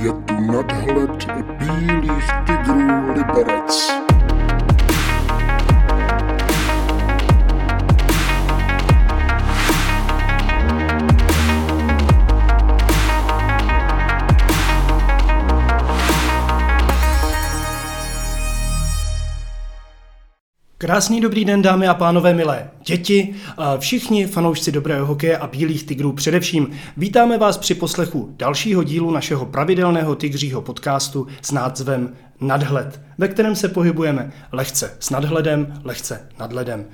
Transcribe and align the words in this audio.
Je 0.00 0.12
tu 0.12 0.40
nadhled 0.40 1.26
bílých 1.58 2.30
tigrů 2.46 3.12
Liberec. 3.12 4.19
Krásný 20.82 21.20
dobrý 21.20 21.44
den, 21.44 21.62
dámy 21.62 21.88
a 21.88 21.94
pánové, 21.94 22.34
milé 22.34 22.70
děti, 22.86 23.34
a 23.56 23.76
všichni 23.76 24.26
fanoušci 24.26 24.72
dobrého 24.72 25.06
hokeje 25.06 25.38
a 25.38 25.46
bílých 25.46 25.82
tigrů 25.82 26.12
především. 26.12 26.70
Vítáme 26.96 27.38
vás 27.38 27.58
při 27.58 27.74
poslechu 27.74 28.34
dalšího 28.36 28.82
dílu 28.82 29.10
našeho 29.10 29.46
pravidelného 29.46 30.14
tigřího 30.14 30.62
podcastu 30.62 31.26
s 31.42 31.50
názvem 31.50 32.16
Nadhled, 32.40 33.00
ve 33.18 33.28
kterém 33.28 33.56
se 33.56 33.68
pohybujeme 33.68 34.32
lehce 34.52 34.96
s 35.00 35.10
nadhledem, 35.10 35.80
lehce 35.84 36.28
nadhledem. 36.38 36.84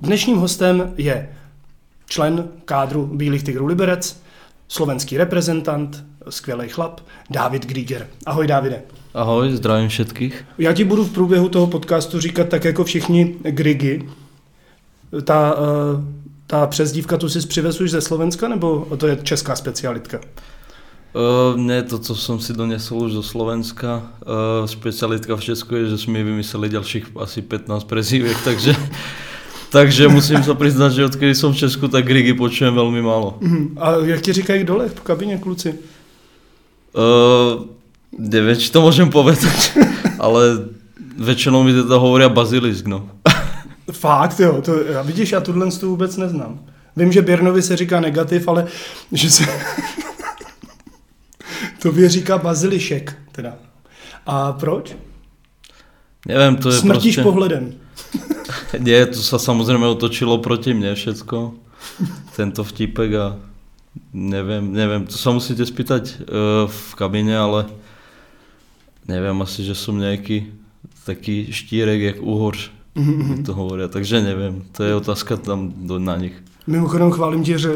Dnešním 0.00 0.36
hostem 0.36 0.94
je 0.96 1.36
člen 2.06 2.48
kádru 2.64 3.06
Bílých 3.06 3.42
tigrů 3.42 3.66
Liberec, 3.66 4.22
slovenský 4.68 5.16
reprezentant, 5.16 6.04
skvělý 6.28 6.68
chlap, 6.68 7.00
David 7.30 7.66
Grieger. 7.66 8.06
Ahoj, 8.26 8.46
Davide. 8.46 8.82
Ahoj, 9.14 9.50
zdravím 9.52 9.88
všetkých. 9.88 10.44
Já 10.58 10.72
ti 10.72 10.84
budu 10.84 11.04
v 11.04 11.12
průběhu 11.12 11.48
toho 11.48 11.66
podcastu 11.66 12.20
říkat 12.20 12.48
tak 12.48 12.64
jako 12.64 12.84
všichni 12.84 13.34
Grigy. 13.42 14.08
Ta, 15.24 15.54
uh, 15.54 16.04
ta 16.46 16.66
přezdívka 16.66 17.16
tu 17.16 17.28
si 17.28 17.46
přivez 17.46 17.80
už 17.80 17.90
ze 17.90 18.00
Slovenska, 18.00 18.48
nebo 18.48 18.86
to 18.96 19.06
je 19.06 19.18
česká 19.22 19.56
specialitka? 19.56 20.18
Uh, 20.18 21.60
ne, 21.60 21.82
to, 21.82 21.98
co 21.98 22.16
jsem 22.16 22.40
si 22.40 22.52
donesl 22.52 22.94
už 22.94 23.12
do 23.12 23.22
Slovenska. 23.22 24.02
Uh, 24.26 24.66
specialitka 24.66 25.36
v 25.36 25.40
Česku 25.40 25.74
je, 25.74 25.88
že 25.88 25.98
jsme 25.98 26.24
vymysleli 26.24 26.68
dalších 26.68 27.06
asi 27.16 27.42
15 27.42 27.84
prezívek, 27.84 28.36
takže, 28.44 28.76
takže 29.70 30.08
musím 30.08 30.42
se 30.42 30.54
přiznat, 30.54 30.92
že 30.92 31.04
odkedy 31.04 31.34
jsem 31.34 31.52
v 31.52 31.56
Česku, 31.56 31.88
tak 31.88 32.04
Grigy 32.04 32.34
počujem 32.34 32.74
velmi 32.74 33.02
málo. 33.02 33.38
Uh-huh. 33.40 33.68
A 33.76 33.92
jak 34.04 34.20
ti 34.20 34.32
říkají 34.32 34.64
dole 34.64 34.88
v 34.88 35.00
kabině 35.00 35.38
kluci? 35.38 35.74
Uh, 36.94 37.64
neviem, 38.18 38.56
či 38.56 38.70
to 38.70 38.82
môžem 38.82 39.10
povedať, 39.10 39.72
ale 40.24 40.70
väčšinou 41.18 41.62
mi 41.62 41.72
teda 41.72 41.98
hovoria 41.98 42.28
bazilisk, 42.28 42.86
no. 42.86 43.10
Fakt, 43.92 44.40
jo, 44.40 44.62
to, 44.62 44.72
vidíš, 45.04 45.32
já 45.32 45.40
tuhle 45.40 45.70
tu 45.70 45.90
vůbec 45.90 46.16
neznám. 46.16 46.60
Vím, 46.96 47.12
že 47.12 47.22
Birnovi 47.22 47.62
se 47.62 47.76
říká 47.76 48.00
negativ, 48.00 48.48
ale 48.48 48.66
že 49.12 49.30
se... 49.30 49.44
to 51.82 51.92
by 51.92 52.08
říká 52.08 52.38
bazilišek, 52.38 53.16
teda. 53.32 53.54
A 54.26 54.52
proč? 54.52 54.96
Nevím, 56.26 56.56
to 56.56 56.70
je 56.70 56.78
Smrtíš 56.78 57.14
prostě... 57.14 57.22
pohledem. 57.22 57.72
Nie, 58.78 59.06
to 59.06 59.22
sa 59.22 59.38
samozrejme 59.38 59.86
otočilo 59.86 60.42
proti 60.42 60.74
mne 60.74 60.94
všetko. 60.94 61.54
Tento 62.34 62.66
vtipek 62.66 63.10
a 63.14 63.26
neviem, 64.10 64.74
neviem, 64.74 65.06
to 65.06 65.14
sa 65.14 65.30
musíte 65.30 65.62
spýtať 65.62 66.26
uh, 66.26 66.66
v 66.66 66.90
kabine, 66.98 67.38
ale 67.38 67.70
neviem, 69.08 69.36
asi, 69.42 69.64
že 69.64 69.74
som 69.74 69.98
nejaký 69.98 70.52
taký 71.04 71.52
štírek, 71.52 72.00
jak 72.00 72.18
uhorš, 72.22 72.72
mm-hmm. 72.96 73.44
to 73.44 73.52
hovoria, 73.54 73.88
takže 73.88 74.22
nevím, 74.22 74.64
to 74.72 74.84
je 74.84 74.94
otázka 74.94 75.36
tam 75.36 75.72
do, 75.76 75.98
na 75.98 76.16
nich. 76.16 76.32
Mimochodem 76.66 77.10
chválím 77.10 77.44
tě, 77.44 77.58
že 77.58 77.70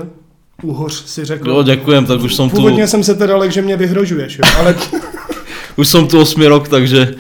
uhoř 0.62 1.04
si 1.06 1.24
řekl. 1.24 1.50
Jo, 1.50 1.62
děkujem, 1.62 2.06
tak 2.06 2.20
už 2.20 2.34
jsem 2.34 2.50
tu... 2.50 2.56
Původně 2.56 2.86
jsem 2.86 3.04
se 3.04 3.14
teda 3.14 3.36
lek, 3.36 3.52
že 3.52 3.62
mě 3.62 3.76
vyhrožuješ, 3.76 4.38
jo, 4.38 4.44
ale... 4.58 4.76
už 5.76 5.88
jsem 5.88 6.08
tu 6.08 6.20
8 6.20 6.42
rok, 6.42 6.68
takže 6.68 7.14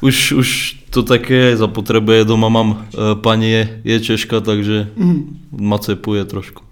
už, 0.00 0.32
už 0.32 0.78
to 0.90 1.02
také 1.02 1.56
zapotřebuje. 1.56 2.24
Doma 2.24 2.48
mám, 2.48 2.70
uh, 2.70 3.20
paní 3.20 3.50
je, 3.50 3.80
je 3.84 4.00
Češka, 4.00 4.40
takže 4.40 4.88
mm. 4.96 5.38
macepuje 5.50 6.24
trošku. 6.24 6.69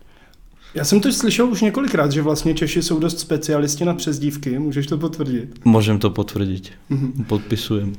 Já 0.75 0.85
jsem 0.85 1.01
to 1.01 1.13
slyšel 1.13 1.49
už 1.51 1.61
několikrát, 1.61 2.13
že 2.13 2.23
vlastně 2.23 2.55
Češi 2.55 2.83
jsou 2.83 2.99
dost 2.99 3.21
specialisti 3.21 3.85
na 3.85 3.95
přezdívky. 3.95 4.59
Můžeš 4.59 4.87
to 4.87 4.99
potvrdit? 4.99 5.65
Můžem 5.65 5.99
to 5.99 6.11
potvrdit. 6.11 6.71
Mm-hmm. 6.91 7.25
Podpisujem. 7.25 7.93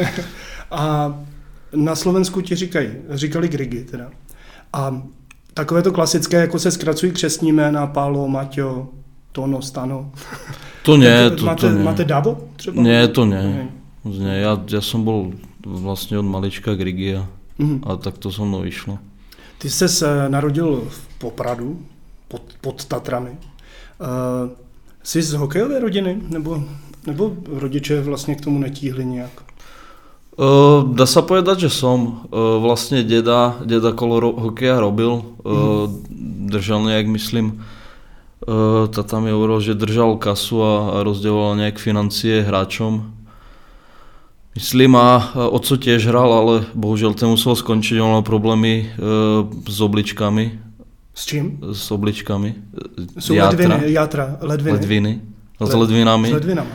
a 0.70 1.14
na 1.74 1.96
Slovensku 1.96 2.40
ti 2.40 2.54
říkají, 2.54 2.88
říkali 3.10 3.48
Grigy 3.48 3.84
teda. 3.84 4.10
A 4.72 5.02
takové 5.54 5.82
to 5.82 5.92
klasické, 5.92 6.36
jako 6.36 6.58
se 6.58 6.70
zkracují 6.70 7.12
křesní 7.12 7.52
jména, 7.52 7.86
Pálo, 7.86 8.28
Maťo, 8.28 8.88
Tono, 9.32 9.62
Stano. 9.62 10.12
To 10.82 10.96
ne, 10.96 11.30
to, 11.30 11.44
máte, 11.44 11.60
to 11.60 11.70
ne. 11.70 11.84
Máte 11.84 12.04
Davo 12.04 12.48
třeba? 12.56 12.82
Ne, 12.82 13.08
to 13.08 13.24
ne. 13.24 13.68
ne. 14.04 14.38
Já, 14.38 14.62
já 14.70 14.80
jsem 14.80 15.04
byl 15.04 15.32
vlastně 15.66 16.18
od 16.18 16.22
malička 16.22 16.74
Grigy 16.74 17.16
a, 17.16 17.28
mm-hmm. 17.60 17.80
a 17.82 17.96
tak 17.96 18.18
to 18.18 18.32
so 18.32 18.48
mnou 18.48 18.62
vyšlo. 18.62 18.98
Ty 19.66 19.70
jsi 19.70 19.88
se 19.88 20.28
narodil 20.28 20.82
v 20.88 21.18
Popradu, 21.18 21.78
pod, 22.28 22.42
pod 22.60 22.84
Tatrami. 22.84 23.30
Uh, 23.30 24.50
jsi 25.02 25.22
z 25.22 25.32
hokejové 25.32 25.80
rodiny, 25.80 26.22
nebo, 26.28 26.64
nebo 27.06 27.32
rodiče 27.52 28.00
vlastně 28.00 28.34
k 28.34 28.40
tomu 28.40 28.58
netíhli 28.58 29.04
nějak? 29.04 29.30
Uh, 30.38 30.94
dá 30.94 31.06
sa 31.06 31.22
povedať, 31.22 31.66
že 31.66 31.70
som. 31.74 32.28
Uh, 32.30 32.62
vlastne 32.62 33.02
deda, 33.02 33.58
deda 33.64 33.90
kolo 33.90 34.20
ro- 34.20 34.38
hokeja 34.38 34.78
robil, 34.78 35.18
uh, 35.18 35.90
mm. 35.90 36.46
držal 36.46 36.84
nejak, 36.86 37.06
myslím, 37.10 37.58
uh, 37.58 38.86
tata 38.86 39.18
mi 39.18 39.34
hovoril, 39.34 39.60
že 39.60 39.74
držal 39.74 40.14
kasu 40.16 40.62
a, 40.62 40.90
a 40.90 41.02
rozděloval 41.02 41.56
nejak 41.56 41.82
financie 41.82 42.42
hráčom. 42.42 43.15
Myslím, 44.56 44.96
a 44.96 45.36
oco 45.36 45.76
tiež 45.76 46.08
hral, 46.08 46.32
ale 46.32 46.54
bohužel 46.72 47.12
ten 47.12 47.28
musel 47.28 47.52
skončiť, 47.52 48.00
on 48.00 48.16
mal 48.16 48.24
problémy 48.24 48.88
uh, 48.96 49.44
s 49.68 49.80
obličkami. 49.84 50.58
S 51.14 51.28
čím? 51.28 51.60
S 51.72 51.90
obličkami. 51.92 52.54
Jsou 53.18 53.34
játra. 53.34 53.68
ledviny, 53.68 53.92
játra, 53.92 54.36
ledviny. 54.40 54.72
Ledviny. 54.72 55.12
S 55.60 55.72
ledvinami. 55.72 56.28
S 56.28 56.32
ledvinama. 56.32 56.70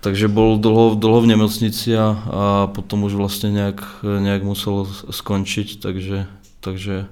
Takže 0.00 0.28
byl 0.28 0.56
dlouho, 0.56 0.94
dlouho 0.94 1.20
v 1.20 1.26
nemocnici 1.26 1.98
a, 1.98 2.22
a 2.30 2.66
potom 2.66 3.02
už 3.02 3.14
vlastně 3.14 3.50
nějak, 3.50 3.84
nějak 4.20 4.42
musel 4.42 4.86
skončit, 5.10 5.80
takže, 5.80 6.26
takže 6.60 7.06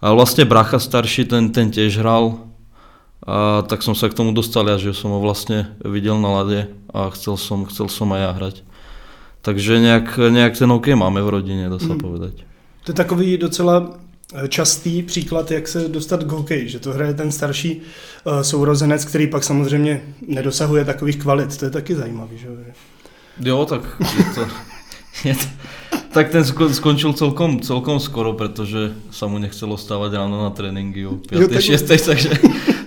a 0.00 0.12
vlastně 0.12 0.44
bracha 0.44 0.78
starší, 0.78 1.24
ten, 1.24 1.52
ten 1.52 1.70
těž 1.70 1.98
hral 1.98 2.34
a 3.26 3.62
tak 3.62 3.82
jsem 3.82 3.94
se 3.94 4.08
k 4.08 4.14
tomu 4.14 4.32
dostal 4.32 4.68
já, 4.68 4.76
že 4.76 4.94
jsem 4.94 5.10
ho 5.10 5.20
vlastně 5.20 5.66
viděl 5.84 6.20
na 6.20 6.28
ladě 6.28 6.68
a 6.94 7.10
chcel 7.10 7.36
jsem, 7.36 7.64
chcel 7.64 7.88
jsem 7.88 8.12
aj 8.12 8.20
já 8.20 8.30
hrať. 8.30 8.62
Takže 9.44 9.80
nějak, 9.80 10.18
nějak 10.28 10.58
ten 10.58 10.70
hokej 10.70 10.94
máme 10.94 11.22
v 11.22 11.28
rodině, 11.28 11.68
dá 11.68 11.78
se 11.78 11.84
hmm. 11.84 11.98
povedať. 11.98 12.34
To 12.84 12.92
je 12.92 12.94
takový 12.94 13.36
docela 13.36 13.98
častý 14.48 15.02
příklad, 15.02 15.50
jak 15.50 15.68
se 15.68 15.88
dostat 15.88 16.24
k 16.24 16.32
hokeji, 16.32 16.68
že 16.68 16.78
to 16.78 16.92
hraje 16.92 17.14
ten 17.14 17.32
starší 17.32 17.80
uh, 18.24 18.40
sourozenec, 18.40 19.04
který 19.04 19.26
pak 19.26 19.44
samozřejmě 19.44 20.02
nedosahuje 20.28 20.84
takových 20.84 21.16
kvalit. 21.16 21.56
To 21.56 21.64
je 21.64 21.70
taky 21.70 21.94
zajímavý, 21.94 22.38
že? 22.38 22.48
Jo, 23.40 23.66
tak 23.66 23.82
je 24.18 24.24
to, 24.34 24.40
je 25.28 25.34
to, 25.34 25.44
tak 26.12 26.30
ten 26.30 26.44
skončil 26.72 27.12
celkom, 27.12 27.60
celkom 27.60 28.00
skoro, 28.00 28.32
protože 28.32 28.92
se 29.10 29.26
mu 29.26 29.38
nechcelo 29.38 29.76
stávat 29.76 30.12
ráno 30.12 30.42
na 30.42 30.50
tréninky 30.50 31.06
o 31.06 31.14
5. 31.14 31.60
6. 31.60 31.82
takže, 31.82 32.30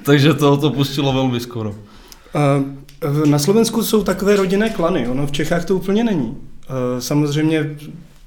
takže 0.03 0.33
to, 0.33 0.57
to 0.57 0.69
pustilo 0.69 1.13
velmi 1.13 1.39
skoro. 1.39 1.69
Uh, 1.69 3.25
na 3.25 3.39
Slovensku 3.39 3.83
jsou 3.83 4.03
takové 4.03 4.35
rodinné 4.35 4.69
klany, 4.69 5.07
ono 5.07 5.27
v 5.27 5.31
Čechách 5.31 5.65
to 5.65 5.75
úplně 5.75 6.03
není. 6.03 6.37
Uh, 6.69 6.99
samozřejmě 6.99 7.75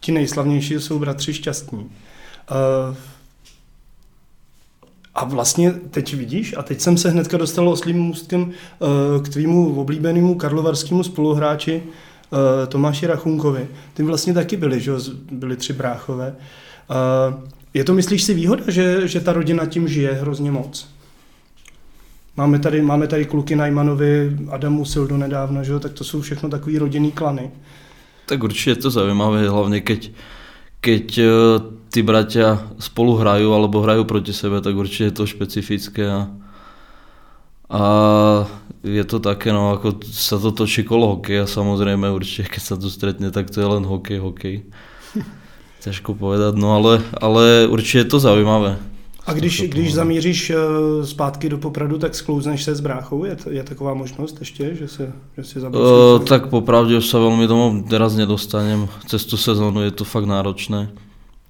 ti 0.01 0.13
nejslavnější 0.13 0.75
jsou 0.75 0.99
bratři 0.99 1.35
šťastní. 1.35 1.79
Uh, 1.79 2.97
a 5.15 5.25
vlastně 5.25 5.73
teď 5.73 6.15
vidíš, 6.15 6.55
a 6.57 6.63
teď 6.63 6.81
jsem 6.81 6.97
se 6.97 7.11
hnedka 7.11 7.37
dostal 7.37 7.69
oslým 7.69 7.99
můstkem 7.99 8.43
uh, 8.43 9.23
k 9.23 9.29
tvýmu 9.29 9.81
oblíbenému 9.81 10.35
karlovarskému 10.35 11.03
spoluhráči 11.03 11.83
uh, 11.83 12.39
Tomáši 12.67 13.07
Rachunkovi. 13.07 13.69
Ty 13.95 14.03
vlastně 14.03 14.35
taky 14.35 14.57
byli, 14.57 14.81
že 14.81 14.93
byli 15.33 15.57
tři 15.57 15.73
bráchové. 15.73 16.37
Je 17.75 17.85
to, 17.85 17.95
myslíš 17.95 18.23
si, 18.23 18.35
výhoda, 18.35 18.65
že, 18.69 19.09
že 19.09 19.21
ta 19.21 19.33
rodina 19.33 19.67
tím 19.67 19.89
žije 19.89 20.13
hrozně 20.13 20.51
moc? 20.51 20.89
Máme 22.37 22.59
tady, 22.59 22.83
máme 22.83 23.07
tady 23.07 23.25
kluky 23.25 23.57
Najmanovi, 23.57 24.37
Adamu 24.51 24.85
Sildo 24.85 25.17
nedávno, 25.17 25.65
že? 25.65 25.79
tak 25.79 25.93
to 25.93 26.05
jsou 26.05 26.21
všechno 26.21 26.49
takový 26.49 26.79
rodinný 26.79 27.13
klany. 27.13 27.51
Tak 28.31 28.43
určitě 28.43 28.71
je 28.71 28.77
to 28.77 28.91
zajímavé, 28.91 29.49
hlavně 29.49 29.81
keď 29.81 30.11
keď 30.81 31.07
uh, 31.19 31.27
tí 31.93 32.01
bratia 32.01 32.57
spolu 32.81 33.21
hrajú 33.21 33.53
alebo 33.53 33.85
hrajú 33.85 34.09
proti 34.09 34.33
sebe, 34.33 34.65
tak 34.65 34.73
určite 34.73 35.13
je 35.13 35.17
to 35.19 35.25
špecifické 35.29 36.09
a, 36.09 36.21
a 37.69 37.83
je 38.81 39.05
to 39.05 39.21
také, 39.21 39.53
no 39.53 39.77
ako 39.77 40.01
sa 40.09 40.41
to 40.41 40.57
točí 40.57 40.87
kolo 40.87 41.21
hokeja, 41.21 41.45
samozrejme 41.45 42.09
určite, 42.09 42.49
keď 42.49 42.63
sa 42.65 42.77
to 42.81 42.89
stretne, 42.89 43.29
tak 43.29 43.53
to 43.53 43.61
je 43.61 43.69
len 43.69 43.85
hokej, 43.85 44.25
hokej. 44.25 44.57
Ťažko 45.85 46.17
povedať, 46.17 46.57
no 46.57 46.81
ale, 46.81 47.05
ale 47.21 47.69
určite 47.69 48.09
je 48.09 48.11
to 48.17 48.19
zaujímavé. 48.25 48.81
A 49.31 49.33
když, 49.33 49.57
to 49.59 49.67
když 49.67 49.95
zamíříš 49.95 50.51
eh, 50.51 50.57
zpátky 51.07 51.49
do 51.49 51.59
Popradu, 51.59 51.99
tak 51.99 52.15
sklouzneš 52.15 52.65
se 52.65 52.75
s 52.75 52.81
bráchou? 52.81 53.25
Je, 53.25 53.37
to, 53.37 53.51
je 53.51 53.63
taková 53.63 53.95
možnost 53.95 54.37
ještě, 54.41 54.75
že 54.75 54.89
se, 54.89 55.13
že 55.37 55.45
si 55.45 55.61
zaboušíš? 55.61 55.87
Uh, 55.87 56.25
tak 56.27 56.51
popravde 56.51 56.99
už 56.99 57.07
sa 57.07 57.23
veľmi 57.23 57.47
domov 57.47 57.87
teraz 57.87 58.19
nedostanem. 58.19 58.91
Cez 59.07 59.23
tú 59.23 59.39
sezónu 59.39 59.87
je 59.87 59.95
to 59.95 60.03
fakt 60.03 60.27
náročné. 60.27 60.91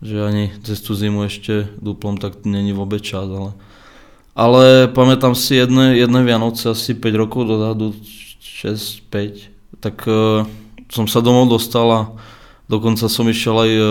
Že 0.05 0.17
ani 0.29 0.45
cez 0.61 0.85
tú 0.85 0.93
zimu 0.93 1.25
ešte 1.25 1.73
duplom 1.81 2.21
tak 2.21 2.45
není 2.45 2.77
vôbec 2.77 3.01
čas, 3.01 3.25
ale... 3.25 3.57
Ale 4.37 4.89
pamätám 4.89 5.35
si 5.35 5.57
jedné, 5.57 5.97
jedné 5.97 6.21
Vianoce, 6.23 6.71
asi 6.71 6.95
5 6.95 7.03
rokov 7.17 7.49
dozadu, 7.49 7.93
6-5, 8.41 9.51
tak 9.81 10.05
uh, 10.05 10.45
som 10.93 11.09
sa 11.09 11.25
domov 11.25 11.49
dostal 11.49 11.89
a 11.89 12.01
dokonca 12.69 13.09
som 13.09 13.27
išiel 13.27 13.57
aj, 13.57 13.73
uh, 13.73 13.89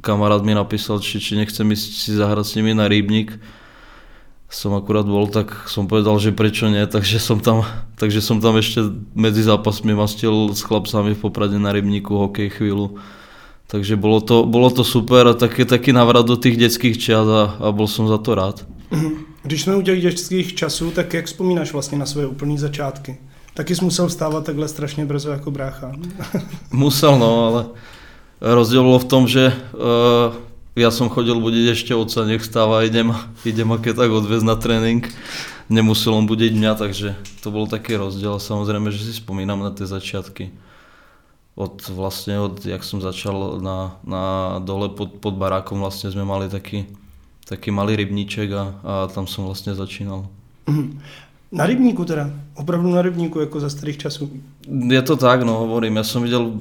kamarát 0.00 0.42
mi 0.42 0.54
napísal, 0.54 1.02
či, 1.02 1.20
či 1.20 1.36
nechcem 1.36 1.68
ísť 1.68 1.90
si 2.00 2.10
zahrať 2.16 2.46
s 2.46 2.56
nimi 2.56 2.72
na 2.72 2.88
rýbnik. 2.88 3.36
Som 4.52 4.76
akurát 4.76 5.08
bol, 5.08 5.32
tak 5.32 5.68
som 5.68 5.88
povedal, 5.88 6.20
že 6.20 6.28
prečo 6.28 6.68
nie, 6.68 6.84
takže 6.84 7.16
som 7.16 7.40
tam, 7.40 7.64
takže 7.96 8.20
som 8.20 8.36
tam 8.36 8.60
ešte 8.60 8.84
medzi 9.16 9.40
zápasmi 9.40 9.96
mastil 9.96 10.52
s 10.52 10.60
chlapcami 10.60 11.16
v 11.16 11.22
Poprade 11.24 11.56
na 11.56 11.72
rybníku 11.72 12.12
hokej 12.12 12.60
chvíľu. 12.60 13.00
Takže 13.72 13.96
bolo 13.96 14.20
to, 14.20 14.44
bolo 14.44 14.68
to 14.68 14.84
super 14.84 15.24
a 15.24 15.32
taký, 15.32 15.64
taký 15.64 15.96
návrat 15.96 16.28
do 16.28 16.36
tých 16.36 16.60
detských 16.60 17.00
čias 17.00 17.24
a, 17.24 17.56
a 17.56 17.72
bol 17.72 17.88
som 17.88 18.04
za 18.04 18.20
to 18.20 18.36
rád. 18.36 18.64
Když 19.42 19.62
jsme 19.62 19.76
u 19.76 19.82
těch 19.82 20.00
dětských 20.00 20.54
časů, 20.54 20.90
tak 20.90 21.14
jak 21.14 21.26
vzpomínáš 21.26 21.72
vlastně 21.72 21.98
na 21.98 22.06
své 22.06 22.26
úplné 22.26 22.58
začátky? 22.58 23.16
Taky 23.54 23.76
jsi 23.76 23.84
musel 23.84 24.08
vstávat 24.08 24.44
takhle 24.44 24.68
strašně 24.68 25.04
brzo 25.04 25.30
jako 25.30 25.50
brácha. 25.50 25.92
Musel, 26.72 27.18
no, 27.18 27.46
ale 27.46 27.64
rozdiel 28.42 28.82
bolo 28.82 28.98
v 28.98 29.08
tom, 29.08 29.30
že 29.30 29.54
uh, 29.78 30.34
ja 30.74 30.90
som 30.90 31.12
chodil 31.12 31.38
budiť 31.38 31.66
ešte 31.78 31.92
otca, 31.94 32.26
nech 32.26 32.42
vstáva, 32.42 32.82
idem, 32.82 33.14
idem 33.46 33.70
aké 33.70 33.94
tak 33.94 34.10
odviezť 34.10 34.46
na 34.46 34.56
tréning. 34.58 35.06
Nemusel 35.70 36.12
on 36.12 36.26
budiť 36.26 36.52
mňa, 36.58 36.72
takže 36.74 37.14
to 37.40 37.48
bol 37.54 37.70
taký 37.70 37.96
rozdiel. 37.96 38.42
Samozrejme, 38.42 38.90
že 38.90 39.06
si 39.06 39.12
spomínam 39.16 39.62
na 39.62 39.70
tie 39.70 39.86
začiatky. 39.86 40.50
Od 41.54 41.84
vlastne, 41.92 42.40
od 42.40 42.64
jak 42.64 42.82
som 42.82 43.04
začal 43.04 43.60
na, 43.60 43.96
na 44.02 44.24
dole 44.64 44.90
pod, 44.90 45.20
pod 45.20 45.36
barákom, 45.36 45.80
vlastne 45.80 46.08
sme 46.08 46.24
mali 46.24 46.48
taký, 46.48 46.88
taký 47.44 47.68
malý 47.68 47.96
rybníček 48.00 48.48
a, 48.52 48.64
a 48.82 48.92
tam 49.12 49.28
som 49.28 49.44
vlastne 49.44 49.76
začínal. 49.76 50.26
Na 51.52 51.66
rybníku 51.66 52.04
teda, 52.04 52.30
opravdu 52.56 52.90
na 52.90 53.02
rybníku, 53.02 53.40
jako 53.40 53.60
za 53.60 53.70
starých 53.70 53.98
časů. 53.98 54.30
Je 54.88 55.02
to 55.02 55.16
tak, 55.16 55.42
no 55.42 55.58
hovorím, 55.58 55.96
ja 55.96 56.04
som 56.04 56.22
videl 56.24 56.40
uh, 56.48 56.56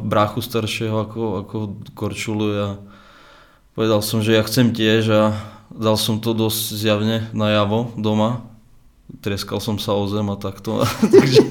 bráchu 0.00 0.40
staršieho 0.40 0.96
ako, 0.98 1.22
ako 1.44 1.56
korčulu 1.94 2.46
a 2.56 2.68
povedal 3.76 4.00
som, 4.00 4.24
že 4.24 4.32
ja 4.32 4.42
chcem 4.42 4.72
tiež 4.72 5.04
a 5.12 5.22
dal 5.68 6.00
som 6.00 6.24
to 6.24 6.32
dosť 6.32 6.62
zjavne 6.72 7.28
najavo 7.36 7.92
doma. 8.00 8.48
Treskal 9.20 9.60
som 9.60 9.76
sa 9.76 9.92
o 9.92 10.08
zem 10.08 10.24
a 10.32 10.40
takto. 10.40 10.80
takže, 11.20 11.42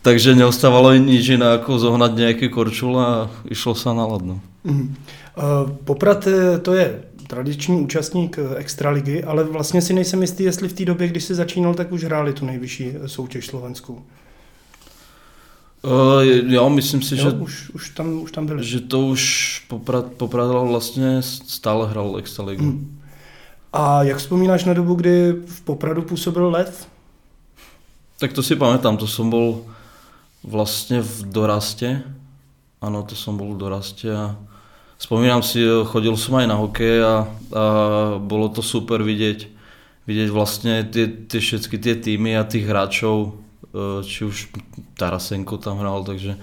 takže 0.00 0.32
neostávalo 0.32 0.96
nič 0.96 1.36
iné 1.36 1.60
ako 1.60 1.76
zohnať 1.76 2.12
nejaký 2.16 2.46
korčul 2.48 2.96
a 2.96 3.28
išlo 3.52 3.76
sa 3.76 3.92
na 3.92 4.08
ladno. 4.08 4.40
Mhm. 4.64 4.96
Eh, 5.32 5.64
Poprad 5.84 6.26
eh, 6.26 6.58
to 6.60 6.72
je 6.76 7.02
tradiční 7.32 7.80
účastník 7.80 8.38
eh, 8.38 8.56
extraligy, 8.56 9.24
ale 9.24 9.44
vlastně 9.44 9.82
si 9.82 9.92
nejsem 9.94 10.22
jistý, 10.22 10.44
jestli 10.44 10.68
v 10.68 10.72
té 10.72 10.84
době, 10.84 11.08
když 11.08 11.24
jsi 11.24 11.34
začínal, 11.34 11.74
tak 11.74 11.92
už 11.92 12.04
hráli 12.04 12.32
tu 12.32 12.44
nejvyšší 12.44 12.92
eh, 12.92 13.08
soutěž 13.08 13.46
slovenskou. 13.46 14.02
Uh, 15.82 16.22
jo, 16.52 16.70
myslím 16.70 17.02
si, 17.02 17.16
Jo, 17.16 17.22
že, 17.22 17.30
už, 17.30 17.70
už, 17.70 17.90
tam, 17.90 18.22
už 18.22 18.32
tam 18.32 18.46
byli. 18.46 18.64
že 18.64 18.80
to 18.80 19.00
už 19.00 19.22
Poprad, 19.68 20.12
Poprad 20.14 20.46
vlastne 20.46 21.18
stále 21.24 21.88
hral 21.88 22.20
Extraligu. 22.22 22.62
Mhm. 22.62 23.00
A 23.72 24.02
jak 24.02 24.18
vzpomínáš 24.20 24.64
na 24.64 24.74
dobu, 24.76 24.94
kdy 24.94 25.32
v 25.46 25.60
Popradu 25.60 26.02
působil 26.02 26.50
Lev? 26.50 26.86
Tak 28.20 28.32
to 28.32 28.42
si 28.44 28.54
pamätám, 28.54 29.00
to 29.00 29.08
som 29.08 29.32
bol 29.32 29.64
vlastne 30.44 31.00
v 31.00 31.32
doraste. 31.32 32.04
Áno, 32.78 33.02
to 33.02 33.16
som 33.16 33.34
bol 33.40 33.56
v 33.56 33.58
doraste 33.58 34.06
a 34.12 34.36
spomínam 35.02 35.42
si, 35.42 35.58
chodil 35.90 36.14
som 36.14 36.38
aj 36.38 36.46
na 36.46 36.54
hokej 36.54 36.96
a, 37.02 37.16
a 37.50 37.64
bolo 38.22 38.46
to 38.54 38.62
super 38.62 39.02
vidieť, 39.02 39.50
vidieť 40.06 40.28
vlastne 40.30 40.86
tie, 40.86 41.10
tie 41.26 41.40
všetky 41.42 41.76
tie 41.82 41.98
týmy 41.98 42.38
a 42.38 42.46
tých 42.46 42.70
hráčov, 42.70 43.34
e, 43.74 44.06
či 44.06 44.22
už 44.22 44.54
Tarasenko 44.94 45.58
tam 45.58 45.82
hral, 45.82 46.06
takže 46.06 46.38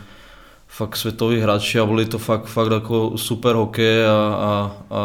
fakt 0.67 1.00
svetoví 1.00 1.39
hráči 1.39 1.79
a 1.79 1.88
boli 1.88 2.03
to 2.06 2.19
fakt, 2.19 2.51
fakt 2.51 2.71
ako 2.71 3.15
super 3.15 3.56
hokej 3.56 4.06
a, 4.06 4.11
a, 4.11 4.51
a 4.91 5.01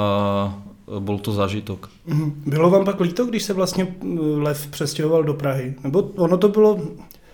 bol 1.01 1.19
to 1.19 1.33
zážitok. 1.33 1.89
Mhm. 2.07 2.43
Bylo 2.47 2.71
vám 2.71 2.85
pak 2.85 3.01
líto, 3.01 3.25
když 3.25 3.43
se 3.43 3.53
vlastně 3.53 3.95
mm, 4.03 4.43
Lev 4.43 4.67
přestěhoval 4.67 5.25
do 5.25 5.35
Prahy? 5.35 5.75
Nebo 5.85 6.03
ono 6.03 6.37
to 6.37 6.49
bylo 6.49 6.81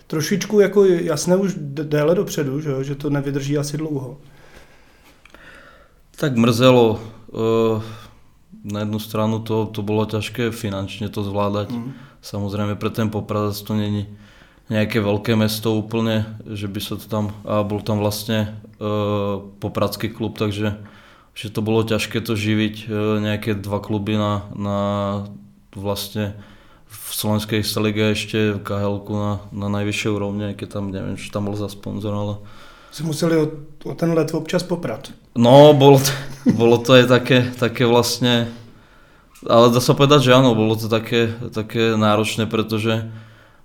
trošičku 0.06 0.60
jako 0.60 0.84
jasné 0.84 1.36
už 1.36 1.54
déle 1.82 2.14
dopředu, 2.14 2.60
že, 2.60 2.84
že 2.84 2.94
to 2.94 3.10
nevydrží 3.10 3.58
asi 3.58 3.76
dlouho. 3.76 4.16
Tak 6.20 6.36
mrzelo. 6.36 7.00
eh, 7.32 7.80
Na 8.60 8.84
jednu 8.84 9.00
stranu 9.00 9.40
to, 9.40 9.64
to 9.72 9.80
bolo 9.80 10.04
ťažké 10.04 10.52
finančne 10.52 11.08
to 11.08 11.24
zvládať. 11.24 11.72
Mhm. 11.72 11.90
Samozrejme 12.20 12.76
pre 12.76 12.92
ten 12.92 13.08
Poprad 13.08 13.56
to 13.56 13.72
není 13.72 14.04
nejaké 14.68 15.00
veľké 15.00 15.32
mesto 15.32 15.72
úplne, 15.72 16.36
že 16.44 16.68
by 16.68 16.80
sa 16.84 16.94
to 17.00 17.08
tam, 17.08 17.32
a 17.48 17.64
bol 17.64 17.80
tam 17.80 18.04
vlastne 18.04 18.54
uh, 18.78 19.40
popradský 19.58 20.12
klub, 20.12 20.36
takže 20.36 20.78
že 21.32 21.48
to 21.48 21.64
bolo 21.64 21.82
ťažké 21.82 22.20
to 22.20 22.36
živiť, 22.36 22.86
uh, 22.86 23.18
nejaké 23.18 23.56
dva 23.56 23.80
kluby 23.80 24.14
na, 24.14 24.46
na 24.54 24.78
vlastne 25.72 26.36
v 26.86 27.08
slovenskej 27.16 27.64
lige 27.82 28.14
ešte 28.14 28.60
khl 28.62 29.00
na, 29.10 29.32
na 29.50 29.66
najvyššej 29.80 30.10
úrovni, 30.12 30.52
aj 30.52 30.60
keď 30.60 30.68
tam 30.70 30.92
neviem, 30.92 31.16
čo 31.18 31.32
tam 31.34 31.50
bol 31.50 31.56
za 31.56 31.66
sponzor, 31.66 32.12
ale 32.14 32.34
Si 32.90 33.06
museli 33.06 33.38
o, 33.38 33.46
o 33.86 33.92
ten 33.94 34.10
let 34.14 34.34
občas 34.34 34.66
poprat. 34.66 35.14
No, 35.38 35.72
bolo 35.74 36.02
to, 36.02 36.12
bolo 36.60 36.76
to 36.82 36.98
aj 36.98 37.06
také, 37.06 37.38
také 37.54 37.86
vlastne, 37.86 38.50
ale 39.46 39.70
dá 39.70 39.78
sa 39.78 39.94
povedať, 39.94 40.30
že 40.30 40.36
áno, 40.36 40.58
bolo 40.58 40.74
to 40.74 40.90
také, 40.90 41.30
také 41.54 41.94
náročné, 41.94 42.50
pretože 42.50 43.06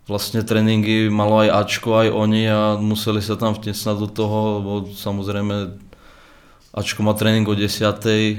vlastne 0.06 0.46
tréningy 0.46 1.10
malo 1.10 1.42
aj 1.42 1.66
Ačko, 1.66 1.98
aj 1.98 2.10
oni 2.14 2.44
a 2.46 2.62
museli 2.78 3.20
sa 3.26 3.34
tam 3.34 3.58
vtesnať 3.58 3.96
do 3.98 4.10
toho, 4.10 4.38
lebo 4.62 4.72
samozrejme 4.94 5.82
Ačko 6.76 7.08
má 7.08 7.16
tréning 7.16 7.48
o 7.48 7.56
10, 7.56 7.66
eh, 7.66 8.38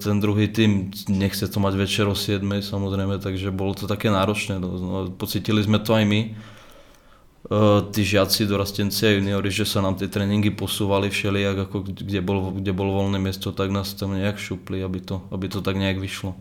ten 0.00 0.16
druhý 0.18 0.48
tým 0.48 0.88
nechce 1.06 1.44
to 1.46 1.60
mať 1.60 1.74
večer 1.76 2.08
o 2.08 2.16
7, 2.16 2.64
samozrejme, 2.64 3.20
takže 3.20 3.52
bolo 3.52 3.76
to 3.76 3.84
také 3.84 4.08
náročné. 4.08 4.56
No, 4.56 4.68
no, 4.80 4.96
pocitili 5.12 5.60
sme 5.60 5.78
to 5.78 5.92
aj 5.92 6.04
my, 6.08 6.32
Eh, 7.46 7.82
tí 7.94 8.04
žiaci, 8.04 8.46
dorastenci 8.46 9.06
a 9.06 9.10
juniori, 9.14 9.50
že 9.50 9.64
sa 9.64 9.80
nám 9.80 9.94
tie 9.94 10.10
tréningy 10.10 10.50
posúvali 10.50 11.06
všelijak, 11.08 11.70
ako 11.70 11.76
kde 11.86 12.20
bolo, 12.20 12.50
kde 12.50 12.74
bolo 12.74 12.98
voľné 12.98 13.22
miesto, 13.22 13.54
tak 13.54 13.70
nás 13.70 13.94
tam 13.94 14.18
nejak 14.18 14.36
šupli, 14.36 14.82
aby 14.82 15.00
to, 15.00 15.22
aby 15.30 15.48
to 15.48 15.62
tak 15.62 15.76
nejak 15.76 15.98
vyšlo. 15.98 16.34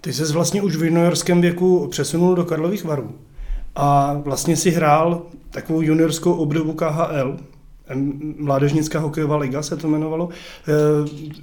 Ty 0.00 0.12
ses 0.12 0.30
vlastně 0.30 0.62
už 0.62 0.76
v 0.76 0.84
juniorském 0.84 1.40
věku 1.40 1.88
přesunul 1.90 2.34
do 2.34 2.44
Karlových 2.44 2.84
varů 2.84 3.14
a 3.76 4.14
vlastně 4.24 4.56
si 4.56 4.70
hrál 4.70 5.22
takovou 5.50 5.80
juniorskou 5.80 6.32
obdobu 6.32 6.72
KHL, 6.72 7.36
Mládežnická 8.38 8.98
hokejová 8.98 9.36
liga 9.36 9.62
se 9.62 9.76
to 9.76 9.88
jmenovalo. 9.88 10.28
Eh, 10.68 10.72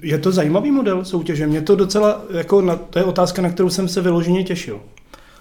Je 0.02 0.18
to 0.18 0.32
zajímavý 0.32 0.72
model 0.72 1.06
soutěže? 1.06 1.48
Mě 1.48 1.62
to 1.62 1.76
docela, 1.76 2.22
jako 2.34 2.62
na, 2.62 2.76
to 2.76 3.00
je 3.00 3.06
otázka, 3.06 3.42
na 3.42 3.50
kterou 3.50 3.70
jsem 3.70 3.88
se 3.88 4.02
vyloženě 4.02 4.44
těšil. 4.44 4.80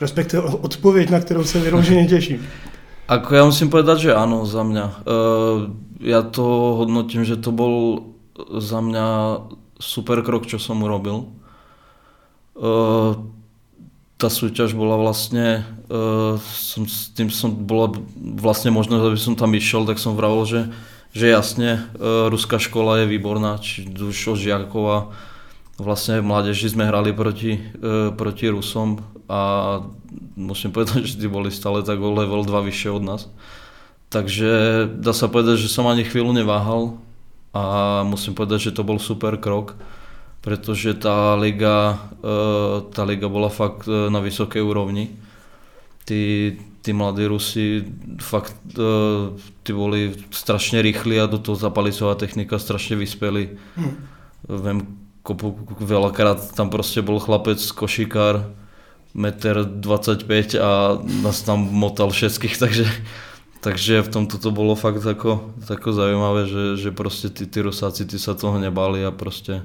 Respektive 0.01 0.43
odpověď, 0.43 1.11
na 1.11 1.21
kterou 1.21 1.45
se 1.45 1.61
vyloženě 1.61 2.07
těším. 2.15 2.47
Ako 3.11 3.29
ja 3.35 3.43
musím 3.43 3.75
povedať, 3.75 4.07
že 4.07 4.11
áno, 4.15 4.47
za 4.47 4.63
mňa. 4.63 4.87
Ja 5.99 6.23
to 6.23 6.79
hodnotím, 6.79 7.27
že 7.27 7.35
to 7.35 7.51
bol 7.51 8.07
za 8.39 8.79
mňa 8.79 9.07
super 9.83 10.23
krok, 10.23 10.47
čo 10.47 10.63
som 10.63 10.79
urobil. 10.87 11.27
Tá 14.15 14.29
súťaž 14.31 14.79
bola 14.79 14.95
vlastne, 14.95 15.67
som, 16.39 16.87
s 16.87 17.11
tým 17.11 17.35
som 17.35 17.51
bola 17.51 17.99
vlastne 18.15 18.71
možnosť, 18.71 19.03
aby 19.03 19.19
som 19.19 19.35
tam 19.35 19.59
išiel, 19.59 19.91
tak 19.91 19.99
som 19.99 20.15
vravil, 20.15 20.47
že, 20.47 20.61
že 21.11 21.35
jasne, 21.35 21.91
ruská 22.31 22.63
škola 22.63 23.03
je 23.03 23.11
výborná, 23.11 23.59
či 23.59 23.91
už 23.91 24.39
žiakov 24.39 24.85
a 24.87 24.99
vlastne 25.81 26.21
v 26.21 26.29
mládeži 26.29 26.71
sme 26.71 26.85
hrali 26.87 27.17
proti, 27.17 27.57
uh, 27.57 28.13
proti 28.13 28.53
Rusom 28.53 29.01
a 29.31 29.41
musím 30.35 30.75
povedať, 30.75 31.07
že 31.15 31.19
tí 31.23 31.27
boli 31.31 31.55
stále 31.55 31.87
tak 31.87 32.03
o 32.03 32.11
level 32.11 32.43
2 32.43 32.51
vyššie 32.67 32.91
od 32.91 33.05
nás. 33.07 33.23
Takže 34.11 34.51
dá 34.91 35.15
sa 35.15 35.31
povedať, 35.31 35.63
že 35.63 35.71
som 35.71 35.87
ani 35.87 36.03
chvíľu 36.03 36.35
neváhal 36.35 36.99
a 37.55 38.03
musím 38.03 38.35
povedať, 38.35 38.71
že 38.71 38.75
to 38.75 38.83
bol 38.83 38.99
super 38.99 39.39
krok, 39.39 39.79
pretože 40.43 40.99
tá 40.99 41.39
liga, 41.39 42.11
eh, 42.19 42.77
tá 42.91 43.07
liga 43.07 43.31
bola 43.31 43.47
fakt 43.47 43.87
eh, 43.87 44.11
na 44.11 44.19
vysokej 44.19 44.67
úrovni. 44.67 45.15
Tí, 46.03 46.59
tí 46.83 46.91
mladí 46.91 47.23
Rusi 47.31 47.87
fakt 48.19 48.59
eh, 48.75 49.31
tí 49.63 49.71
boli 49.71 50.11
strašne 50.35 50.83
rýchli 50.83 51.23
a 51.23 51.31
do 51.31 51.39
toho 51.39 51.55
zapalicová 51.55 52.19
technika 52.19 52.59
strašne 52.59 52.99
vyspeli. 52.99 53.55
Hm. 53.79 53.95
Viem, 54.51 54.79
kopu, 55.23 55.55
veľakrát 55.81 56.55
tam 56.55 56.71
prostě 56.71 57.03
byl 57.03 57.19
chlapec, 57.19 57.71
košikár, 57.71 58.51
meter 59.15 59.65
25 59.65 60.55
a 60.55 60.99
nás 61.23 61.43
tam 61.43 61.69
motal 61.71 62.11
všetkých, 62.11 62.59
takže, 62.63 62.87
takže 63.61 64.03
v 64.03 64.09
tomto 64.09 64.39
to 64.39 64.51
bylo 64.51 64.75
fakt 64.75 65.05
jako, 65.05 65.51
jako 65.71 65.93
zajímavé, 65.93 66.47
že, 66.47 66.77
že 66.77 66.91
prostě 66.91 67.29
ty, 67.29 67.47
ty 67.47 67.61
Rusáci 67.61 68.05
ty 68.05 68.19
se 68.19 68.35
toho 68.35 68.59
nebáli 68.59 69.07
a 69.07 69.11
prostě 69.11 69.63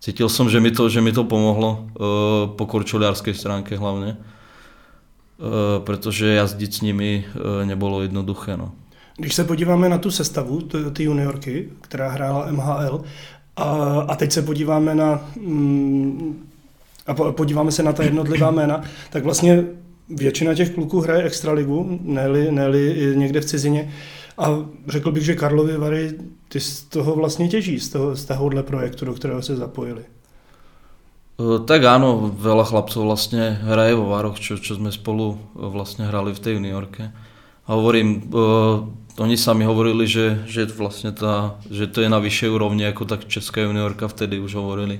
cítil 0.00 0.28
jsem, 0.28 0.50
že 0.50 0.60
mi 0.60 0.70
to, 0.70 0.88
že 0.88 1.00
mi 1.00 1.12
to 1.12 1.24
pomohlo 1.24 1.86
uh, 1.88 2.56
po 2.56 2.66
korčuliarské 2.66 3.34
stránke 3.34 3.76
hlavně, 3.76 4.16
uh, 4.16 5.84
protože 5.84 6.26
jazdit 6.26 6.74
s 6.74 6.80
nimi 6.80 7.24
uh, 7.26 7.66
nebylo 7.66 8.02
jednoduché. 8.02 8.56
No. 8.56 8.72
Když 9.16 9.34
se 9.34 9.44
podíváme 9.44 9.88
na 9.88 9.98
tu 9.98 10.10
sestavu, 10.10 10.60
ty 10.92 11.02
juniorky, 11.02 11.68
která 11.80 12.10
hrála 12.10 12.50
MHL, 12.50 13.04
a, 13.56 13.64
a 14.08 14.16
teď 14.16 14.32
se 14.32 14.42
podíváme 14.42 14.94
na 14.94 15.20
mm, 15.40 16.48
a 17.08 17.14
podíváme 17.14 17.72
se 17.72 17.82
na 17.82 17.92
ta 17.92 18.04
jednotlivá 18.04 18.50
jména, 18.50 18.82
tak 19.10 19.24
vlastně 19.24 19.64
většina 20.08 20.54
těch 20.54 20.70
kluků 20.70 21.00
hraje 21.00 21.22
extraligu, 21.22 21.98
ne-li, 22.02 22.52
ne 22.52 22.68
někde 23.14 23.40
v 23.40 23.44
cizině. 23.44 23.92
A 24.38 24.64
řekl 24.86 25.12
bych, 25.12 25.24
že 25.24 25.34
Karlovy 25.34 25.76
Vary, 25.76 26.14
ty 26.48 26.60
z 26.60 26.82
toho 26.82 27.14
vlastně 27.14 27.48
těží, 27.48 27.80
z, 27.80 27.88
toho, 27.88 28.16
z 28.16 28.24
tohohle 28.24 28.62
projektu, 28.62 29.04
do 29.04 29.14
kterého 29.14 29.42
se 29.42 29.56
zapojili. 29.56 30.02
E, 31.38 31.62
tak 31.66 31.86
áno, 31.86 32.34
veľa 32.34 32.66
chlapcov 32.66 33.06
vlastne 33.06 33.62
hraje 33.62 33.94
vo 33.94 34.10
Vároch, 34.10 34.42
čo, 34.42 34.58
čo 34.58 34.74
spolu 34.90 35.38
vlastne 35.54 36.06
hrali 36.06 36.34
v 36.34 36.42
tej 36.42 36.52
juniorke. 36.58 37.14
A 37.68 37.78
hovorím, 37.78 38.26
uh, 38.34 38.82
oni 39.22 39.36
sami 39.38 39.62
hovorili, 39.62 40.06
že, 40.06 40.42
že, 40.50 40.66
vlastne 40.66 41.14
tá, 41.14 41.54
že 41.70 41.86
to 41.86 42.02
je 42.02 42.10
na 42.10 42.18
vyššej 42.18 42.50
úrovni, 42.50 42.82
ako 42.90 43.06
tak 43.06 43.30
česká 43.30 43.62
juniorka 43.62 44.10
vtedy 44.10 44.42
už 44.42 44.58
hovorili 44.58 44.98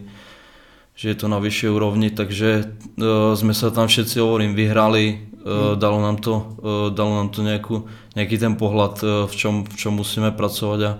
že 0.98 1.14
je 1.14 1.16
to 1.22 1.30
na 1.30 1.38
vyššej 1.38 1.70
úrovni, 1.70 2.10
takže 2.10 2.66
uh, 2.66 3.30
sme 3.38 3.54
sa 3.54 3.70
tam 3.70 3.86
všetci, 3.86 4.18
hovorím, 4.18 4.58
vyhrali, 4.58 5.30
uh, 5.46 5.78
dalo 5.78 6.02
nám 6.02 6.18
to, 6.18 6.34
uh, 6.34 6.90
dalo 6.90 7.22
nám 7.22 7.30
to 7.30 7.46
nejakú, 7.46 7.86
nejaký 8.18 8.34
ten 8.34 8.58
pohľad, 8.58 8.94
uh, 9.06 9.10
v, 9.30 9.34
čom, 9.38 9.54
v 9.62 9.74
čom 9.78 9.94
musíme 9.94 10.34
pracovať 10.34 10.80
a, 10.82 10.92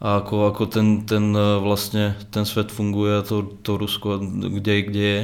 a 0.00 0.08
ako, 0.24 0.48
ako 0.48 0.62
ten, 0.72 1.04
ten 1.04 1.36
uh, 1.36 1.60
vlastne 1.60 2.16
ten 2.32 2.48
svet 2.48 2.72
funguje 2.72 3.20
to, 3.28 3.44
to 3.60 3.76
Rusko, 3.76 4.24
kde, 4.48 4.88
kde 4.88 5.04
je. 5.04 5.22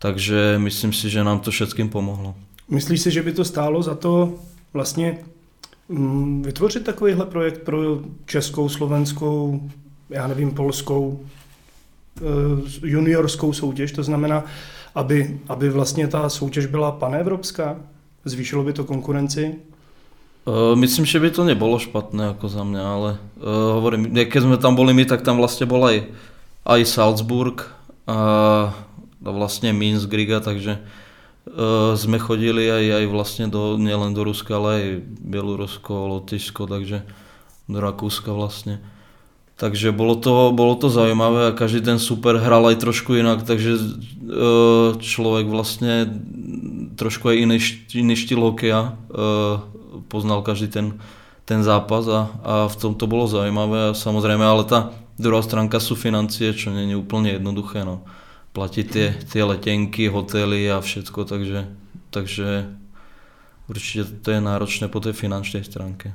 Takže 0.00 0.56
myslím 0.64 0.96
si, 0.96 1.12
že 1.12 1.20
nám 1.20 1.44
to 1.44 1.52
všetkým 1.52 1.92
pomohlo. 1.92 2.32
Myslíš 2.72 3.00
si, 3.00 3.10
že 3.12 3.20
by 3.20 3.32
to 3.32 3.44
stálo 3.44 3.82
za 3.82 3.94
to 3.94 4.40
vlastně 4.72 5.18
mm, 5.88 6.42
vytvořit 6.42 6.84
takovýhle 6.84 7.26
projekt 7.26 7.60
pro 7.60 7.78
českou, 8.26 8.68
slovenskou, 8.68 9.60
já 10.10 10.26
nevím, 10.26 10.50
polskou 10.50 11.20
Eh, 11.20 11.47
juniorskou 12.82 13.52
soutěž, 13.52 13.92
to 13.92 14.02
znamená, 14.02 14.44
aby, 14.94 15.40
aby 15.48 15.70
vlastně 15.70 16.08
ta 16.08 16.28
soutěž 16.28 16.66
byla 16.66 16.92
panevropská, 16.92 17.76
zvýšilo 18.24 18.64
by 18.64 18.72
to 18.72 18.84
konkurenci? 18.84 19.54
Uh, 20.44 20.78
myslím, 20.78 21.04
že 21.04 21.20
by 21.20 21.30
to 21.30 21.44
nebylo 21.44 21.78
špatné 21.78 22.24
jako 22.24 22.48
za 22.48 22.64
mě, 22.64 22.80
ale 22.80 23.18
uh, 23.36 23.44
hovorím, 23.72 24.14
keď 24.14 24.42
jsme 24.42 24.56
tam 24.56 24.74
boli 24.74 24.94
my, 24.94 25.04
tak 25.04 25.22
tam 25.22 25.36
vlastně 25.36 25.66
byl 25.66 25.84
aj, 25.84 26.02
aj 26.64 26.84
Salzburg 26.84 27.74
a, 28.06 28.14
a 29.24 29.30
vlastně 29.30 29.72
Minsk, 29.72 30.12
Riga, 30.12 30.40
takže 30.40 30.78
uh, 30.78 31.96
jsme 31.96 32.18
chodili 32.18 32.72
aj, 32.72 32.94
aj 32.94 33.06
vlastně 33.06 33.46
do, 33.46 33.76
nielen 33.76 34.14
do 34.14 34.24
Ruska, 34.24 34.56
ale 34.56 34.74
aj 34.74 35.00
Bělorusko, 35.20 36.06
Lotyšsko, 36.06 36.66
takže 36.66 37.02
do 37.68 37.80
Rakúska 37.80 38.32
vlastně. 38.32 38.80
Takže 39.58 39.90
bolo 39.90 40.14
to, 40.14 40.54
bolo 40.54 40.78
to 40.78 40.86
zaujímavé 40.86 41.50
a 41.50 41.56
každý 41.56 41.82
ten 41.82 41.98
super 41.98 42.38
hral 42.38 42.62
aj 42.70 42.78
trošku 42.78 43.18
inak, 43.18 43.42
takže 43.42 43.74
e, 43.74 43.82
človek 45.02 45.50
vlastne 45.50 46.06
trošku 46.94 47.34
aj 47.34 47.36
iný, 47.42 47.58
iný 47.90 48.14
štýl 48.14 48.38
hokeja 48.38 48.94
e, 49.10 49.18
poznal 50.06 50.46
každý 50.46 50.70
ten, 50.70 50.86
ten 51.42 51.66
zápas 51.66 52.06
a, 52.06 52.30
a 52.46 52.54
v 52.70 52.76
tom 52.78 52.94
to 52.94 53.10
bolo 53.10 53.26
zaujímavé 53.26 53.90
a 53.90 53.98
samozrejme, 53.98 54.46
ale 54.46 54.62
tá 54.62 54.94
druhá 55.18 55.42
stránka 55.42 55.82
sú 55.82 55.98
financie, 55.98 56.54
čo 56.54 56.70
nie 56.70 56.86
je 56.86 56.94
úplne 56.94 57.34
jednoduché. 57.34 57.82
No. 57.82 58.06
Platiť 58.54 58.86
tie, 58.86 59.10
tie 59.26 59.42
letenky, 59.42 60.06
hotely 60.06 60.70
a 60.70 60.78
všetko, 60.78 61.26
takže, 61.26 61.66
takže 62.14 62.70
určite 63.66 64.22
to 64.22 64.38
je 64.38 64.40
náročné 64.40 64.86
po 64.86 65.02
tej 65.02 65.18
finančnej 65.18 65.66
stránke. 65.66 66.14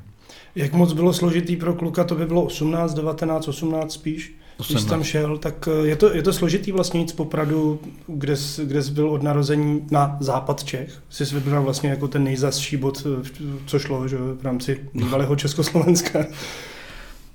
Jak 0.54 0.72
moc 0.72 0.92
bylo 0.92 1.12
složitý 1.12 1.56
pro 1.56 1.74
kluka, 1.74 2.04
to 2.04 2.14
by 2.14 2.26
bylo 2.26 2.42
18, 2.42 2.94
19, 2.94 3.48
18 3.48 3.92
spíš? 3.92 4.34
18. 4.58 4.68
Když 4.70 4.82
jsi 4.82 4.88
tam 4.88 5.02
šel, 5.02 5.38
tak 5.38 5.68
eh, 5.68 5.86
je 5.86 5.96
to, 5.96 6.14
je 6.14 6.22
to 6.22 6.32
složitý 6.32 6.72
vlastně 6.72 7.00
jít 7.00 7.10
z 7.10 7.12
Popradu, 7.12 7.80
kde 8.06 8.36
jsi, 8.36 8.66
kde 8.66 8.82
jsi 8.82 8.90
byl 8.90 9.10
od 9.10 9.22
narození 9.22 9.86
na 9.90 10.16
západ 10.20 10.64
Čech. 10.64 11.02
Jsi 11.10 11.24
vybral 11.24 11.62
vlastně 11.62 11.90
jako 11.90 12.08
ten 12.08 12.24
nejzasší 12.24 12.76
bod, 12.76 13.06
eh, 13.06 13.30
co 13.66 13.78
šlo 13.78 14.08
že, 14.08 14.18
v 14.18 14.42
rámci 14.42 14.80
bývalého 14.94 15.36
Československa. 15.36 16.24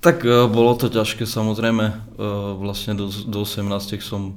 Tak 0.00 0.24
eh, 0.26 0.48
bylo 0.48 0.74
to 0.74 0.88
těžké 0.88 1.26
samozřejmě. 1.26 1.92
Vlastně 2.56 2.94
do, 2.94 3.10
do 3.26 3.40
18 3.40 3.92
jsem 3.92 4.34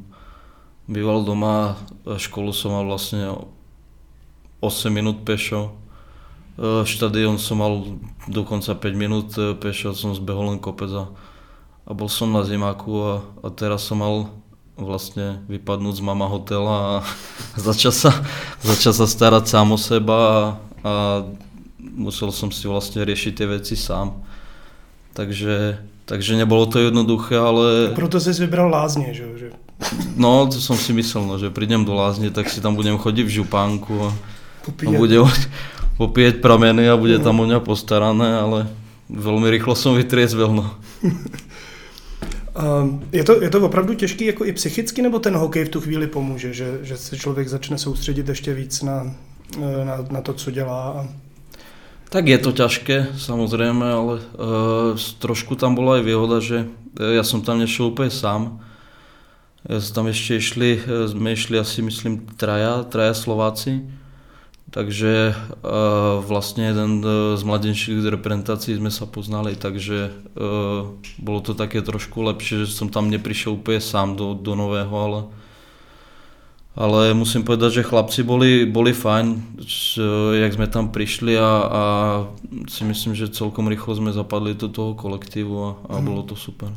býval 0.88 1.24
doma, 1.24 1.78
školu 2.18 2.54
jsem 2.54 2.72
mal 2.72 2.86
vlastně 2.86 3.28
8 4.60 4.94
minut 4.94 5.18
pešo 5.18 5.76
štadión 6.86 7.42
som 7.42 7.58
mal 7.62 7.98
dokonca 8.30 8.78
5 8.78 8.94
minút 8.94 9.34
eh, 9.42 9.58
pešo, 9.58 9.98
som 9.98 10.14
zbehol 10.14 10.54
len 10.54 10.60
kopec 10.62 10.90
a, 10.94 11.10
a 11.90 11.92
bol 11.98 12.10
som 12.10 12.30
na 12.30 12.46
zimáku 12.46 12.94
a, 13.02 13.14
a 13.42 13.48
teraz 13.50 13.90
som 13.90 14.02
mal 14.02 14.30
vlastne 14.74 15.42
vypadnúť 15.50 16.02
z 16.02 16.04
mama 16.06 16.26
hotela 16.30 16.76
a 16.78 16.94
začal 17.70 17.94
sa, 17.94 18.12
začal 18.62 18.94
sa 18.94 19.06
starať 19.10 19.50
sám 19.50 19.74
o 19.74 19.80
seba 19.82 20.18
a, 20.18 20.38
a 20.86 20.94
musel 21.82 22.30
som 22.34 22.50
si 22.50 22.66
vlastne 22.70 23.02
riešiť 23.06 23.32
tie 23.34 23.48
veci 23.50 23.76
sám. 23.78 24.18
Takže, 25.14 25.78
takže 26.10 26.34
nebolo 26.34 26.66
to 26.66 26.82
jednoduché, 26.82 27.38
ale... 27.38 27.94
A 27.94 27.96
proto 27.96 28.18
jsi 28.18 28.34
vybral 28.34 28.70
lázně, 28.70 29.14
že? 29.14 29.54
No, 30.16 30.48
to 30.48 30.62
som 30.62 30.78
si 30.78 30.94
myslel, 30.94 31.28
no, 31.28 31.36
že 31.36 31.52
prídem 31.52 31.84
do 31.84 31.94
lázne, 31.94 32.32
tak 32.32 32.48
si 32.50 32.62
tam 32.62 32.76
budem 32.78 32.96
chodiť 32.98 33.26
v 33.26 33.36
župánku 33.44 33.94
a, 34.00 34.10
a 34.70 34.92
bude, 34.96 35.18
popíjet 35.98 36.42
prameny 36.42 36.90
a 36.90 36.98
bude 36.98 37.20
tam 37.20 37.40
o 37.40 37.46
ňa 37.46 37.60
postarané, 37.60 38.38
ale 38.38 38.68
velmi 39.10 39.50
rychlo 39.50 39.76
jsem 39.76 39.96
vytriezvel. 39.96 40.54
No. 40.54 40.76
je, 43.12 43.24
to, 43.24 43.44
je 43.44 43.50
to 43.50 43.66
opravdu 43.66 43.94
těžký 43.94 44.26
jako 44.26 44.46
i 44.46 44.54
psychicky, 44.54 45.02
nebo 45.02 45.20
ten 45.20 45.36
hokej 45.36 45.66
v 45.66 45.70
tu 45.70 45.82
chvíli 45.82 46.08
pomůže, 46.08 46.54
že, 46.54 46.80
že 46.82 46.98
se 46.98 47.18
člověk 47.18 47.48
začne 47.48 47.78
soustředit 47.78 48.30
ještě 48.30 48.54
víc 48.54 48.82
na, 48.82 49.16
na, 49.84 50.06
na 50.12 50.22
to, 50.22 50.34
co 50.34 50.52
dělá? 50.52 51.08
Tak 52.10 52.28
je 52.28 52.38
to 52.38 52.52
těžké, 52.52 53.08
samozřejmě, 53.18 53.86
ale 53.86 54.14
uh, 54.14 54.22
trošku 55.20 55.56
tam 55.56 55.76
byla 55.76 55.98
i 55.98 56.02
výhoda, 56.02 56.40
že 56.40 56.68
e, 57.00 57.14
já 57.14 57.24
jsem 57.24 57.42
tam 57.42 57.60
nešel 57.60 57.86
úplně 57.86 58.10
sám. 58.10 58.60
Tam 59.94 60.08
ještě 60.08 60.42
šli, 60.42 60.82
e, 60.88 61.08
jsme 61.08 61.36
šli 61.36 61.60
asi 61.60 61.82
myslím 61.82 62.26
traja, 62.38 62.84
traja 62.84 63.14
Slováci 63.14 63.82
takže 64.74 65.36
uh, 65.38 66.26
vlastně 66.26 66.66
jeden 66.66 67.06
z 67.36 67.44
mladenších 67.44 68.06
reprezentací 68.06 68.76
jsme 68.76 68.92
se 68.92 69.06
poznali, 69.06 69.56
takže 69.56 70.12
uh, 70.82 70.90
bylo 71.20 71.42
to 71.42 71.54
také 71.54 71.82
trošku 71.82 72.22
lepší, 72.22 72.56
že 72.56 72.68
jsem 72.68 72.90
tam 72.90 73.10
nepřišel 73.10 73.54
úplně 73.54 73.82
sám 73.82 74.16
do, 74.16 74.38
do 74.42 74.56
nového, 74.56 75.04
ale 75.04 75.24
ale 76.76 77.14
musím 77.14 77.44
povedať, 77.44 77.74
že 77.74 77.84
chlapci 77.84 78.24
boli, 78.24 78.66
boli 78.66 78.94
fajn, 78.94 79.44
jak 80.34 80.54
jsme 80.54 80.68
tam 80.68 80.90
přišli 80.90 81.40
a, 81.40 81.70
a 81.72 82.28
si 82.70 82.84
myslím, 82.84 83.16
že 83.16 83.28
celkom 83.28 83.68
rychlo 83.68 83.96
jsme 83.96 84.14
zapadli 84.14 84.54
do 84.54 84.70
toho 84.70 84.94
kolektivu 84.94 85.66
a, 85.66 85.78
a 85.90 86.02
bylo 86.02 86.24
to 86.24 86.36
super. 86.36 86.74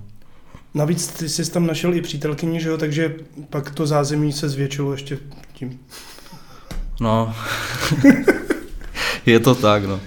Navíc 0.75 1.07
ty 1.07 1.29
jsi 1.29 1.51
tam 1.51 1.67
našel 1.67 1.95
i 1.95 2.03
přítelkyni, 2.03 2.61
že 2.61 2.69
jo, 2.69 2.79
takže 2.79 3.15
pak 3.51 3.75
to 3.75 3.87
zázemí 3.87 4.33
se 4.33 4.49
zvětšilo 4.49 4.93
ještě 4.93 5.19
tím. 5.53 5.79
No, 7.01 7.35
je 9.27 9.41
to 9.41 9.55
tak, 9.55 9.85
no. 9.85 10.01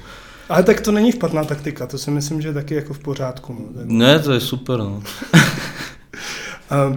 Ale 0.49 0.63
tak 0.63 0.81
to 0.81 0.91
není 0.91 1.11
špatná 1.11 1.43
taktika, 1.43 1.87
to 1.87 1.97
si 1.97 2.11
myslím, 2.11 2.41
že 2.41 2.47
je 2.47 2.53
taky 2.53 2.75
jako 2.75 2.93
v 2.93 2.99
pořádku. 2.99 3.53
No. 3.75 3.81
Ne, 3.85 4.19
to 4.19 4.31
je 4.31 4.39
super, 4.39 4.79
no. 4.79 5.03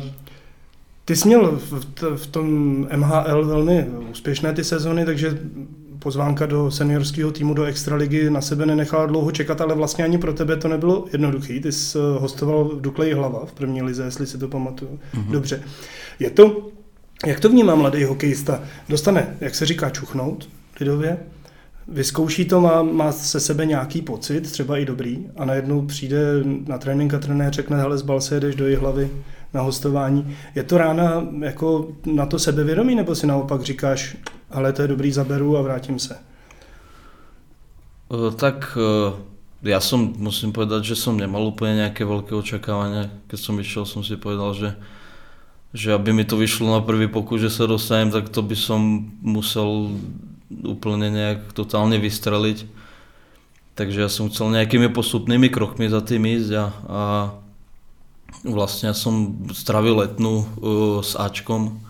ty 1.05 1.17
jsi 1.17 1.29
měl 1.29 1.61
v, 1.71 1.85
v 2.17 2.27
tom 2.27 2.77
MHL 2.97 3.45
velmi 3.45 3.87
úspěšné 4.11 4.53
ty 4.53 4.65
sezony, 4.65 5.05
takže 5.05 5.39
pozvánka 6.03 6.47
do 6.47 6.71
seniorského 6.71 7.33
týmu 7.33 7.55
do 7.55 7.65
Extraligy 7.65 8.31
na 8.31 8.41
sebe 8.41 8.67
nenechala 8.67 9.07
dlouho 9.07 9.33
čekat, 9.33 9.61
ale 9.61 9.75
vlastně 9.75 10.05
ani 10.05 10.19
pro 10.19 10.33
tebe 10.33 10.57
to 10.57 10.69
nebylo 10.69 11.07
jednoduché. 11.13 11.61
Ty 11.61 11.73
jsi 11.73 11.99
hostoval 12.19 12.65
v 12.65 12.81
Dukleji 12.81 13.15
Hlava 13.15 13.47
v 13.47 13.53
první 13.53 13.83
lize, 13.83 14.05
jestli 14.05 14.27
si 14.27 14.39
to 14.39 14.49
pamatuju. 14.49 14.99
Mm-hmm. 15.15 15.31
Dobře. 15.31 15.63
Je 16.19 16.31
to 16.31 16.69
jak 17.27 17.41
to 17.41 17.49
vnímá 17.49 17.75
mladý 17.75 18.05
hokejista? 18.05 18.61
Dostane, 18.89 19.37
jak 19.41 19.55
se 19.55 19.67
říká, 19.67 19.91
čuchnout 19.91 20.49
lidově, 20.81 21.19
vyzkouší 21.89 22.45
to, 22.45 22.61
má, 22.61 22.83
má 22.83 23.13
se 23.13 23.41
sebe 23.41 23.67
nějaký 23.67 24.03
pocit, 24.03 24.41
třeba 24.41 24.79
i 24.79 24.85
dobrý, 24.85 25.27
a 25.37 25.45
najednou 25.45 25.87
přijde 25.87 26.19
na 26.67 26.79
trénink 26.79 27.15
a 27.15 27.19
trenér 27.19 27.53
řekne, 27.53 27.77
hele, 27.77 27.99
zbal 27.99 28.21
se, 28.21 28.41
jdeš 28.41 28.55
do 28.55 28.81
hlavy 28.81 29.11
na 29.55 29.61
hostování. 29.61 30.37
Je 30.55 30.63
to 30.63 30.79
rána 30.79 31.27
jako 31.41 31.89
na 32.07 32.27
to 32.27 32.39
sebevědomí, 32.39 32.95
nebo 32.95 33.15
si 33.15 33.27
naopak 33.27 33.63
říkáš, 33.63 34.17
ale 34.51 34.73
to 34.73 34.83
je 34.83 34.89
dobrý, 34.89 35.13
zaberu 35.13 35.57
a 35.57 35.63
vrátím 35.63 35.99
se? 35.99 36.17
E, 38.13 38.31
tak 38.37 38.77
e, 38.77 39.13
ja 39.63 39.81
som, 39.81 40.15
musím 40.19 40.53
povedať, 40.53 40.93
že 40.93 40.97
som 40.99 41.17
nemal 41.17 41.47
úplne 41.49 41.87
nejaké 41.87 42.05
veľké 42.05 42.35
očakávania. 42.35 43.09
Keď 43.31 43.39
som 43.39 43.55
išiel, 43.57 43.85
som 43.87 44.03
si 44.03 44.19
povedal, 44.19 44.53
že, 44.53 44.69
že 45.73 45.97
aby 45.97 46.13
mi 46.13 46.25
to 46.29 46.37
vyšlo 46.37 46.69
na 46.69 46.81
prvý 46.85 47.09
pokus, 47.09 47.41
že 47.41 47.51
sa 47.53 47.65
dostanem, 47.65 48.13
tak 48.13 48.29
to 48.29 48.45
by 48.45 48.57
som 48.57 49.09
musel 49.25 49.97
úplne 50.53 51.09
nejak 51.09 51.57
totálne 51.57 51.97
vystreliť. 51.97 52.69
Takže 53.73 54.05
ja 54.05 54.11
som 54.13 54.29
chcel 54.29 54.53
nejakými 54.53 54.93
postupnými 54.93 55.49
krokmi 55.49 55.89
za 55.89 56.05
tým 56.05 56.29
ísť 56.29 56.51
a, 56.61 56.67
a 56.69 57.03
vlastne 58.45 58.93
ja 58.93 58.97
som 58.97 59.49
stravil 59.57 59.97
letnú 59.97 60.45
uh, 60.45 60.45
s 61.01 61.17
Ačkom 61.17 61.81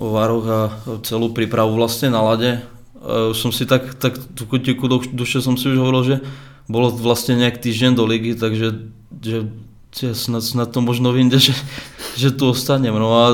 o 0.00 0.06
Vároch 0.10 0.46
a 0.48 0.60
celú 1.04 1.36
prípravu 1.36 1.76
vlastne 1.76 2.08
na 2.08 2.24
lade. 2.24 2.64
Uh, 2.96 3.36
som 3.36 3.52
si 3.52 3.68
tak, 3.68 3.92
tak 4.00 4.16
tú 4.32 4.48
kutiku 4.48 4.88
do 4.88 5.04
duše 5.04 5.44
som 5.44 5.60
si 5.60 5.68
už 5.68 5.76
hovoril, 5.76 6.02
že 6.02 6.16
bolo 6.64 6.88
vlastne 6.88 7.36
nejak 7.36 7.60
týždeň 7.60 7.92
do 7.92 8.08
ligy, 8.08 8.32
takže 8.32 8.88
že, 9.20 9.52
že 9.94 10.14
snad, 10.14 10.42
snad 10.42 10.68
to 10.74 10.82
možno 10.82 11.14
vyjde, 11.14 11.38
že, 11.38 11.54
že 12.18 12.28
tu 12.34 12.50
ostanem. 12.50 12.94
No 12.94 13.14
a 13.14 13.26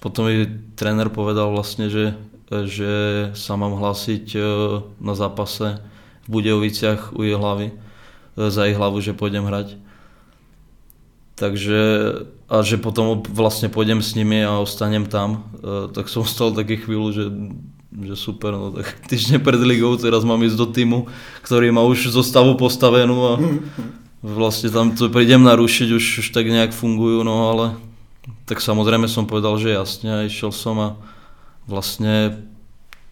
potom 0.00 0.28
mi 0.28 0.48
tréner 0.76 1.12
povedal 1.12 1.52
vlastne, 1.52 1.92
že, 1.92 2.16
že 2.48 2.92
sa 3.36 3.56
mám 3.56 3.76
hlásiť 3.76 4.24
uh, 4.36 4.42
na 5.00 5.12
zápase 5.12 5.80
v 6.24 6.28
Budejoviciach 6.28 7.12
u 7.12 7.20
jej 7.20 7.36
hlavy, 7.36 7.68
e, 7.68 7.74
za 8.48 8.64
jej 8.64 8.72
hlavu, 8.72 8.96
že 9.04 9.12
pôjdem 9.12 9.44
hrať. 9.44 9.76
Takže, 11.36 11.80
a 12.48 12.64
že 12.64 12.80
potom 12.80 13.20
vlastne 13.28 13.68
pôjdem 13.68 14.00
s 14.00 14.16
nimi 14.16 14.40
a 14.40 14.56
ostanem 14.56 15.04
tam, 15.04 15.44
e, 15.60 15.92
tak 15.92 16.08
som 16.08 16.24
ostal 16.24 16.56
taký 16.56 16.80
chvíľu, 16.80 17.12
že, 17.12 17.24
že 17.92 18.14
super, 18.16 18.56
no 18.56 18.72
tak 18.72 18.88
týždne 19.10 19.36
pred 19.36 19.60
ligou 19.60 19.92
teraz 20.00 20.24
mám 20.24 20.40
ísť 20.40 20.56
do 20.56 20.68
týmu, 20.72 20.98
ktorý 21.44 21.68
má 21.76 21.84
už 21.84 22.08
zostavu 22.08 22.56
postavenú 22.56 23.16
a 23.20 23.32
vlastne 24.24 24.72
tam 24.72 24.96
to 24.96 25.12
prídem 25.12 25.44
narušiť, 25.44 25.88
už, 25.92 26.04
už 26.24 26.26
tak 26.32 26.48
nejak 26.48 26.72
fungujú, 26.72 27.20
no 27.20 27.52
ale 27.52 27.76
tak 28.48 28.64
samozrejme 28.64 29.04
som 29.04 29.28
povedal, 29.28 29.60
že 29.60 29.76
jasne 29.76 30.08
a 30.08 30.24
išiel 30.24 30.48
som 30.48 30.80
a 30.80 30.88
vlastne 31.68 32.40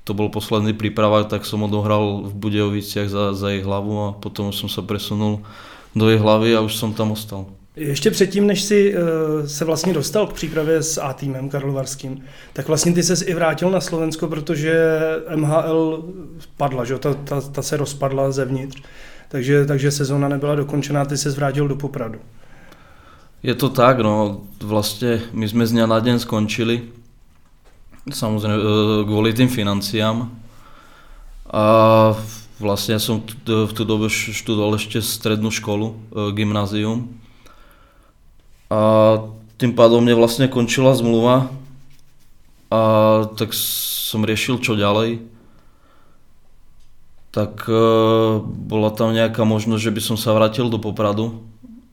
to 0.09 0.17
bol 0.17 0.33
posledný 0.33 0.73
príprava, 0.73 1.29
tak 1.29 1.45
som 1.45 1.63
odohral 1.63 2.27
v 2.27 2.35
Budejoviciach 2.35 3.07
za, 3.07 3.37
za 3.37 3.53
jej 3.53 3.61
hlavu 3.61 3.93
a 4.03 4.09
potom 4.17 4.51
som 4.51 4.67
sa 4.73 4.81
presunul 4.81 5.45
do 5.93 6.09
jej 6.09 6.19
hlavy 6.19 6.57
a 6.57 6.65
už 6.65 6.75
som 6.75 6.97
tam 6.97 7.13
ostal. 7.13 7.47
Ještě 7.77 8.11
předtím, 8.11 8.47
než 8.47 8.63
si 8.63 8.95
uh, 8.95 9.47
se 9.47 9.65
vlastně 9.65 9.95
dostal 9.95 10.27
k 10.27 10.33
přípravě 10.33 10.83
s 10.83 11.01
A 11.01 11.13
týmem 11.13 11.49
Karlovarským, 11.49 12.25
tak 12.53 12.69
vlastně 12.69 12.93
ty 12.93 13.03
ses 13.03 13.23
i 13.23 13.35
vrátil 13.35 13.71
na 13.71 13.81
Slovensko, 13.81 14.29
protože 14.29 15.01
MHL 15.37 16.05
padla, 16.57 16.85
že? 16.85 16.99
Ta, 16.99 17.15
ta, 17.15 17.41
ta 17.41 17.63
se 17.63 17.77
rozpadla 17.77 18.31
zevnitř, 18.31 18.83
takže, 19.33 19.67
takže 19.67 19.91
sezóna 19.91 20.29
nebyla 20.29 20.55
dokončená, 20.55 21.05
ty 21.05 21.17
se 21.17 21.31
vrátil 21.31 21.69
do 21.69 21.77
Popradu. 21.77 22.21
Je 23.43 23.55
to 23.55 23.69
tak, 23.69 24.01
no, 24.01 24.41
vlastně 24.63 25.23
my 25.33 25.49
jsme 25.49 25.67
z 25.67 25.73
dňa 25.73 25.87
na 25.87 25.99
den 25.99 26.19
skončili, 26.19 26.83
Samozrejme, 28.11 28.57
e, 28.59 28.63
kvôli 29.07 29.31
tým 29.31 29.47
financiám. 29.47 30.27
A 31.47 31.65
vlastne 32.59 32.99
som 32.99 33.23
v 33.23 33.71
tú 33.71 33.83
dobu 33.87 34.11
študoval 34.11 34.75
ešte 34.75 34.99
strednú 34.99 35.55
školu, 35.55 35.95
e, 35.95 35.95
gymnázium. 36.35 37.15
A 38.75 38.81
tým 39.55 39.79
pádom 39.79 40.03
mne 40.03 40.19
vlastne 40.19 40.51
končila 40.51 40.99
zmluva 40.99 41.55
a 42.73 42.81
tak 43.39 43.55
som 43.55 44.27
riešil 44.27 44.59
čo 44.59 44.75
ďalej. 44.75 45.23
Tak 47.33 47.65
e, 47.65 47.81
bola 48.45 48.93
tam 48.93 49.17
nejaká 49.17 49.43
možnosť, 49.49 49.83
že 49.83 49.95
by 49.97 50.03
som 50.05 50.17
sa 50.21 50.37
vrátil 50.37 50.69
do 50.69 50.77
Popradu. 50.77 51.41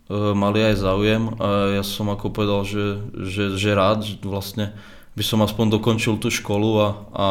Mali 0.09 0.57
aj 0.65 0.81
záujem 0.81 1.37
a 1.37 1.77
ja 1.77 1.85
som 1.85 2.09
ako 2.09 2.33
povedal, 2.33 2.65
že, 2.65 2.97
že, 3.13 3.53
že 3.61 3.77
rád, 3.77 4.01
že 4.01 4.17
vlastne 4.25 4.73
by 5.13 5.21
som 5.21 5.37
aspoň 5.45 5.77
dokončil 5.77 6.17
tú 6.17 6.33
školu 6.33 6.81
a, 6.81 6.87
a 7.13 7.27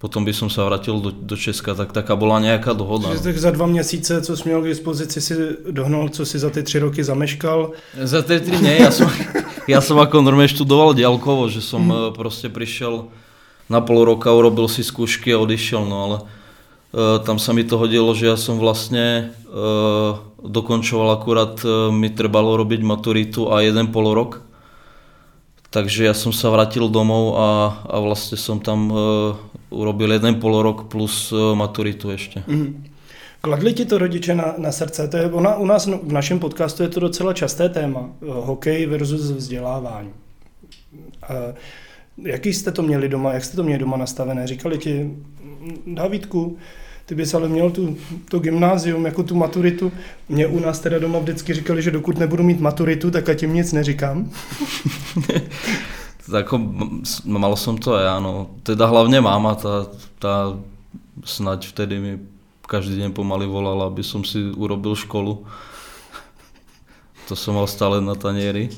potom 0.00 0.24
by 0.24 0.32
som 0.32 0.48
sa 0.48 0.64
vrátil 0.64 0.96
do, 0.96 1.12
do 1.12 1.36
Česka, 1.36 1.76
tak 1.76 1.92
taká 1.92 2.16
bola 2.16 2.40
nejaká 2.40 2.72
dohoda. 2.72 3.12
Takže 3.12 3.20
tak 3.20 3.36
za 3.36 3.50
dva 3.52 3.68
měsíce, 3.68 4.16
co 4.24 4.32
jsi 4.32 4.42
měl 4.48 4.62
k 4.64 4.72
dispozici, 4.72 5.20
si 5.20 5.34
dohnal, 5.70 6.08
co 6.08 6.24
si 6.24 6.40
za 6.40 6.48
ty 6.48 6.64
tři 6.64 6.78
roky 6.78 7.04
zameškal? 7.04 7.76
Za 8.00 8.22
ty 8.24 8.40
tři 8.40 8.64
nie, 8.64 8.80
ja 8.80 8.88
som, 8.88 9.12
ja 9.68 9.84
som 9.84 10.00
ako 10.00 10.24
normálne 10.24 10.48
študoval 10.48 10.96
diaľkovo, 10.96 11.52
že 11.52 11.60
som 11.60 11.84
mm. 11.84 12.16
proste 12.16 12.48
prišiel 12.48 13.12
na 13.68 13.84
pol 13.84 14.08
roka, 14.08 14.32
urobil 14.32 14.72
si 14.72 14.80
skúšky 14.80 15.36
a 15.36 15.38
odišiel, 15.44 15.84
no 15.84 15.96
ale 16.00 16.16
tam 16.96 17.38
sa 17.38 17.54
mi 17.54 17.62
to 17.62 17.78
hodilo, 17.78 18.10
že 18.14 18.26
ja 18.26 18.36
som 18.36 18.58
vlastne 18.58 19.30
uh, 19.46 20.18
dokončoval 20.42 21.22
akurát, 21.22 21.54
uh, 21.62 21.94
mi 21.94 22.10
trebalo 22.10 22.58
robiť 22.58 22.80
maturitu 22.82 23.46
a 23.50 23.62
jeden 23.62 23.94
pol 23.94 24.10
rok 24.14 24.42
takže 25.70 26.02
ja 26.10 26.14
som 26.18 26.34
sa 26.34 26.50
vrátil 26.50 26.90
domov 26.90 27.38
a, 27.38 27.48
a 27.86 27.96
vlastne 28.02 28.34
som 28.34 28.58
tam 28.58 28.90
urobil 29.70 30.10
jeden 30.18 30.42
polorok 30.42 30.90
plus 30.90 31.30
maturitu 31.30 32.10
ešte. 32.10 32.42
Mm. 32.50 32.90
Kladli 33.40 33.72
ti 33.72 33.84
to 33.84 33.98
rodiče 33.98 34.34
na, 34.34 34.54
na 34.58 34.72
srdce? 34.72 35.08
To 35.08 35.16
je, 35.16 35.32
ona, 35.32 35.56
u 35.56 35.66
nás 35.66 35.86
v 35.86 36.12
našem 36.12 36.38
podcastu 36.38 36.82
je 36.82 36.88
to 36.88 37.00
docela 37.00 37.32
časté 37.32 37.68
téma. 37.68 38.12
Eh, 38.22 38.26
hokej 38.28 38.86
versus 38.86 39.30
vzdělávání. 39.30 40.12
Uh, 41.30 41.54
jaký 42.26 42.52
jste 42.52 42.72
to 42.72 42.82
měli 42.82 43.08
doma? 43.08 43.32
Jak 43.32 43.44
jste 43.44 43.56
to 43.56 43.62
měli 43.62 43.78
doma 43.78 43.96
nastavené? 43.96 44.46
Říkali 44.46 44.78
ti, 44.78 45.16
Davidku, 45.86 46.58
ty 47.10 47.16
bys 47.16 47.34
ale 47.34 47.48
měl 47.48 47.70
tu, 47.70 47.96
to 48.28 48.38
gymnázium, 48.38 49.04
jako 49.06 49.22
tu 49.22 49.34
maturitu. 49.34 49.92
Mě 50.28 50.46
u 50.46 50.58
nás 50.58 50.78
teda 50.80 50.98
doma 50.98 51.18
vždycky 51.18 51.54
říkali, 51.54 51.82
že 51.82 51.90
dokud 51.90 52.18
nebudu 52.18 52.42
mít 52.42 52.60
maturitu, 52.60 53.10
tak 53.10 53.28
a 53.28 53.34
tím 53.34 53.54
nic 53.54 53.72
neříkám. 53.72 54.30
Tako, 56.30 56.58
mal 57.26 57.58
som 57.58 57.74
to 57.82 57.98
aj, 57.98 58.22
áno. 58.22 58.54
Teda 58.62 58.86
hlavne 58.86 59.18
máma, 59.18 59.58
tá, 59.58 59.90
tá 60.22 60.54
snať 61.26 61.74
vtedy 61.74 61.98
mi 61.98 62.12
každý 62.70 63.02
deň 63.02 63.10
pomaly 63.10 63.50
volala, 63.50 63.90
aby 63.90 64.06
som 64.06 64.22
si 64.22 64.38
urobil 64.54 64.94
školu. 64.94 65.42
To 67.26 67.34
som 67.34 67.58
mal 67.58 67.66
stále 67.66 67.98
na 67.98 68.14
tanieri. 68.14 68.70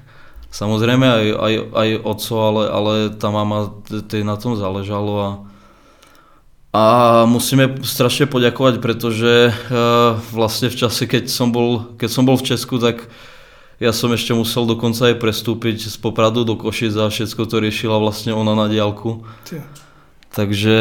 Samozrejme 0.60 1.08
aj, 1.08 1.26
aj, 1.40 1.54
aj 1.72 1.88
oco, 2.04 2.34
ale, 2.36 2.62
ale 2.68 2.92
tá 3.16 3.32
mama, 3.32 3.72
tej 3.88 4.28
na 4.28 4.36
tom 4.36 4.60
záležalo 4.60 5.12
a 5.16 5.28
a 6.68 6.84
musíme 7.24 7.80
strašne 7.80 8.28
poďakovať, 8.28 8.84
pretože 8.84 9.48
uh, 9.48 10.20
vlastne 10.28 10.68
v 10.68 10.76
čase, 10.76 11.08
keď 11.08 11.32
som, 11.32 11.48
bol, 11.48 11.96
keď 11.96 12.08
som 12.12 12.28
bol 12.28 12.36
v 12.36 12.44
Česku, 12.44 12.76
tak 12.76 13.08
ja 13.80 13.94
som 13.96 14.12
ešte 14.12 14.36
musel 14.36 14.68
dokonca 14.68 15.08
aj 15.08 15.16
prestúpiť 15.16 15.88
z 15.88 15.96
Popradu 15.96 16.44
do 16.44 16.60
Košic 16.60 16.92
a 17.00 17.08
všetko 17.08 17.48
to 17.48 17.56
riešila 17.64 17.96
vlastne 17.96 18.36
ona 18.36 18.52
na 18.52 18.68
diálku. 18.68 19.24
Takže 20.28 20.76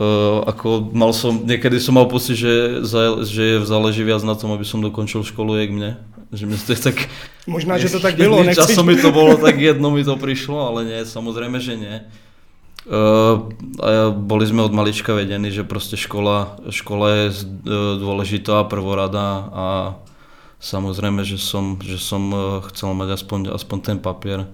uh, 0.00 0.40
ako 0.48 0.88
mal 0.96 1.12
som, 1.12 1.44
niekedy 1.44 1.76
som 1.76 2.00
mal 2.00 2.08
pocit, 2.08 2.40
že, 2.40 2.80
za, 2.80 3.20
že 3.20 3.60
záleží 3.68 4.00
viac 4.00 4.24
na 4.24 4.32
tom, 4.32 4.56
aby 4.56 4.64
som 4.64 4.80
dokončil 4.80 5.20
školu, 5.20 5.60
jak 5.60 5.70
mne. 5.70 5.90
Že 6.32 6.44
mi 6.48 6.56
to 6.56 6.72
je 6.72 6.80
tak... 6.80 6.96
Možná, 7.44 7.76
že 7.76 7.92
to 7.92 8.00
tak 8.06 8.16
bylo. 8.16 8.40
Časom 8.56 8.88
mi 8.88 8.96
to 8.96 9.12
bolo, 9.12 9.36
tak 9.36 9.60
jedno 9.60 9.92
mi 9.92 10.00
to 10.00 10.16
prišlo, 10.16 10.64
ale 10.72 10.88
nie, 10.88 11.00
samozrejme, 11.04 11.60
že 11.60 11.76
nie. 11.76 11.96
Uh, 12.90 13.46
boli 14.10 14.50
sme 14.50 14.66
od 14.66 14.74
malička 14.74 15.14
vedení, 15.14 15.54
že 15.54 15.62
proste 15.62 15.94
škola, 15.94 16.58
škola 16.74 17.06
je 17.14 17.26
uh, 17.30 17.38
dôležitá 18.02 18.66
a 18.66 18.68
prvorada 18.68 19.46
a 19.54 19.66
samozrejme, 20.58 21.22
že 21.22 21.38
som, 21.38 21.78
že 21.78 22.02
som 22.02 22.22
uh, 22.34 22.42
chcel 22.66 22.90
mať 22.98 23.14
aspoň, 23.14 23.54
aspoň 23.54 23.78
ten 23.78 23.98
papier, 24.02 24.50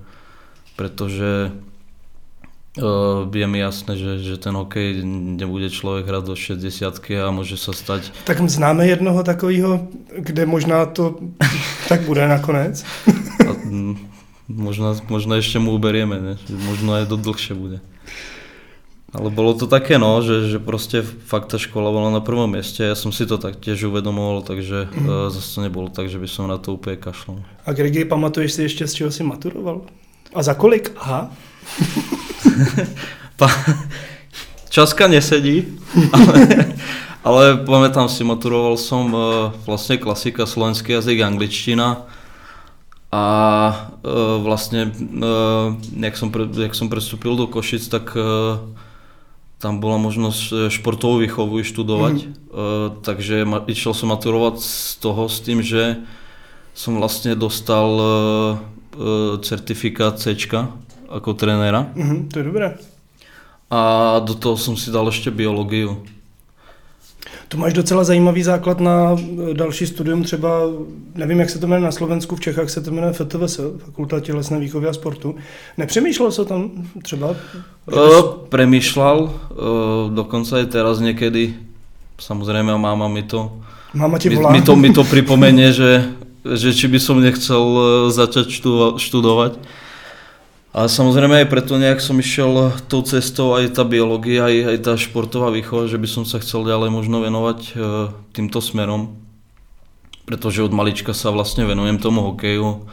pretože 0.76 1.48
je 3.32 3.46
mi 3.48 3.58
jasné, 3.58 3.96
že, 3.96 4.20
že 4.20 4.36
ten 4.36 4.52
hokej 4.52 5.00
nebude 5.40 5.72
človek 5.72 6.04
hrať 6.04 6.24
do 6.28 6.36
60 6.36 6.92
a 7.24 7.32
môže 7.32 7.56
sa 7.56 7.72
stať... 7.72 8.12
Tak 8.28 8.44
známe 8.44 8.84
jednoho 8.84 9.24
takového, 9.24 9.88
kde 10.12 10.44
možná 10.44 10.84
to 10.84 11.16
tak 11.88 12.04
bude 12.04 12.20
nakonec. 12.28 12.84
a, 13.48 13.96
možno, 14.48 14.94
možno 15.10 15.38
ešte 15.38 15.58
mu 15.58 15.74
uberieme, 15.74 16.18
ne? 16.22 16.34
možno 16.50 16.94
aj 16.98 17.10
to 17.10 17.16
dlhšie 17.18 17.54
bude. 17.54 17.78
Ale 19.14 19.30
bolo 19.30 19.54
to 19.54 19.70
také 19.70 19.96
no, 20.02 20.20
že, 20.20 20.50
že 20.50 20.58
proste 20.58 21.00
fakt 21.00 21.54
tá 21.54 21.56
škola 21.56 21.88
bola 21.94 22.10
na 22.12 22.20
prvom 22.20 22.50
mieste, 22.50 22.84
ja 22.84 22.98
som 22.98 23.14
si 23.14 23.24
to 23.24 23.38
tak 23.38 23.56
tiež 23.62 23.88
uvedomoval, 23.88 24.44
takže 24.44 24.90
uh, 24.90 25.32
zase 25.32 25.56
to 25.56 25.58
nebolo 25.64 25.88
tak, 25.88 26.10
že 26.10 26.18
by 26.20 26.28
som 26.28 26.50
na 26.50 26.58
to 26.58 26.74
úplne 26.76 26.98
kašlal. 26.98 27.40
A 27.64 27.72
Gregi, 27.72 28.04
pamatuješ 28.04 28.50
si 28.52 28.60
ešte, 28.66 28.84
z 28.84 28.92
čeho 29.02 29.10
si 29.14 29.22
maturoval? 29.22 29.86
A 30.34 30.42
za 30.42 30.58
kolik? 30.58 30.92
Aha. 31.00 31.32
Časka 34.74 35.08
nesedí, 35.08 35.64
ale, 36.12 36.36
ale 37.24 37.42
pamätám 37.64 38.12
si, 38.12 38.20
maturoval 38.20 38.76
som 38.76 39.08
uh, 39.16 39.22
vlastne 39.64 39.96
klasika, 39.96 40.44
slovenský 40.44 40.92
jazyk, 40.92 41.24
angličtina 41.24 42.04
A 43.14 43.24
e, 44.02 44.10
vlastne, 44.42 44.90
e, 44.90 46.02
jak, 46.02 46.14
pre, 46.34 46.44
jak 46.50 46.74
som 46.74 46.90
prestúpil 46.90 47.38
do 47.38 47.46
Košic, 47.46 47.86
tak 47.86 48.12
e, 48.18 48.58
tam 49.62 49.78
bola 49.78 49.96
možnosť 50.02 50.42
e, 50.50 50.54
športovú 50.74 51.22
výchovu 51.22 51.62
študovať, 51.62 52.16
mm. 52.18 52.28
e, 52.28 52.34
takže 53.06 53.46
ma, 53.46 53.62
išiel 53.64 53.94
som 53.94 54.10
maturovať 54.10 54.58
z 54.58 54.98
toho 54.98 55.30
s 55.30 55.38
tým, 55.38 55.62
že 55.62 56.02
som 56.76 57.00
vlastne 57.00 57.32
dostal 57.32 57.88
certifikát 59.40 60.20
C 60.20 60.36
ako 61.08 61.32
trenéra. 61.32 61.88
Mm, 61.96 62.28
to 62.28 62.40
je 62.40 62.44
dobré. 62.44 62.76
A 63.72 63.80
do 64.20 64.36
toho 64.36 64.60
som 64.60 64.76
si 64.76 64.92
dal 64.92 65.08
ešte 65.08 65.32
biológiu. 65.32 66.04
To 67.48 67.56
máš 67.58 67.72
docela 67.72 68.04
zajímavý 68.04 68.42
základ 68.42 68.80
na 68.80 69.16
e, 69.50 69.54
další 69.54 69.86
studium, 69.86 70.22
třeba, 70.22 70.48
nevím, 71.14 71.40
jak 71.40 71.50
se 71.50 71.58
to 71.58 71.66
jmenuje 71.66 71.84
na 71.84 71.92
Slovensku, 71.92 72.36
v 72.36 72.40
Čechách 72.40 72.70
se 72.70 72.80
to 72.80 72.90
jmenuje 72.90 73.12
FTVS, 73.12 73.60
Fakulta 73.84 74.20
tělesné 74.20 74.60
výchovy 74.60 74.88
a 74.88 74.92
sportu. 74.92 75.34
Nepřemýšlel 75.76 76.32
se 76.32 76.44
tam 76.44 76.70
třeba? 77.02 77.30
Uh, 77.86 78.50
premýšľal, 78.50 79.18
uh, 79.22 79.30
dokonca 80.10 80.58
aj 80.58 80.66
teraz 80.74 80.98
niekedy, 80.98 81.54
samozrejme 82.18 82.74
máma 82.74 83.06
mi 83.06 83.22
to, 83.22 83.62
Máma 83.94 84.18
ti 84.18 84.26
mi, 84.26 84.42
volá. 84.42 84.50
mi 84.50 84.62
to, 84.62 84.74
mi 84.76 84.90
to 84.90 85.06
pripomenie, 85.14 85.70
že, 85.70 86.02
že 86.42 86.74
či 86.74 86.90
by 86.90 86.98
som 86.98 87.22
nechcel 87.22 87.62
začať 88.10 88.50
študo, 88.50 88.98
študovať. 88.98 89.62
A 90.76 90.92
samozrejme 90.92 91.40
aj 91.40 91.48
preto 91.48 91.80
nejak 91.80 92.04
som 92.04 92.20
išiel 92.20 92.68
tou 92.84 93.00
cestou 93.00 93.56
aj 93.56 93.80
tá 93.80 93.80
biológia, 93.80 94.44
aj, 94.44 94.76
aj 94.76 94.78
tá 94.84 94.92
športová 95.00 95.48
výchova, 95.48 95.88
že 95.88 95.96
by 95.96 96.04
som 96.04 96.28
sa 96.28 96.36
chcel 96.36 96.68
ďalej 96.68 96.92
možno 96.92 97.24
venovať 97.24 97.60
e, 97.64 97.72
týmto 98.36 98.60
smerom. 98.60 99.16
Pretože 100.28 100.60
od 100.60 100.76
malička 100.76 101.16
sa 101.16 101.32
vlastne 101.32 101.64
venujem 101.64 101.96
tomu 101.96 102.20
hokeju 102.28 102.92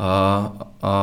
a, 0.00 0.12
a 0.80 0.94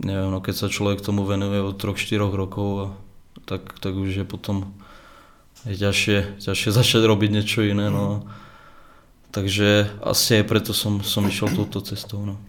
neviem, 0.00 0.32
no 0.32 0.40
keď 0.40 0.54
sa 0.56 0.72
človek 0.72 1.04
tomu 1.04 1.28
venuje 1.28 1.60
od 1.60 1.76
3-4 1.76 2.24
rokov, 2.32 2.96
tak, 3.44 3.68
tak 3.84 3.92
už 3.92 4.24
je 4.24 4.24
potom 4.24 4.72
je 5.68 5.76
ťažšie, 5.76 6.40
ťažšie 6.40 6.70
začať 6.80 7.04
robiť 7.04 7.28
niečo 7.36 7.60
iné. 7.60 7.92
No. 7.92 8.24
Takže 9.36 10.00
asi 10.00 10.40
aj 10.40 10.48
preto 10.48 10.72
som, 10.72 11.04
som 11.04 11.28
išiel 11.28 11.52
touto 11.52 11.84
cestou. 11.84 12.24
No 12.24 12.40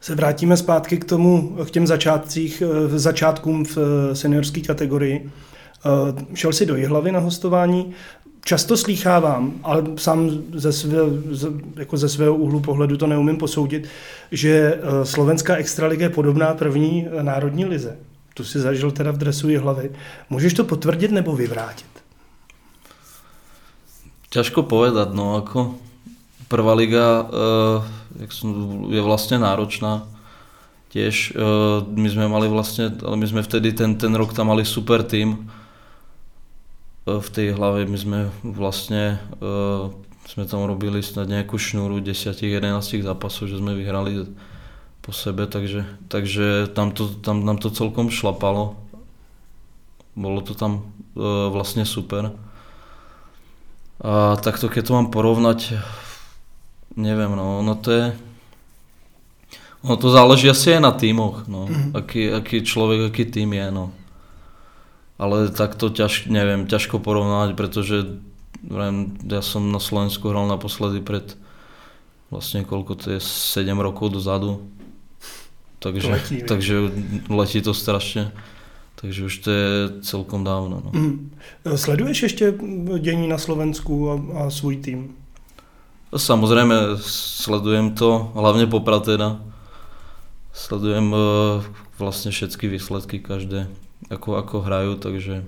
se 0.00 0.14
vrátíme 0.14 0.56
zpátky 0.56 0.96
k 0.98 1.04
tomu, 1.04 1.56
k 1.66 1.70
těm 1.70 1.86
začátcích, 1.86 2.62
eh, 2.62 2.98
začátkům 2.98 3.64
v 3.64 3.78
eh, 3.78 4.14
seniorské 4.14 4.60
kategorii. 4.60 5.30
Eh, 5.30 6.24
šel 6.34 6.52
si 6.52 6.66
do 6.66 6.76
Jihlavy 6.76 7.12
na 7.12 7.20
hostování. 7.20 7.92
Často 8.44 8.76
slýchávám, 8.76 9.52
ale 9.62 9.84
sám 9.96 10.30
ze, 10.54 10.72
své, 10.72 10.98
jako 11.76 11.96
ze 11.96 12.08
svého 12.08 12.34
úhlu 12.34 12.60
pohledu 12.60 12.96
to 12.96 13.06
neumím 13.06 13.36
posoudit, 13.36 13.88
že 14.32 14.80
slovenská 15.02 15.56
extraliga 15.56 16.02
je 16.02 16.10
podobná 16.10 16.54
první 16.54 17.06
národní 17.22 17.64
lize. 17.64 17.96
Tu 18.34 18.44
si 18.44 18.60
zažil 18.60 18.90
teda 18.90 19.10
v 19.10 19.16
dresu 19.16 19.48
Jihlavy. 19.48 19.90
Můžeš 20.30 20.54
to 20.54 20.64
potvrdit 20.64 21.10
nebo 21.10 21.36
vyvrátit? 21.36 21.86
Ťažko 24.28 24.62
povedať, 24.62 25.12
no 25.12 25.36
ako 25.40 25.74
prvá 26.48 26.72
liga 26.72 27.28
jak 28.16 28.30
som, 28.32 28.48
je 28.88 29.00
vlastne 29.04 29.42
náročná. 29.42 30.08
Tiež 30.88 31.36
uh, 31.36 31.84
my 31.84 32.08
sme 32.08 32.24
mali 32.32 32.48
vlastne, 32.48 32.88
ale 33.04 33.20
my 33.20 33.26
sme 33.28 33.44
vtedy 33.44 33.76
ten, 33.76 34.00
ten 34.00 34.08
rok 34.16 34.32
tam 34.32 34.48
mali 34.48 34.64
super 34.64 35.04
tým 35.04 35.44
uh, 37.04 37.20
v 37.20 37.28
tej 37.28 37.52
hlave, 37.52 37.84
my 37.84 37.98
sme 38.00 38.18
vlastne 38.40 39.20
uh, 39.44 39.92
sme 40.24 40.48
tam 40.48 40.64
robili 40.64 41.00
snad 41.00 41.28
nejakú 41.28 41.56
šnúru 41.56 42.00
10-11 42.00 43.04
zápasov, 43.04 43.48
že 43.48 43.60
sme 43.60 43.76
vyhrali 43.76 44.28
po 45.00 45.12
sebe, 45.12 45.48
takže, 45.48 45.88
takže 46.12 46.68
tam, 46.72 46.92
to, 46.92 47.08
tam 47.24 47.48
nám 47.48 47.56
to 47.56 47.72
celkom 47.72 48.12
šlapalo. 48.12 48.76
Bolo 50.12 50.44
to 50.44 50.52
tam 50.52 50.92
vlastne 51.16 51.88
super. 51.88 52.36
A 53.98 54.38
takto 54.38 54.70
keď 54.70 54.82
to 54.84 54.92
mám 54.94 55.08
porovnať, 55.10 55.74
neviem, 56.98 57.30
no, 57.30 57.62
ono 57.62 57.78
to 57.78 57.90
je... 57.94 58.06
Ono 59.86 59.94
to 59.94 60.10
záleží 60.10 60.50
asi 60.50 60.74
aj 60.74 60.82
na 60.82 60.90
týmoch, 60.90 61.46
no. 61.46 61.70
Mm-hmm. 61.70 61.94
Aký, 61.94 62.22
aký 62.34 62.66
človek, 62.66 63.14
aký 63.14 63.30
tým 63.30 63.54
je, 63.54 63.66
no. 63.70 63.94
Ale 65.22 65.54
tak 65.54 65.78
to 65.78 65.86
ťaž, 65.86 66.26
neviem, 66.26 66.66
ťažko 66.66 66.98
porovnať, 66.98 67.54
pretože 67.54 68.18
neviem, 68.66 69.14
ja 69.22 69.38
som 69.38 69.70
na 69.70 69.78
Slovensku 69.78 70.26
hral 70.34 70.50
naposledy 70.50 70.98
pred 70.98 71.38
vlastne 72.30 72.64
koľko 72.64 72.92
to 72.98 73.06
je, 73.16 73.20
7 73.22 73.72
rokov 73.80 74.12
dozadu. 74.12 74.60
Takže, 75.78 76.10
letí, 76.10 76.36
takže 76.42 76.74
letí 77.30 77.62
to 77.62 77.70
strašne. 77.70 78.34
Takže 78.98 79.30
už 79.30 79.34
to 79.38 79.50
je 79.50 79.66
celkom 80.02 80.42
dávno. 80.42 80.82
No. 80.84 80.90
Mm. 80.90 81.30
Sleduješ 81.76 82.22
ještě 82.22 82.54
dění 82.98 83.28
na 83.28 83.38
Slovensku 83.38 84.10
a, 84.10 84.14
a 84.34 84.50
svůj 84.50 84.76
tým? 84.76 85.14
Samozrejme, 86.08 86.96
sledujem 87.04 87.92
to, 87.92 88.32
hlavne 88.32 88.64
Poprad 88.64 89.04
teda. 89.04 89.36
Sledujem 90.56 91.12
uh, 91.12 91.60
vlastne 92.00 92.32
všetky 92.32 92.64
výsledky 92.64 93.20
každé, 93.20 93.68
ako, 94.08 94.40
ako 94.40 94.56
hrajú, 94.64 94.96
takže 94.96 95.44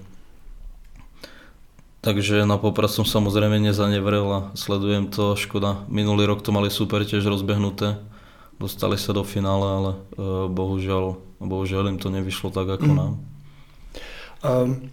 Takže 2.01 2.49
na 2.49 2.57
Poprad 2.57 2.89
som 2.89 3.05
samozrejme 3.05 3.61
nezanevrel 3.61 4.25
a 4.25 4.41
sledujem 4.57 5.13
to, 5.13 5.37
škoda. 5.37 5.85
Minulý 5.89 6.25
rok 6.25 6.41
to 6.41 6.49
mali 6.49 6.73
super 6.73 7.05
tiež 7.05 7.29
rozbehnuté. 7.29 8.01
Dostali 8.57 8.97
sa 8.97 9.13
do 9.13 9.21
finále, 9.21 9.65
ale 9.65 9.91
uh, 10.17 10.49
bohužiaľ, 10.49 11.21
bohužiaľ 11.41 11.93
im 11.93 11.99
to 12.01 12.09
nevyšlo 12.09 12.53
tak 12.53 12.69
ako 12.69 12.89
mm. 12.89 12.97
nám. 12.97 13.13
Um, 14.45 14.91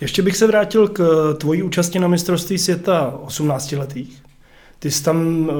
ještě 0.00 0.22
bych 0.22 0.36
se 0.36 0.46
vrátil 0.46 0.88
k 0.88 1.02
tvojí 1.38 1.62
účasti 1.62 1.98
na 1.98 2.08
mistrovství 2.08 2.58
světa 2.58 3.14
18 3.22 3.72
letých 3.72 4.27
ty 4.78 4.90
jsi 4.90 5.02
tam 5.02 5.48
uh, 5.48 5.54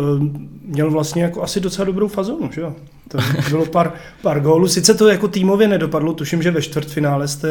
měl 0.62 0.90
vlastně 0.90 1.22
jako 1.22 1.42
asi 1.42 1.61
docela 1.61 1.87
dobrou 1.87 2.09
fazonu, 2.09 2.50
že 2.52 2.61
jo? 2.61 2.74
To 3.09 3.18
bylo 3.50 3.66
pár, 3.66 3.92
pár 4.22 4.40
gólů. 4.40 4.68
Sice 4.68 4.94
to 4.94 5.09
jako 5.09 5.28
týmově 5.28 5.68
nedopadlo, 5.68 6.12
tuším, 6.12 6.42
že 6.42 6.50
ve 6.50 6.62
čtvrtfinále 6.62 7.28
jste 7.28 7.48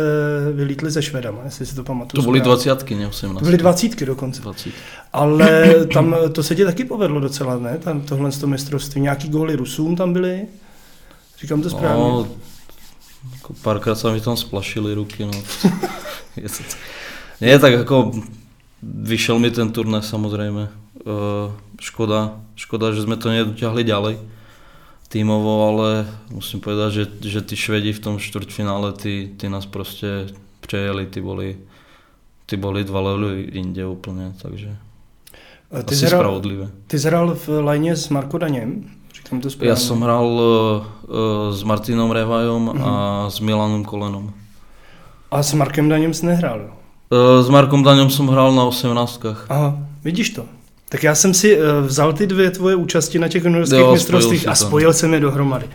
vylítli 0.53 0.91
se 0.91 1.01
Švedama, 1.01 1.39
jestli 1.45 1.65
si 1.65 1.75
to 1.75 1.83
pamatuju. 1.83 2.23
To 2.23 2.31
byly 2.31 2.41
dvacítky, 2.41 2.95
ne 2.95 3.07
18. 3.07 3.39
To 3.39 3.45
byly 3.45 3.57
dvacítky 3.57 4.05
dokonce. 4.05 4.41
20. 4.41 4.69
Ale 5.13 5.65
tam 5.93 6.15
to 6.31 6.43
se 6.43 6.55
ti 6.55 6.65
taky 6.65 6.85
povedlo 6.85 7.19
docela, 7.19 7.59
ne? 7.59 7.77
Tam 7.77 8.01
tohle 8.01 8.31
z 8.31 8.37
toho 8.37 8.51
mistrovství. 8.51 9.01
Nějaký 9.01 9.29
góly 9.29 9.55
Rusům 9.55 9.95
tam 9.95 10.13
byly? 10.13 10.47
Říkám 11.41 11.61
to 11.61 11.69
správně. 11.69 12.03
No, 12.03 12.27
jako 13.33 13.53
párkrát 13.61 13.95
se 13.95 14.11
mi 14.11 14.21
tam 14.21 14.37
splašili 14.37 14.93
ruky, 14.93 15.25
no. 15.25 15.31
Nie, 17.41 17.59
tak 17.59 17.73
jako 17.73 18.11
vyšel 18.83 19.39
mi 19.39 19.51
ten 19.51 19.71
turné 19.71 20.01
samozřejmě. 20.01 20.67
Eh, 21.07 21.47
škoda, 21.79 22.35
škoda, 22.59 22.91
že 22.91 23.07
sme 23.07 23.15
to 23.15 23.31
nedotiahli 23.31 23.87
ďalej 23.87 24.19
tímovo, 25.07 25.71
ale 25.71 26.03
musím 26.27 26.59
povedať, 26.59 26.89
že, 26.91 27.03
že 27.23 27.39
tí 27.47 27.55
Švedi 27.55 27.95
v 27.95 28.03
tom 28.03 28.15
štvrťfinále, 28.19 28.91
tí, 28.91 29.31
tí 29.39 29.47
nás 29.47 29.63
proste 29.63 30.27
přejeli, 30.59 31.07
ty 31.07 31.23
boli, 31.23 31.63
ty 32.43 32.59
boli 32.59 32.83
dva 32.83 32.99
levely 32.99 33.55
inde 33.55 33.87
úplne, 33.87 34.35
takže 34.35 34.75
ty 35.71 35.95
asi 35.95 36.11
zhral, 36.11 36.27
spravodlivé. 36.27 36.67
Ty 36.91 36.97
zhral 36.99 37.35
v 37.39 37.47
lajně 37.47 37.95
s 37.95 38.09
Marko 38.09 38.37
Daněm? 38.37 38.83
Říkám 39.15 39.41
to 39.41 39.49
správně. 39.49 39.69
Ja 39.69 39.75
som 39.79 40.03
hral 40.03 40.27
uh, 40.27 41.55
s 41.55 41.63
Martinom 41.63 42.11
Revajom 42.11 42.63
uh-huh. 42.67 42.83
a 42.83 42.91
s 43.31 43.39
Milanom 43.39 43.87
Kolenom. 43.87 44.33
A 45.31 45.43
s 45.43 45.53
Markem 45.53 45.89
Daněm 45.89 46.13
jsi 46.13 46.25
nehrál? 46.25 46.75
S 47.41 47.49
Markom 47.49 47.83
Daněm 47.83 48.09
som 48.09 48.27
hral 48.27 48.51
na 48.55 48.63
18. 48.67 49.47
Aha, 49.49 49.79
vidíš 50.03 50.29
to. 50.29 50.56
Tak 50.89 51.03
já 51.03 51.15
jsem 51.15 51.33
si 51.33 51.57
uh, 51.57 51.63
vzal 51.85 52.13
ty 52.13 52.27
dvě 52.27 52.51
tvoje 52.51 52.75
účasti 52.75 53.19
na 53.19 53.27
těch 53.27 53.43
juniorských 53.43 53.79
jo, 53.79 53.93
mistrovstvích 53.93 54.47
a 54.47 54.55
spojil 54.55 54.93
jsem 54.93 55.13
je 55.13 55.19
dohromady. 55.19 55.65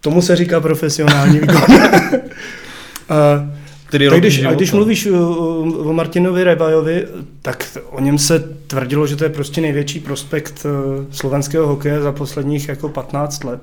Tomu 0.00 0.22
se 0.22 0.36
říká 0.36 0.60
profesionální 0.60 1.38
výkon. 1.38 1.62
uh, 1.74 3.60
tak 3.90 4.20
když, 4.20 4.44
a 4.44 4.52
když 4.52 4.72
mluvíš 4.72 5.06
o, 5.06 5.36
o 5.60 5.92
Martinovi 5.92 6.44
Rebajovi, 6.44 7.06
tak 7.42 7.78
o 7.90 8.00
něm 8.00 8.18
se 8.18 8.38
tvrdilo, 8.66 9.06
že 9.06 9.16
to 9.16 9.24
je 9.24 9.30
prostě 9.30 9.60
největší 9.60 10.00
prospekt 10.00 10.66
slovenského 11.10 11.66
hokeje 11.66 12.00
za 12.00 12.12
posledních 12.12 12.68
jako 12.68 12.88
15 12.88 13.44
let. 13.44 13.60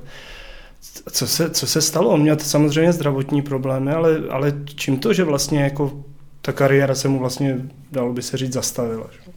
Co 1.11 1.27
se, 1.27 1.49
co 1.49 1.67
se 1.67 1.81
stalo? 1.81 2.09
On 2.09 2.21
měl 2.21 2.37
samozřejmě 2.39 2.93
zdravotní 2.93 3.41
problémy, 3.41 3.91
ale, 3.91 4.21
ale 4.29 4.53
čím 4.65 4.99
to, 4.99 5.13
že 5.13 5.23
vlastně 5.23 5.63
jako 5.63 6.03
ta 6.41 6.51
kariéra 6.51 6.95
se 6.95 7.07
mu 7.07 7.19
vlastně, 7.19 7.57
dalo 7.91 8.13
by 8.13 8.21
se 8.21 8.37
říct, 8.37 8.53
zastavila? 8.53 9.07
Že? 9.11 9.31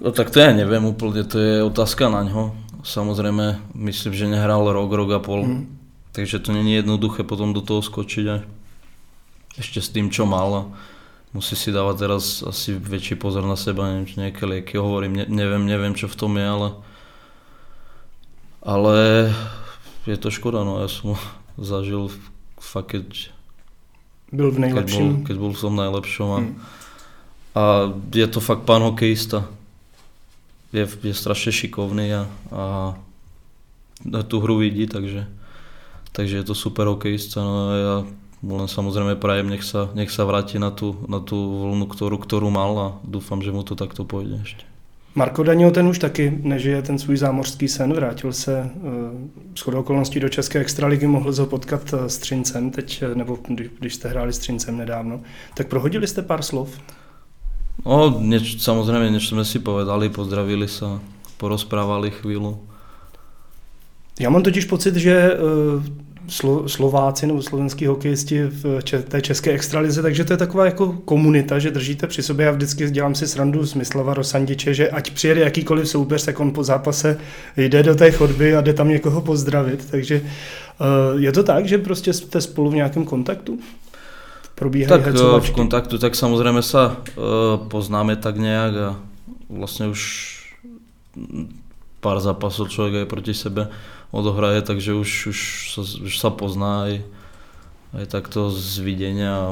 No 0.00 0.12
tak 0.12 0.28
to 0.30 0.40
ja 0.40 0.52
neviem 0.52 0.84
úplne, 0.84 1.24
to 1.24 1.36
je 1.40 1.54
otázka 1.64 2.12
na 2.12 2.22
ňo. 2.22 2.52
Samozrejme, 2.84 3.74
myslím, 3.74 4.12
že 4.14 4.26
nehral 4.30 4.62
rok, 4.68 4.92
rok 4.92 5.10
a 5.16 5.20
pol. 5.20 5.42
Mm. 5.42 5.64
Takže 6.12 6.38
to 6.38 6.52
není 6.52 6.76
jednoduché 6.76 7.24
potom 7.24 7.52
do 7.52 7.60
toho 7.60 7.80
skočiť 7.84 8.24
aj 8.28 8.40
ešte 9.56 9.80
s 9.80 9.88
tým, 9.92 10.12
čo 10.12 10.28
mal. 10.28 10.72
Musí 11.32 11.56
si 11.56 11.72
dávať 11.72 11.96
teraz 12.08 12.40
asi 12.40 12.76
väčší 12.76 13.16
pozor 13.20 13.44
na 13.44 13.56
seba, 13.56 13.88
neviem, 13.88 14.08
či 14.08 14.20
nejaké 14.20 14.44
lieky 14.48 14.76
hovorím, 14.80 15.16
ne, 15.20 15.24
neviem, 15.28 15.64
neviem, 15.64 15.92
čo 15.92 16.08
v 16.08 16.16
tom 16.16 16.36
je, 16.36 16.44
ale 16.44 16.68
Ale 18.66 19.30
je 20.10 20.16
to 20.18 20.26
škoda, 20.30 20.66
no, 20.66 20.82
ja 20.82 20.90
som 20.90 21.14
zažil 21.54 22.10
fakt, 22.58 22.98
keď, 22.98 23.30
Byl 24.34 24.50
v 24.50 24.58
keď, 24.58 24.58
bol, 24.58 24.62
nejlepším. 24.66 25.10
keď 25.22 25.36
bol 25.38 25.52
som 25.54 25.72
najlepšom 25.78 26.28
a, 26.34 26.38
Hmm. 26.42 26.54
a 27.54 27.62
je 28.10 28.26
to 28.26 28.40
fakt 28.42 28.66
pán 28.66 28.82
hokejista. 28.82 29.46
Je, 30.72 30.82
je 30.82 31.14
strašne 31.14 31.52
šikovný 31.52 32.12
a, 32.14 32.22
a 32.50 32.64
tú 34.26 34.42
hru 34.42 34.58
vidí, 34.58 34.86
takže, 34.86 35.26
takže 36.12 36.36
je 36.36 36.44
to 36.44 36.54
super 36.54 36.86
hokejista. 36.86 37.40
No 37.40 37.54
ja 37.74 37.96
mu 38.42 38.60
len 38.60 38.68
samozrejme 38.68 39.16
prajem, 39.16 39.48
nech 39.48 39.64
sa, 39.64 39.88
nech 39.96 40.12
sa 40.12 40.26
vráti 40.28 40.60
na 40.60 40.70
tú, 40.70 40.94
na 41.08 41.18
tú 41.22 41.36
vlnu, 41.36 41.86
ktorú, 41.88 42.16
ktorú 42.20 42.48
mal 42.52 42.72
a 42.78 42.88
dúfam, 43.06 43.40
že 43.40 43.54
mu 43.54 43.64
to 43.64 43.78
takto 43.78 44.04
pôjde 44.04 44.42
ešte. 44.42 44.64
Marko 45.16 45.42
Danil 45.42 45.70
ten 45.70 45.88
už 45.88 45.98
taky 45.98 46.38
nežije 46.42 46.82
ten 46.82 46.98
svůj 46.98 47.16
zámořský 47.16 47.68
sen, 47.68 47.92
vrátil 47.92 48.32
se 48.32 48.70
s 49.54 49.60
chodou 49.60 49.80
okolností 49.80 50.20
do 50.20 50.28
České 50.28 50.58
extraligy, 50.58 51.06
mohl 51.06 51.32
ho 51.32 51.46
potkat 51.46 51.94
eh, 51.94 52.08
s 52.08 52.18
Třincem 52.18 52.70
teď, 52.70 53.02
eh, 53.02 53.14
nebo 53.14 53.38
když, 53.48 53.68
když 53.78 53.94
jste 53.94 54.08
hráli 54.08 54.32
s 54.32 54.38
Třincem 54.38 54.76
nedávno. 54.76 55.20
Tak 55.54 55.68
prohodili 55.68 56.06
jste 56.06 56.22
pár 56.22 56.42
slov? 56.42 56.80
No, 57.86 58.10
nieč, 58.18 58.58
samozrejme, 58.58 59.14
niečo 59.14 59.38
sme 59.38 59.46
si 59.46 59.62
povedali, 59.62 60.10
pozdravili 60.10 60.66
sa, 60.66 60.98
porozprávali 61.38 62.10
chvíľu. 62.10 62.58
Já 64.20 64.30
mám 64.30 64.42
totiž 64.42 64.64
pocit, 64.64 64.96
že 64.96 65.12
eh, 65.12 65.36
Slo, 66.28 66.68
Slováci 66.68 67.26
nebo 67.26 67.42
slovenský 67.42 67.86
hokejisti 67.86 68.42
v 68.42 68.82
če, 68.82 69.02
té 69.02 69.22
české 69.22 69.50
extralize, 69.50 70.02
takže 70.02 70.24
to 70.24 70.32
je 70.32 70.36
taková 70.36 70.64
jako 70.64 70.92
komunita, 71.04 71.58
že 71.58 71.70
držíte 71.70 72.06
při 72.06 72.22
sobě. 72.22 72.46
Já 72.46 72.52
vždycky 72.52 72.90
dělám 72.90 73.14
si 73.14 73.26
srandu 73.26 73.66
z 73.66 73.74
Myslava 73.74 74.14
Rosandiče, 74.14 74.74
že 74.74 74.90
ať 74.90 75.10
přijede 75.10 75.40
jakýkoliv 75.40 75.88
soupeř, 75.88 76.24
tak 76.24 76.40
on 76.40 76.50
po 76.50 76.64
zápase 76.64 77.18
jde 77.56 77.82
do 77.82 77.94
té 77.94 78.10
chodby 78.10 78.56
a 78.56 78.60
jde 78.60 78.74
tam 78.74 78.88
někoho 78.88 79.20
pozdravit. 79.20 79.90
Takže 79.90 80.20
uh, 80.20 81.20
je 81.20 81.32
to 81.32 81.42
tak, 81.42 81.68
že 81.68 81.78
prostě 81.78 82.12
jste 82.12 82.40
spolu 82.40 82.70
v 82.70 82.74
nějakém 82.74 83.04
kontaktu? 83.04 83.58
Probíhají 84.56 84.88
Tak 84.88 85.04
eh, 85.04 85.12
hecovačky? 85.12 85.52
v 85.52 85.56
kontaktu, 85.60 85.94
tak 86.00 86.16
samozrejme 86.16 86.64
sa 86.64 86.96
uh, 86.96 87.60
poznáme 87.68 88.16
tak 88.16 88.40
nejak 88.40 88.72
a 88.72 88.90
vlastne 89.52 89.92
už 89.92 90.32
pár 92.00 92.18
zápasov 92.24 92.72
človek 92.72 93.04
aj 93.04 93.12
proti 93.12 93.36
sebe 93.36 93.68
odohraje, 94.16 94.64
takže 94.64 94.96
už, 94.96 95.10
už, 95.28 95.38
sa, 95.76 95.82
už 95.84 96.14
sa 96.16 96.30
pozná 96.32 96.88
aj, 96.88 96.94
aj 98.00 98.04
takto 98.08 98.48
z 98.48 98.80
videnia 98.80 99.32
a 99.32 99.48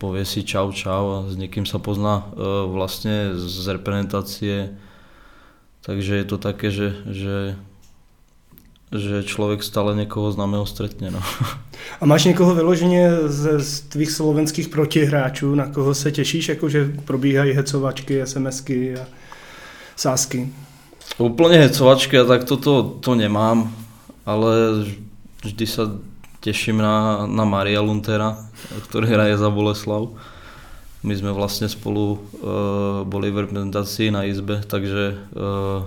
povie 0.00 0.24
si 0.24 0.40
čau 0.40 0.72
čau 0.72 1.04
a 1.12 1.18
s 1.28 1.36
niekým 1.36 1.68
sa 1.68 1.76
pozná 1.76 2.24
uh, 2.24 2.64
vlastne 2.64 3.36
z 3.36 3.64
reprezentácie. 3.76 4.72
Takže 5.84 6.16
je 6.16 6.24
to 6.24 6.36
také, 6.40 6.72
že, 6.72 6.96
že, 7.12 7.60
že 8.94 9.26
človek 9.26 9.58
stále 9.58 9.98
niekoho 9.98 10.30
známeho 10.30 10.62
stretne. 10.66 11.10
No. 11.10 11.18
A 12.00 12.06
máš 12.06 12.24
někoho 12.24 12.54
vyloženě 12.54 13.10
z, 13.26 13.60
z 13.60 13.80
tvých 13.80 14.10
slovenských 14.10 14.68
protihráčů, 14.68 15.54
na 15.54 15.66
koho 15.66 15.94
se 15.94 16.12
těšíš, 16.12 16.48
jakože 16.48 16.92
probíhají 17.04 17.52
hecovačky, 17.52 18.26
SMSky 18.26 18.94
a 18.96 19.06
sásky? 19.96 20.48
Úplne 21.18 21.62
hecovačky 21.62 22.18
a 22.18 22.24
tak 22.24 22.48
toto 22.48 22.98
to 22.98 23.14
nemám, 23.14 23.70
ale 24.26 24.82
vždy 25.44 25.66
sa 25.68 25.86
teším 26.40 26.82
na, 26.82 27.28
na 27.30 27.44
Maria 27.44 27.78
Luntera, 27.78 28.34
ktorý 28.88 29.14
hraje 29.14 29.38
za 29.38 29.52
Boleslav. 29.52 30.10
My 31.04 31.14
sme 31.14 31.36
vlastne 31.36 31.68
spolu 31.68 32.16
uh, 32.16 33.04
boli 33.04 33.28
v 33.28 33.44
reprezentácii 33.46 34.08
na 34.10 34.24
izbe, 34.24 34.64
takže, 34.64 35.20
uh, 35.36 35.84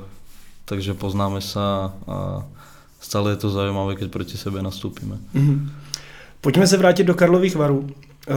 takže 0.70 0.94
poznáme 0.94 1.42
sa 1.42 1.92
a 2.06 2.46
stále 3.08 3.32
je 3.32 3.36
to 3.40 3.50
zaujímavé, 3.50 3.96
keď 3.96 4.12
proti 4.12 4.36
sebe 4.38 4.60
nastúpime. 4.60 5.16
Mhm. 5.34 5.72
Pojďme 6.42 6.68
se 6.68 6.78
vrátit 6.78 7.04
do 7.04 7.16
Karlových 7.16 7.56
varů. 7.56 7.88
Eh, 8.28 8.34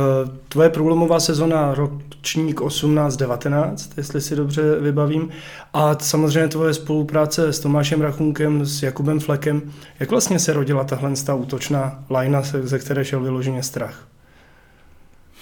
Tvoje 0.48 0.70
průlomová 0.70 1.20
sezona 1.20 1.74
ročník 1.74 2.60
18-19, 2.60 3.90
jestli 3.96 4.20
si 4.20 4.36
dobře 4.36 4.80
vybavím, 4.80 5.28
a 5.74 5.98
samozřejmě 5.98 6.48
tvoje 6.48 6.74
spolupráce 6.74 7.52
s 7.52 7.60
Tomášem 7.60 8.00
Rachunkem, 8.00 8.66
s 8.66 8.82
Jakubem 8.82 9.20
Flekem. 9.20 9.62
Jak 10.00 10.10
vlastně 10.10 10.38
se 10.38 10.52
rodila 10.52 10.84
tahle 10.84 11.12
ta 11.26 11.34
útočná 11.34 12.04
lajna, 12.10 12.42
ze 12.42 12.78
které 12.78 13.04
šel 13.04 13.20
vyloženě 13.20 13.62
strach? 13.62 14.06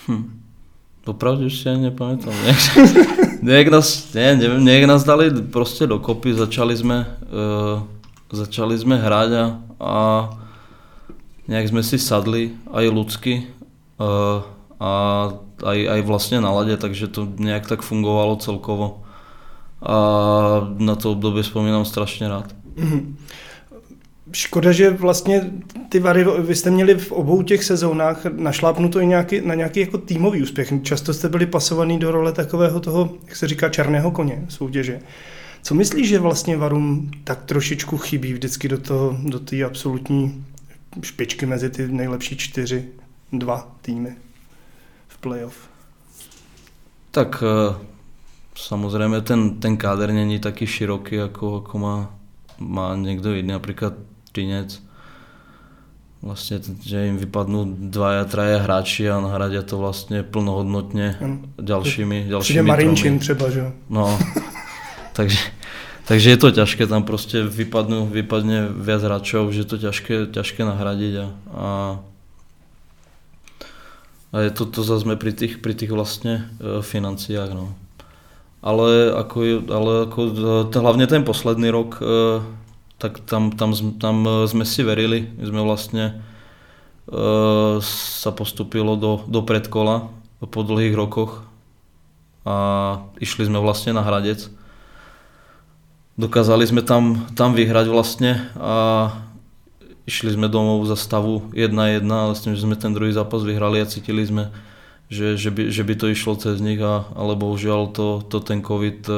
Hm. 0.09 0.41
Popravde 1.05 1.47
už 1.47 1.59
si 1.59 1.69
ani 1.69 1.88
nepamätám. 1.88 2.37
Nejak, 2.45 2.61
nejak, 3.43 3.69
nás, 3.69 4.12
ne, 4.12 4.37
neviem, 4.37 4.64
nejak 4.64 4.85
nás 4.85 5.05
dali 5.05 5.33
proste 5.53 5.87
dokopy, 5.88 6.37
začali 6.37 6.77
sme, 6.77 7.09
uh, 7.33 7.81
začali 8.33 8.77
sme 8.79 9.01
hrať 9.01 9.31
a, 9.35 9.45
a 9.81 9.95
nejak 11.49 11.69
sme 11.69 11.83
si 11.83 11.97
sadli 11.97 12.53
aj 12.73 12.85
ľudsky 12.93 13.49
uh, 13.99 14.45
a 14.79 14.93
aj, 15.64 15.79
aj 15.88 16.01
vlastne 16.07 16.38
na 16.38 16.53
lade, 16.53 16.77
takže 16.77 17.09
to 17.11 17.27
nejak 17.27 17.67
tak 17.67 17.83
fungovalo 17.83 18.37
celkovo. 18.38 19.03
A 19.83 19.95
na 20.79 20.95
to 20.99 21.14
obdobie 21.14 21.43
spomínam 21.47 21.87
strašne 21.87 22.29
rád. 22.29 22.51
Mhm. 22.77 23.17
Škoda, 24.33 24.73
že 24.73 24.91
vlastně 24.91 25.51
ty 25.88 26.01
vary, 26.01 26.25
vy 26.38 26.55
jste 26.55 26.71
měli 26.71 26.95
v 26.95 27.12
obou 27.12 27.43
těch 27.43 27.64
sezónách 27.64 28.25
našlápnuto 28.25 29.01
i 29.01 29.07
nějaký, 29.07 29.41
na 29.41 29.55
nějaký 29.55 29.81
jako 29.81 29.99
týmový 29.99 30.43
úspěch. 30.43 30.73
Často 30.83 31.14
jste 31.14 31.29
byli 31.29 31.47
pasovaný 31.47 31.99
do 31.99 32.11
role 32.11 32.33
takového 32.33 32.81
toho, 32.81 33.11
jak 33.27 33.37
se 33.37 33.49
říká, 33.49 33.69
černého 33.69 34.11
koně 34.11 34.45
soutěže. 34.49 35.01
Co 35.68 35.74
myslíš, 35.74 36.09
že 36.09 36.18
vlastně 36.18 36.57
Varům 36.57 37.11
tak 37.24 37.44
trošičku 37.44 37.98
chybí 37.98 38.33
vždycky 38.33 38.68
do 38.68 38.78
toho, 38.78 39.18
do 39.24 39.40
té 39.40 39.64
absolutní 39.64 40.44
špičky 41.02 41.46
mezi 41.46 41.70
ty 41.70 41.88
nejlepší 41.88 42.37
čtyři, 42.37 42.85
dva 43.33 43.76
týmy 43.83 44.16
v 45.09 45.18
playoff? 45.18 45.68
Tak 47.11 47.44
eh, 47.44 47.74
samozrejme 48.57 49.20
ten, 49.20 49.61
ten 49.61 49.76
káder 49.76 50.12
není 50.12 50.40
taký 50.40 50.66
široký, 50.66 51.20
ako, 51.20 51.57
ako 51.61 51.78
má, 51.78 52.16
má 52.59 52.96
niekto 52.96 53.37
iný, 53.37 53.52
napríklad 53.52 53.92
Trinec. 54.33 54.81
Vlastne, 56.24 56.64
že 56.81 57.12
im 57.12 57.20
vypadnú 57.20 57.92
dvaja, 57.92 58.24
traja 58.24 58.64
hráči 58.64 59.04
a 59.04 59.20
nahradia 59.20 59.61
to 59.61 59.76
vlastne 59.76 60.24
plnohodnotne 60.24 61.20
Ano. 61.20 61.38
ďalšími, 61.61 62.16
Přijde 62.16 62.31
ďalšími 62.31 62.62
Marinčin 62.62 63.18
třeba, 63.18 63.50
že 63.50 63.61
jo? 63.61 63.72
No, 63.90 64.18
takže, 65.12 65.58
takže 66.09 66.33
je 66.33 66.38
to 66.40 66.49
ťažké, 66.51 66.88
tam 66.88 67.05
proste 67.05 67.44
vypadnú, 67.44 68.09
vypadne 68.09 68.73
viac 68.73 69.05
hráčov, 69.05 69.53
že 69.53 69.62
je 69.62 69.68
to 69.68 69.77
ťažké, 69.77 70.14
ťažké 70.33 70.64
nahradiť 70.64 71.14
a, 71.21 71.27
a 71.53 71.66
a 74.29 74.44
je 74.44 74.51
to, 74.53 74.68
to 74.68 74.85
zase 74.85 75.09
pri 75.16 75.33
tých, 75.33 75.64
pri 75.64 75.73
tých 75.73 75.88
vlastne 75.88 76.53
e, 76.61 76.85
financiách, 76.85 77.57
no. 77.57 77.73
Ale 78.61 79.14
ako, 79.16 79.38
ale 79.73 79.92
ako 80.05 80.21
e, 80.21 80.33
t- 80.68 80.83
hlavne 80.83 81.09
ten 81.09 81.25
posledný 81.25 81.73
rok, 81.73 81.97
e, 81.97 82.44
tak 83.01 83.25
tam, 83.25 83.57
tam, 83.57 83.73
tam 83.97 84.16
e, 84.29 84.44
sme 84.44 84.68
si 84.68 84.85
verili, 84.85 85.33
my 85.40 85.44
sme 85.49 85.62
vlastne 85.64 86.05
sa 87.81 88.37
postupilo 88.37 88.92
do, 88.92 89.25
do 89.25 89.40
predkola 89.40 90.12
po 90.44 90.61
dlhých 90.61 90.92
rokoch 90.92 91.40
a 92.44 92.57
išli 93.16 93.49
sme 93.49 93.64
vlastne 93.64 93.97
na 93.97 94.05
Hradec. 94.05 94.53
Dokázali 96.18 96.66
sme 96.66 96.83
tam, 96.83 97.31
tam 97.38 97.54
vyhrať 97.54 97.87
vlastne 97.87 98.50
a 98.59 99.07
išli 100.02 100.35
sme 100.35 100.50
domov 100.50 100.83
za 100.90 100.98
stavu 100.98 101.46
1-1, 101.54 102.02
ale 102.11 102.35
s 102.35 102.42
tým, 102.42 102.59
že 102.59 102.66
sme 102.66 102.74
ten 102.74 102.90
druhý 102.90 103.14
zápas 103.14 103.46
vyhrali 103.46 103.78
a 103.78 103.87
cítili 103.87 104.26
sme, 104.26 104.50
že, 105.07 105.38
že, 105.38 105.54
by, 105.54 105.70
že 105.70 105.87
by 105.87 105.94
to 105.94 106.11
išlo 106.11 106.35
cez 106.35 106.59
nich, 106.59 106.83
a, 106.83 107.07
ale 107.14 107.38
bohužiaľ 107.38 107.94
to, 107.94 108.26
to 108.26 108.42
ten 108.42 108.66
COVID 108.66 109.07
e, 109.07 109.12
e, 109.12 109.16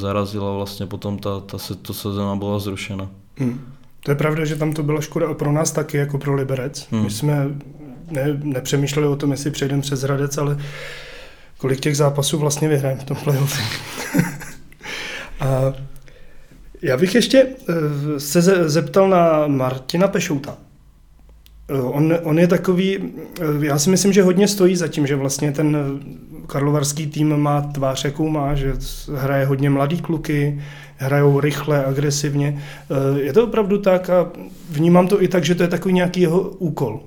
zarazil 0.00 0.40
a 0.40 0.56
vlastne 0.64 0.88
potom 0.88 1.20
tá, 1.20 1.44
tá, 1.44 1.60
se- 1.60 1.76
to 1.76 1.92
sezóna 1.92 2.40
bola 2.40 2.56
zrušená. 2.56 3.12
Hmm. 3.36 3.60
To 4.02 4.10
je 4.10 4.18
pravda, 4.18 4.48
že 4.48 4.56
tam 4.56 4.72
to 4.72 4.82
byla 4.82 5.00
škoda 5.00 5.34
pro 5.34 5.52
nás 5.52 5.70
taky 5.70 5.96
jako 5.96 6.18
pro 6.18 6.34
Liberec. 6.34 6.88
Hmm. 6.90 7.04
My 7.04 7.10
jsme 7.10 7.34
ne, 8.10 8.40
nepřemýšleli 8.42 9.08
o 9.08 9.16
tom, 9.16 9.30
jestli 9.30 9.50
přejdeme 9.50 9.82
přes 9.82 10.02
Hradec, 10.02 10.38
ale 10.38 10.58
kolik 11.58 11.80
těch 11.80 11.96
zápasů 11.96 12.38
vlastně 12.38 12.68
vyhrajeme 12.68 13.00
v 13.00 13.04
tom 13.04 13.16
playoff. 13.16 13.58
a 15.42 15.72
já 16.82 16.96
bych 16.96 17.14
ještě 17.14 17.46
eh, 17.46 18.20
se 18.20 18.42
ze- 18.42 18.68
zeptal 18.68 19.08
na 19.08 19.46
Martina 19.46 20.08
Pešouta. 20.08 20.56
Eh, 21.70 21.80
On, 21.80 22.14
on 22.22 22.38
je 22.38 22.46
takový, 22.48 22.98
eh, 23.40 23.44
já 23.66 23.78
si 23.78 23.90
myslím, 23.90 24.12
že 24.12 24.22
hodně 24.22 24.48
stojí 24.48 24.76
za 24.76 24.88
tím, 24.88 25.06
že 25.06 25.16
vlastně 25.16 25.52
ten 25.52 25.76
karlovarský 26.46 27.06
tým 27.06 27.36
má 27.36 27.60
tvář, 27.60 28.04
jakou 28.04 28.28
má, 28.28 28.54
že 28.54 28.72
hraje 29.16 29.46
hodně 29.46 29.70
mladý 29.70 29.98
kluky, 30.00 30.62
hrajou 30.96 31.40
rychle, 31.40 31.84
agresivně. 31.84 32.62
Je 33.16 33.32
to 33.32 33.44
opravdu 33.44 33.78
tak 33.78 34.10
a 34.10 34.30
vnímám 34.70 35.08
to 35.08 35.22
i 35.22 35.28
tak, 35.28 35.44
že 35.44 35.54
to 35.54 35.62
je 35.62 35.68
takový 35.68 35.94
nějaký 35.94 36.20
jeho 36.20 36.40
úkol 36.40 37.00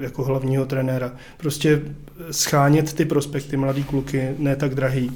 jako 0.00 0.22
hlavního 0.24 0.66
trenéra. 0.66 1.12
Prostě 1.36 1.82
schánět 2.30 2.92
ty 2.92 3.04
prospekty, 3.04 3.56
mladý 3.56 3.84
kluky, 3.84 4.28
ne 4.38 4.56
tak 4.56 4.74
drahý, 4.74 5.10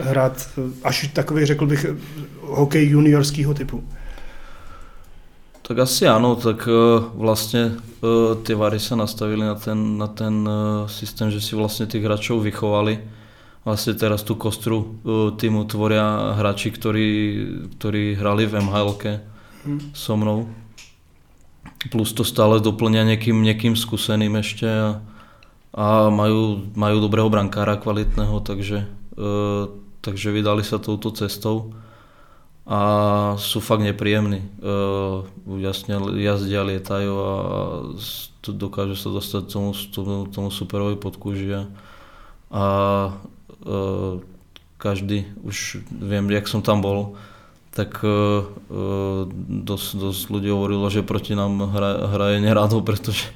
hrát 0.00 0.48
eh, 0.58 0.62
až 0.84 1.06
takový, 1.12 1.46
řekl 1.46 1.66
bych, 1.66 1.84
eh, 1.84 1.96
hokej 2.40 2.88
juniorského 2.88 3.54
typu. 3.54 3.84
Tak 5.62 5.78
asi 5.78 6.10
áno, 6.10 6.34
tak 6.34 6.66
uh, 6.66 7.14
vlastne 7.14 7.78
uh, 8.02 8.34
tie 8.42 8.58
vary 8.58 8.82
sa 8.82 8.98
nastavili 8.98 9.46
na 9.46 9.54
ten, 9.54 9.94
na 9.94 10.10
ten 10.10 10.42
uh, 10.42 10.90
systém, 10.90 11.30
že 11.30 11.38
si 11.38 11.54
vlastne 11.54 11.86
tých 11.86 12.02
hráčov 12.02 12.42
vychovali. 12.42 12.98
Vlastne 13.62 13.94
teraz 13.94 14.26
tú 14.26 14.34
kostru 14.34 14.98
týmu 15.38 15.70
tvoria 15.70 16.34
hráči, 16.34 16.74
ktorí, 16.74 17.08
ktorí 17.78 18.18
hrali 18.18 18.50
v 18.50 18.58
mhl 18.58 18.90
hmm. 18.98 19.94
so 19.94 20.18
mnou. 20.18 20.50
Plus 21.94 22.10
to 22.10 22.26
stále 22.26 22.58
doplňa 22.58 23.14
niekým, 23.14 23.38
niekým 23.38 23.78
skúseným 23.78 24.34
ešte 24.42 24.66
a, 24.66 24.98
a 25.78 26.10
majú, 26.10 26.74
majú 26.74 27.06
dobrého 27.06 27.30
brankára 27.30 27.78
kvalitného, 27.78 28.34
takže, 28.42 28.82
takže 30.02 30.34
vydali 30.34 30.66
sa 30.66 30.82
touto 30.82 31.14
cestou 31.14 31.72
a 32.62 32.80
sú 33.42 33.58
fakt 33.58 33.82
nepríjemní. 33.82 34.42
Uh, 34.62 35.26
jasne 35.58 35.98
jazdia, 36.18 36.62
lietajú 36.62 37.12
a 37.14 37.32
dokáže 38.42 38.94
sa 38.98 39.10
dostať 39.10 39.42
tomu, 39.50 39.70
tomu, 39.74 40.26
tomu 40.30 40.48
superovi 40.50 40.94
pod 40.98 41.18
kúži 41.18 41.50
a, 41.54 41.66
uh, 42.54 44.14
každý, 44.82 45.30
už 45.46 45.86
viem, 45.90 46.26
jak 46.30 46.50
som 46.50 46.58
tam 46.58 46.82
bol, 46.82 47.14
tak 47.70 48.02
uh, 48.02 48.44
uh, 48.44 49.24
dosť, 49.48 49.88
dosť 49.96 50.22
ľudí 50.28 50.50
hovorilo, 50.50 50.90
že 50.90 51.06
proti 51.06 51.38
nám 51.38 51.70
hra, 51.70 52.10
hraje 52.10 52.38
nerado, 52.42 52.82
pretože, 52.88 53.30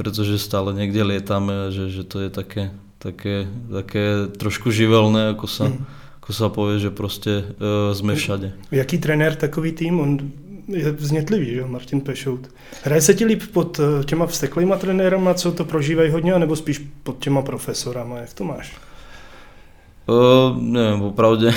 pretože 0.00 0.40
stále 0.40 0.72
niekde 0.72 1.04
lietame, 1.04 1.70
že, 1.70 1.92
že 1.92 2.02
to 2.08 2.24
je 2.24 2.30
také, 2.32 2.72
také, 2.98 3.46
také 3.72 4.28
trošku 4.38 4.70
živelné, 4.70 5.34
ako 5.34 5.46
sa, 5.46 5.70
mm 5.70 5.86
ako 6.28 6.36
sa 6.36 6.48
povie, 6.52 6.76
že 6.78 6.90
prostě 6.90 7.44
uh, 7.56 7.96
sme 7.96 8.12
všade. 8.14 8.52
Jaký 8.70 8.98
trenér 8.98 9.34
takový 9.34 9.72
tým? 9.72 10.00
On 10.00 10.20
je 10.68 10.92
vznětlivý, 10.92 11.54
že 11.54 11.64
Martin 11.64 12.00
Pešout. 12.00 12.48
Hraje 12.84 13.00
se 13.00 13.14
ti 13.14 13.24
líp 13.24 13.42
pod 13.52 13.80
eh, 13.80 14.04
těma 14.04 14.26
vsteklýma 14.26 14.76
trenérama, 14.76 15.34
co 15.34 15.52
to 15.52 15.64
prožívají 15.64 16.10
hodně, 16.10 16.38
nebo 16.38 16.56
spíš 16.56 16.84
pod 17.02 17.18
těma 17.18 17.42
profesorama? 17.42 18.18
Jak 18.18 18.32
to 18.34 18.44
máš? 18.44 18.76
Uh, 20.08 20.56
neviem, 20.60 21.00
popravde. 21.00 21.52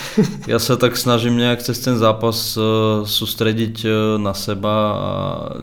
ja 0.50 0.58
sa 0.58 0.74
tak 0.74 0.98
snažím 0.98 1.38
nejak 1.38 1.62
cez 1.62 1.78
ten 1.78 1.98
zápas 1.98 2.58
uh, 2.58 3.06
sústrediť 3.06 3.86
uh, 3.86 3.90
na 4.18 4.34
seba 4.34 4.74
a 4.90 5.10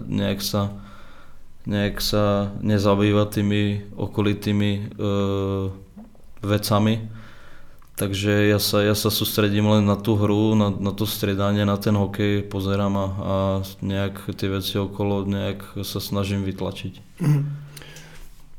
nejak 0.08 0.39
sa, 0.39 0.72
nejak 1.65 2.00
sa 2.00 2.56
nezabývať 2.62 3.28
tými 3.41 3.62
okolitými 3.95 4.72
uh, 4.95 5.74
vecami 6.39 7.10
takže 8.00 8.48
ja 8.48 8.60
sa, 8.63 8.80
ja 8.80 8.95
sa 8.95 9.12
sústredím 9.12 9.67
len 9.67 9.84
na 9.84 10.00
tú 10.00 10.15
hru, 10.15 10.56
na, 10.56 10.72
na 10.72 10.95
to 10.95 11.04
striedanie, 11.04 11.67
na 11.67 11.76
ten 11.76 12.00
hokej, 12.00 12.48
pozerám 12.48 12.95
a, 12.95 13.06
a 13.06 13.36
nejak 13.84 14.32
tie 14.39 14.48
veci 14.48 14.80
okolo 14.80 15.28
nejak 15.28 15.84
sa 15.84 16.00
snažím 16.00 16.48
vytlačiť. 16.48 16.93
Mhm. 17.19 17.41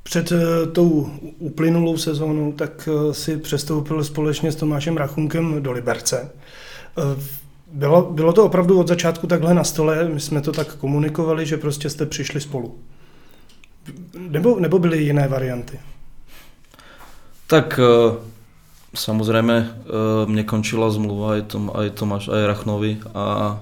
Před 0.03 0.33
eh, 0.33 0.67
tou 0.73 1.11
uplynulou 1.39 1.97
sezónou 1.97 2.53
tak 2.53 2.89
eh, 2.89 3.15
si 3.15 3.37
přestoupil 3.37 4.05
společně 4.05 4.53
s 4.53 4.57
Tomášem 4.57 4.97
Rachunkem 4.97 5.63
do 5.63 5.73
Liberce. 5.73 6.33
Eh, 6.99 7.23
bylo, 7.73 8.03
bylo 8.03 8.33
to 8.33 8.45
opravdu 8.45 8.81
od 8.81 8.89
začátku 8.89 9.27
takhle 9.27 9.55
na 9.55 9.65
stole, 9.65 10.09
my 10.09 10.21
jsme 10.21 10.41
to 10.41 10.53
tak 10.53 10.75
komunikovali, 10.75 11.47
že 11.47 11.57
prostě 11.57 11.91
jste 11.91 12.07
přišli 12.07 12.41
spolu. 12.41 12.75
Nebo, 14.14 14.61
nebo 14.61 14.79
byly 14.79 15.03
jiné 15.03 15.29
varianty? 15.29 15.81
Tak 17.47 17.81
Samozrejme, 18.90 19.55
e, 19.62 19.66
mne 20.27 20.43
končila 20.43 20.90
zmluva 20.90 21.38
aj, 21.38 21.43
Tom, 21.55 21.71
aj 21.71 21.95
Tomáš, 21.95 22.27
aj 22.27 22.43
Rachnovi 22.43 22.99
a 23.14 23.55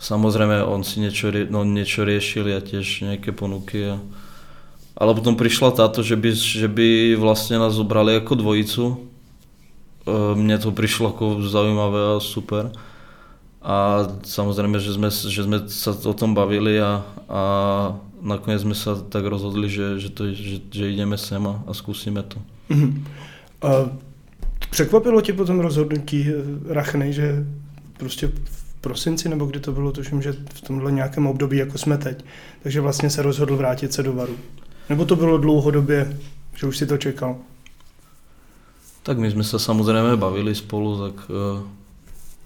samozrejme 0.00 0.64
on 0.64 0.80
si 0.88 1.04
niečo, 1.04 1.28
no, 1.52 1.68
niečo 1.68 2.08
riešil 2.08 2.48
a 2.56 2.64
tiež 2.64 3.12
nejaké 3.12 3.36
ponuky. 3.36 3.92
A, 3.92 4.00
ale 4.96 5.12
potom 5.12 5.36
prišla 5.36 5.76
táto, 5.76 6.00
že 6.00 6.16
by, 6.16 6.30
že 6.32 6.64
by 6.64 7.20
vlastne 7.20 7.60
nás 7.60 7.76
zobrali 7.76 8.16
ako 8.16 8.40
dvojicu. 8.40 8.84
E, 8.88 8.96
mne 10.32 10.56
to 10.56 10.72
prišlo 10.72 11.12
ako 11.12 11.44
zaujímavé 11.44 12.16
a 12.16 12.24
super. 12.24 12.72
A 13.60 14.08
samozrejme, 14.24 14.80
že 14.80 14.96
sme, 14.96 15.12
že 15.12 15.44
sme 15.44 15.68
sa 15.68 15.92
o 15.92 16.14
tom 16.16 16.32
bavili 16.32 16.80
a, 16.80 17.04
a 17.28 17.42
nakoniec 18.22 18.62
sme 18.62 18.74
sa 18.74 18.94
tak 18.96 19.26
rozhodli, 19.26 19.68
že, 19.68 19.98
že, 19.98 20.08
to, 20.08 20.30
že, 20.30 20.62
že 20.70 20.84
ideme 20.90 21.18
sem 21.18 21.42
a, 21.46 21.60
a 21.66 21.74
skúsime 21.74 22.22
to. 22.22 22.38
Mm-hmm. 22.70 22.90
Uh... 23.64 23.90
Překvapilo 24.70 25.20
tě 25.20 25.32
potom 25.32 25.60
rozhodnutí 25.60 26.26
eh, 26.28 26.74
Rachny, 26.74 27.12
že 27.12 27.46
prostě 27.96 28.26
v 28.44 28.74
prosinci, 28.80 29.28
nebo 29.28 29.46
kdy 29.46 29.60
to 29.60 29.72
bylo, 29.72 29.92
tuším, 29.92 30.22
že 30.22 30.32
v 30.32 30.60
tomhle 30.60 30.92
nějakém 30.92 31.26
období, 31.26 31.56
jako 31.56 31.78
jsme 31.78 31.98
teď, 31.98 32.24
takže 32.62 32.80
vlastně 32.80 33.10
se 33.10 33.22
rozhodl 33.22 33.56
vrátit 33.56 33.92
se 33.92 34.02
do 34.02 34.12
Varu. 34.12 34.36
Nebo 34.88 35.04
to 35.04 35.16
bylo 35.16 35.38
dlouhodobě, 35.38 36.18
že 36.54 36.66
už 36.66 36.78
si 36.78 36.86
to 36.86 36.98
čekal? 36.98 37.36
Tak 39.02 39.18
my 39.18 39.30
jsme 39.30 39.44
se 39.44 39.58
samozřejmě 39.58 40.16
bavili 40.16 40.54
spolu, 40.54 41.10
tak 41.10 41.30
uh, 41.30 41.60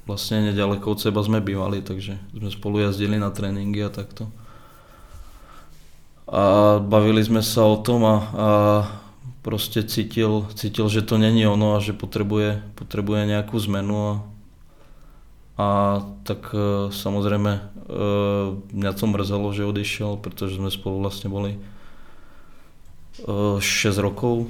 vlastně 0.06 0.42
nedaleko 0.42 0.90
od 0.90 1.00
seba 1.00 1.22
jsme 1.22 1.40
bývali, 1.40 1.82
takže 1.82 2.18
jsme 2.38 2.50
spolu 2.50 2.78
jazdili 2.78 3.18
na 3.18 3.30
tréninky 3.30 3.84
a 3.84 3.88
takto. 3.88 4.28
A 6.28 6.76
bavili 6.78 7.24
jsme 7.24 7.42
se 7.42 7.60
o 7.60 7.76
tom 7.76 8.04
a, 8.04 8.16
a 8.16 9.00
prostě 9.42 9.82
cítil, 9.82 10.46
cítil, 10.54 10.88
že 10.88 11.02
to 11.02 11.18
není 11.18 11.46
ono 11.46 11.76
a 11.76 11.80
že 11.80 11.92
potřebuje, 11.92 12.62
potřebuje 12.74 13.26
nějakou 13.26 13.58
zmenu 13.58 14.08
a, 14.08 14.24
a 15.58 16.02
tak 16.22 16.54
e, 16.54 16.92
samozřejmě 16.92 17.50
e, 17.50 17.60
mě 18.72 18.92
to 18.92 19.06
mrzelo, 19.06 19.52
že 19.52 19.64
odišel, 19.64 20.16
protože 20.16 20.56
jsme 20.56 20.70
spolu 20.70 21.00
vlastně 21.00 21.30
byli 21.30 21.58
6 23.58 23.98
e, 23.98 24.02
rokov, 24.02 24.46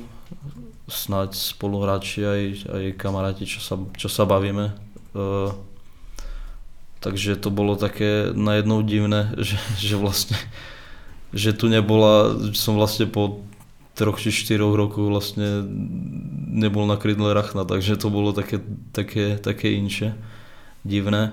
snad 0.89 1.35
spoluhráči 1.35 2.27
aj, 2.27 2.43
aj 2.71 2.85
kamaráti, 2.95 3.47
čo 3.47 3.59
sa, 3.59 3.75
čo 3.99 4.07
sa 4.07 4.23
bavíme. 4.23 4.75
takže 7.01 7.37
to 7.37 7.51
bylo 7.51 7.77
také 7.77 8.31
najednou 8.33 8.83
divné, 8.83 9.35
že, 9.39 9.59
že 9.79 9.97
vlastně 9.97 10.37
že 11.37 11.53
tu 11.53 11.69
nebola, 11.69 12.33
som 12.57 12.81
vlastne 12.81 13.05
po 13.05 13.45
troch 13.97 14.21
či 14.21 14.33
štyroch 14.33 14.77
rokov 14.77 15.09
vlastne 15.09 15.65
nebol 16.53 16.89
na 16.89 16.97
krydle 16.97 17.33
Rachna, 17.33 17.65
takže 17.65 17.97
to 17.97 18.09
bolo 18.09 18.33
také, 18.33 18.61
také, 18.93 19.37
také 19.41 19.73
inše, 19.73 20.17
divné. 20.85 21.33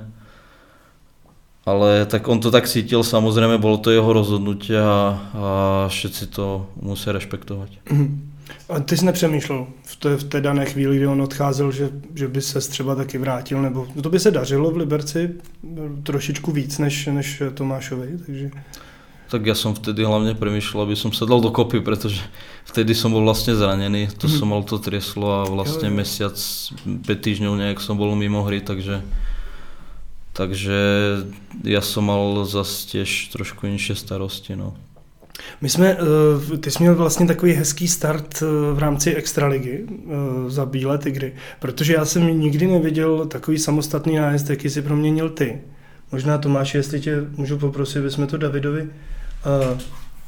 Ale 1.64 2.04
tak 2.06 2.28
on 2.28 2.44
to 2.44 2.52
tak 2.52 2.68
cítil, 2.68 3.08
samozrejme, 3.08 3.56
bolo 3.56 3.80
to 3.80 3.88
jeho 3.92 4.12
rozhodnutie 4.12 4.76
a, 4.76 5.16
a 5.32 5.48
všetci 5.88 6.28
to 6.28 6.68
musí 6.84 7.08
rešpektovať. 7.12 7.72
Mhm. 7.88 8.08
A 8.70 8.80
ty 8.80 8.98
jsi 8.98 9.06
nepřemýšlel 9.06 9.68
v 9.84 9.96
té, 9.96 10.18
v 10.18 10.24
té 10.24 10.42
dané 10.42 10.66
chvíli, 10.66 10.98
kdy 10.98 11.08
on 11.08 11.22
odcházel, 11.22 11.72
že, 11.72 11.90
že 12.16 12.28
by 12.28 12.42
se 12.42 12.60
třeba 12.60 12.96
taky 12.96 13.18
vrátil, 13.18 13.62
nebo 13.62 13.88
to 14.04 14.10
by 14.10 14.20
se 14.20 14.32
dařilo 14.32 14.72
v 14.72 14.78
Liberci 14.78 15.30
trošičku 16.04 16.52
víc 16.52 16.78
než, 16.80 17.06
než 17.06 17.44
Tomášovi, 17.54 18.18
takže 18.26 18.52
tak 19.34 19.50
ja 19.50 19.58
som 19.58 19.74
vtedy 19.74 20.06
hlavne 20.06 20.38
premyšľal, 20.38 20.86
aby 20.86 20.94
som 20.94 21.10
sa 21.10 21.26
dal 21.26 21.42
dokopy, 21.42 21.82
pretože 21.82 22.22
vtedy 22.70 22.94
som 22.94 23.10
bol 23.10 23.26
vlastne 23.26 23.58
zranený, 23.58 24.14
to 24.14 24.30
mm. 24.30 24.34
som 24.38 24.54
mal 24.54 24.62
to 24.62 24.78
trieslo 24.78 25.42
a 25.42 25.50
vlastne 25.50 25.90
jo, 25.90 25.94
jo. 25.94 25.98
mesiac, 25.98 26.38
5 26.86 27.10
týždňov 27.10 27.54
nejak 27.58 27.82
som 27.82 27.98
bol 27.98 28.14
mimo 28.14 28.46
hry, 28.46 28.62
takže 28.62 29.02
takže 30.38 30.78
ja 31.66 31.82
som 31.82 32.10
mal 32.10 32.46
zase 32.46 32.90
tiež 32.90 33.34
trošku 33.34 33.66
inšie 33.70 33.98
starosti. 33.98 34.54
No. 34.54 34.78
My 35.62 35.70
jsme, 35.70 35.98
eh, 35.98 36.58
ty 36.58 36.72
jsi 36.72 36.84
měl 36.84 36.96
vlastně 36.96 37.26
takový 37.28 37.54
hezký 37.54 37.88
start 37.88 38.42
eh, 38.42 38.74
v 38.74 38.80
rámci 38.80 39.16
Extraligy 39.16 39.86
eh, 39.90 40.14
za 40.48 40.66
Bílé 40.66 40.98
tygry, 40.98 41.34
protože 41.60 41.94
já 41.94 42.06
jsem 42.06 42.40
nikdy 42.40 42.68
neviděl 42.68 43.26
takový 43.26 43.58
samostatný 43.58 44.16
nájezd, 44.16 44.50
jaký 44.50 44.70
si 44.70 44.82
proměnil 44.82 45.30
ty. 45.30 45.62
Možná 46.12 46.38
Tomáš, 46.38 46.76
jestli 46.76 47.00
tě 47.00 47.18
můžu 47.38 47.58
poprosit, 47.58 48.00
abychom 48.00 48.28
to 48.28 48.38
Davidovi 48.38 48.90
uh, 49.46 49.80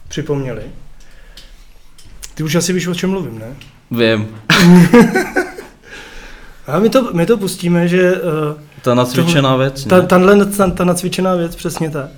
připomněli. 0.07 0.63
Ty 2.33 2.43
už 2.43 2.55
asi 2.55 2.73
víš, 2.73 2.87
o 2.87 2.95
čem 2.95 3.09
mluvím, 3.09 3.39
ne? 3.39 3.55
Vím. 3.91 4.41
A 6.67 6.79
my 6.79 6.89
to, 6.89 7.13
my 7.13 7.25
to 7.25 7.37
pustíme, 7.37 7.87
že... 7.87 8.13
Uh, 8.13 8.21
ta 8.81 8.93
nacvičená 8.93 9.51
to, 9.51 9.57
věc, 9.57 9.85
ta, 9.85 10.01
tahle, 10.01 10.45
ta, 10.45 10.69
ta 10.69 10.83
nacvičená 10.83 11.35
věc, 11.35 11.55
přesně 11.55 11.89
tak. 11.89 12.09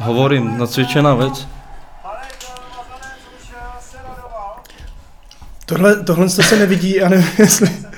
Hovorím, 0.00 0.58
nacvičená 0.58 1.14
věc. 1.14 1.48
Tohle, 5.70 6.04
tohle 6.04 6.28
se 6.28 6.56
nevidí, 6.56 6.96
já 6.96 7.08
nevím, 7.08 7.26
jestli... 7.38 7.70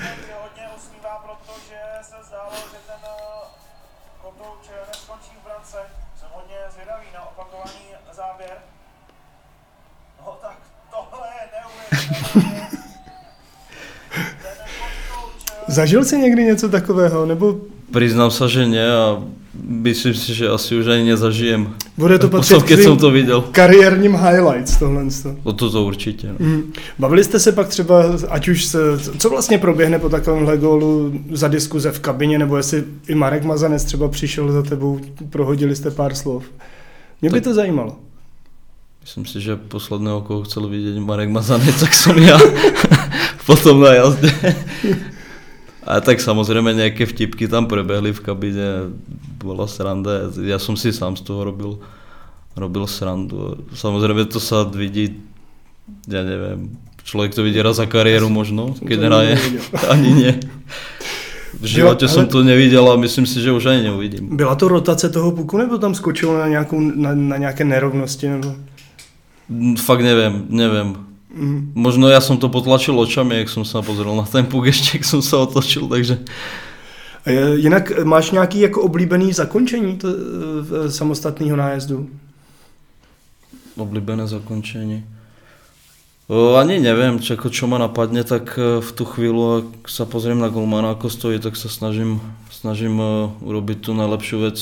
Zažil 15.67 16.05
jsi 16.05 16.17
někdy 16.17 16.43
něco 16.43 16.69
takového, 16.69 17.25
nebo 17.25 17.55
Priznám 17.93 18.33
sa, 18.33 18.49
že 18.49 18.65
nie 18.65 18.81
a 18.81 19.21
myslím 19.53 20.17
si, 20.17 20.33
že 20.33 20.49
asi 20.49 20.73
už 20.73 20.89
ani 20.89 21.13
nezažijem. 21.13 21.77
Bude 21.97 22.19
to 22.19 22.29
patřit 22.29 22.63
tvým 22.63 22.83
som 22.83 22.97
to 22.97 23.11
videl. 23.11 23.41
kariérním 23.51 24.15
highlights 24.15 24.77
tohle? 24.77 25.03
to? 25.23 25.35
No 25.45 25.53
to 25.53 25.69
to 25.71 25.83
určitě. 25.83 26.27
No. 26.27 26.35
Mhm. 26.39 26.73
Bavili 26.99 27.23
jste 27.23 27.39
se 27.39 27.51
pak 27.51 27.67
třeba, 27.67 28.03
ať 28.29 28.47
už 28.47 28.65
se, 28.65 28.79
co 29.17 29.29
vlastně 29.29 29.57
proběhne 29.57 29.99
po 29.99 30.09
takovémhle 30.09 30.57
gólu 30.57 31.13
za 31.31 31.47
diskuze 31.47 31.91
v 31.91 31.99
kabině, 31.99 32.39
nebo 32.39 32.57
jestli 32.57 32.83
i 33.07 33.15
Marek 33.15 33.43
Mazanec 33.43 33.83
třeba 33.83 34.07
přišel 34.07 34.51
za 34.51 34.63
tebou, 34.63 34.99
prohodili 35.29 35.75
jste 35.75 35.91
pár 35.91 36.15
slov. 36.15 36.43
Mě 37.21 37.29
by 37.29 37.37
Tak- 37.41 37.43
to 37.43 37.53
zajímalo. 37.53 37.95
Myslím 39.01 39.25
si, 39.25 39.41
že 39.41 39.55
posledného, 39.55 40.21
koho 40.23 40.43
chcel 40.47 40.63
vidieť 40.71 40.95
Marek 41.03 41.27
Mazanec, 41.29 41.75
tak 41.75 41.91
som 41.91 42.15
ja. 42.15 42.39
Potom 43.45 43.83
na 43.83 43.91
jazde. 43.99 44.31
A 45.83 45.99
tak 45.99 46.23
samozrejme 46.23 46.71
nejaké 46.71 47.03
vtipky 47.03 47.51
tam 47.51 47.67
prebehli 47.67 48.15
v 48.15 48.21
kabine, 48.23 48.95
bola 49.43 49.67
sranda, 49.67 50.31
ja 50.39 50.57
som 50.57 50.79
si 50.79 50.95
sám 50.95 51.19
z 51.19 51.27
toho 51.27 51.43
robil, 51.43 51.83
robil 52.55 52.87
srandu. 52.87 53.59
Samozrejme 53.75 54.25
to 54.31 54.39
sa 54.39 54.63
vidí, 54.63 55.19
ja 56.07 56.23
neviem, 56.23 56.73
človek 57.03 57.35
to 57.35 57.43
vidí 57.43 57.59
raz 57.59 57.77
za 57.77 57.85
kariéru 57.85 58.31
možno, 58.31 58.71
hraje, 58.79 59.35
nevidel. 59.35 59.63
ani 59.93 60.09
nie. 60.15 60.31
V 61.53 61.65
živote 61.69 62.09
ale- 62.09 62.13
som 62.15 62.25
to 62.25 62.41
nevidel 62.41 62.87
a 62.89 62.97
myslím 62.97 63.29
si, 63.29 63.37
že 63.43 63.51
už 63.53 63.65
ani 63.69 63.91
neuvidím. 63.91 64.33
Byla 64.37 64.55
to 64.55 64.67
rotace 64.67 65.09
toho 65.09 65.31
puku, 65.31 65.57
nebo 65.57 65.77
tam 65.77 65.93
skočilo 65.95 66.39
na, 66.39 66.47
nějakou, 66.47 66.79
na, 66.79 67.13
na 67.13 67.37
nějaké 67.37 67.63
nerovnosti? 67.63 68.29
Nebo... 68.29 68.55
Fakt 69.77 70.01
neviem, 70.01 70.45
neviem. 70.49 70.95
Mhm. 71.33 71.73
Možno 71.75 72.13
ja 72.13 72.21
som 72.21 72.37
to 72.37 72.45
potlačil 72.45 72.93
očami, 72.93 73.41
jak 73.41 73.49
som 73.49 73.65
sa 73.65 73.81
pozrel 73.81 74.13
na 74.13 74.21
ten 74.21 74.45
puk 74.45 74.69
ešte, 74.69 75.01
jak 75.01 75.05
som 75.05 75.17
sa 75.21 75.41
otočil, 75.41 75.89
takže 75.89 76.21
je- 76.21 76.29
Jinak 77.55 77.91
eh, 77.91 78.05
máš 78.05 78.31
nějaký 78.31 78.59
jako 78.59 78.81
oblíbený 78.81 79.33
zakončení 79.33 79.97
to, 79.97 80.07
eh, 80.07 80.91
samostatného 80.91 81.55
nájezdu? 81.55 82.09
oblíbené 83.77 84.27
zakončenie. 84.27 85.01
O, 86.29 86.55
ani 86.55 86.79
neviem, 86.79 87.19
čo, 87.19 87.35
ako 87.35 87.49
čo 87.49 87.65
ma 87.67 87.81
napadne, 87.81 88.23
tak 88.23 88.55
v 88.57 88.89
tú 88.95 89.03
chvíľu, 89.03 89.43
ak 89.59 89.89
sa 89.91 90.07
pozriem 90.07 90.39
na 90.39 90.47
golmana, 90.47 90.95
ako 90.95 91.09
stojí, 91.11 91.41
tak 91.41 91.59
sa 91.59 91.67
snažím, 91.67 92.23
snažím 92.47 92.95
urobiť 93.43 93.77
tú 93.83 93.91
najlepšiu 93.91 94.37
vec, 94.39 94.57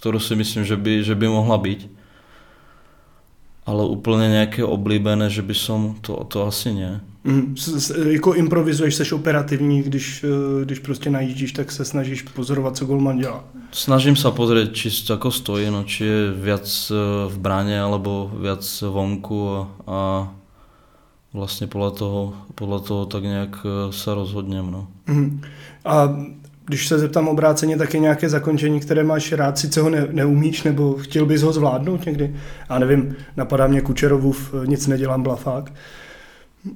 ktorú 0.00 0.18
si 0.22 0.34
myslím, 0.38 0.64
že 0.64 0.76
by, 0.78 1.04
že 1.04 1.14
by 1.18 1.26
mohla 1.28 1.60
byť. 1.60 1.80
Ale 3.64 3.82
úplne 3.84 4.28
nejaké 4.28 4.64
oblíbené, 4.64 5.28
že 5.28 5.44
by 5.44 5.56
som, 5.56 5.80
to, 6.00 6.24
to 6.28 6.48
asi 6.48 6.72
nie. 6.72 6.92
S, 7.56 7.68
s, 7.68 8.06
jako 8.06 8.34
improvizuješ, 8.34 8.94
seš 8.94 9.12
operativní, 9.12 9.82
když, 9.82 10.24
eh, 10.24 10.64
když 10.64 10.78
prostě 10.78 11.10
najíždíš, 11.10 11.52
tak 11.52 11.72
se 11.72 11.84
snažíš 11.84 12.22
pozorovat, 12.22 12.76
co 12.76 12.84
golman 12.84 13.18
dělá. 13.18 13.44
Snažím 13.74 14.14
sa 14.14 14.30
pozrieť, 14.30 14.70
či 14.70 14.86
ako 15.10 15.34
stojí, 15.34 15.66
no, 15.66 15.82
či 15.82 16.06
je 16.06 16.30
viac 16.30 16.62
e, 16.62 16.94
v 17.26 17.36
bráne 17.42 17.74
alebo 17.74 18.30
viac 18.30 18.62
vonku 18.86 19.38
a, 19.50 19.58
a 19.90 20.00
vlastne 21.34 21.66
podľa 21.66 21.90
toho, 21.98 22.20
podľa 22.54 22.80
toho 22.86 23.02
tak 23.10 23.26
nejak 23.26 23.54
e, 23.66 23.90
sa 23.90 24.14
rozhodnem. 24.14 24.70
No. 24.70 24.86
Mhm. 25.10 25.42
A 25.84 25.94
když 26.66 26.88
se 26.88 26.98
zeptám 26.98 27.28
obráceně, 27.28 27.76
tak 27.76 27.94
je 27.94 28.00
nějaké 28.00 28.28
zakončení, 28.28 28.80
které 28.80 29.04
máš 29.04 29.32
rád, 29.32 29.58
sice 29.58 29.80
ho 29.80 29.90
ne, 29.90 30.08
neumíš, 30.10 30.62
nebo 30.62 30.94
chtěl 30.94 31.26
bys 31.26 31.42
ho 31.42 31.52
zvládnout 31.52 32.06
někdy? 32.06 32.36
A 32.68 32.78
nevím, 32.78 33.16
napadá 33.36 33.66
mě 33.66 33.80
Kučerovův 33.80 34.54
eh, 34.54 34.66
nic 34.66 34.86
nedělám 34.86 35.22
blafák. 35.22 35.72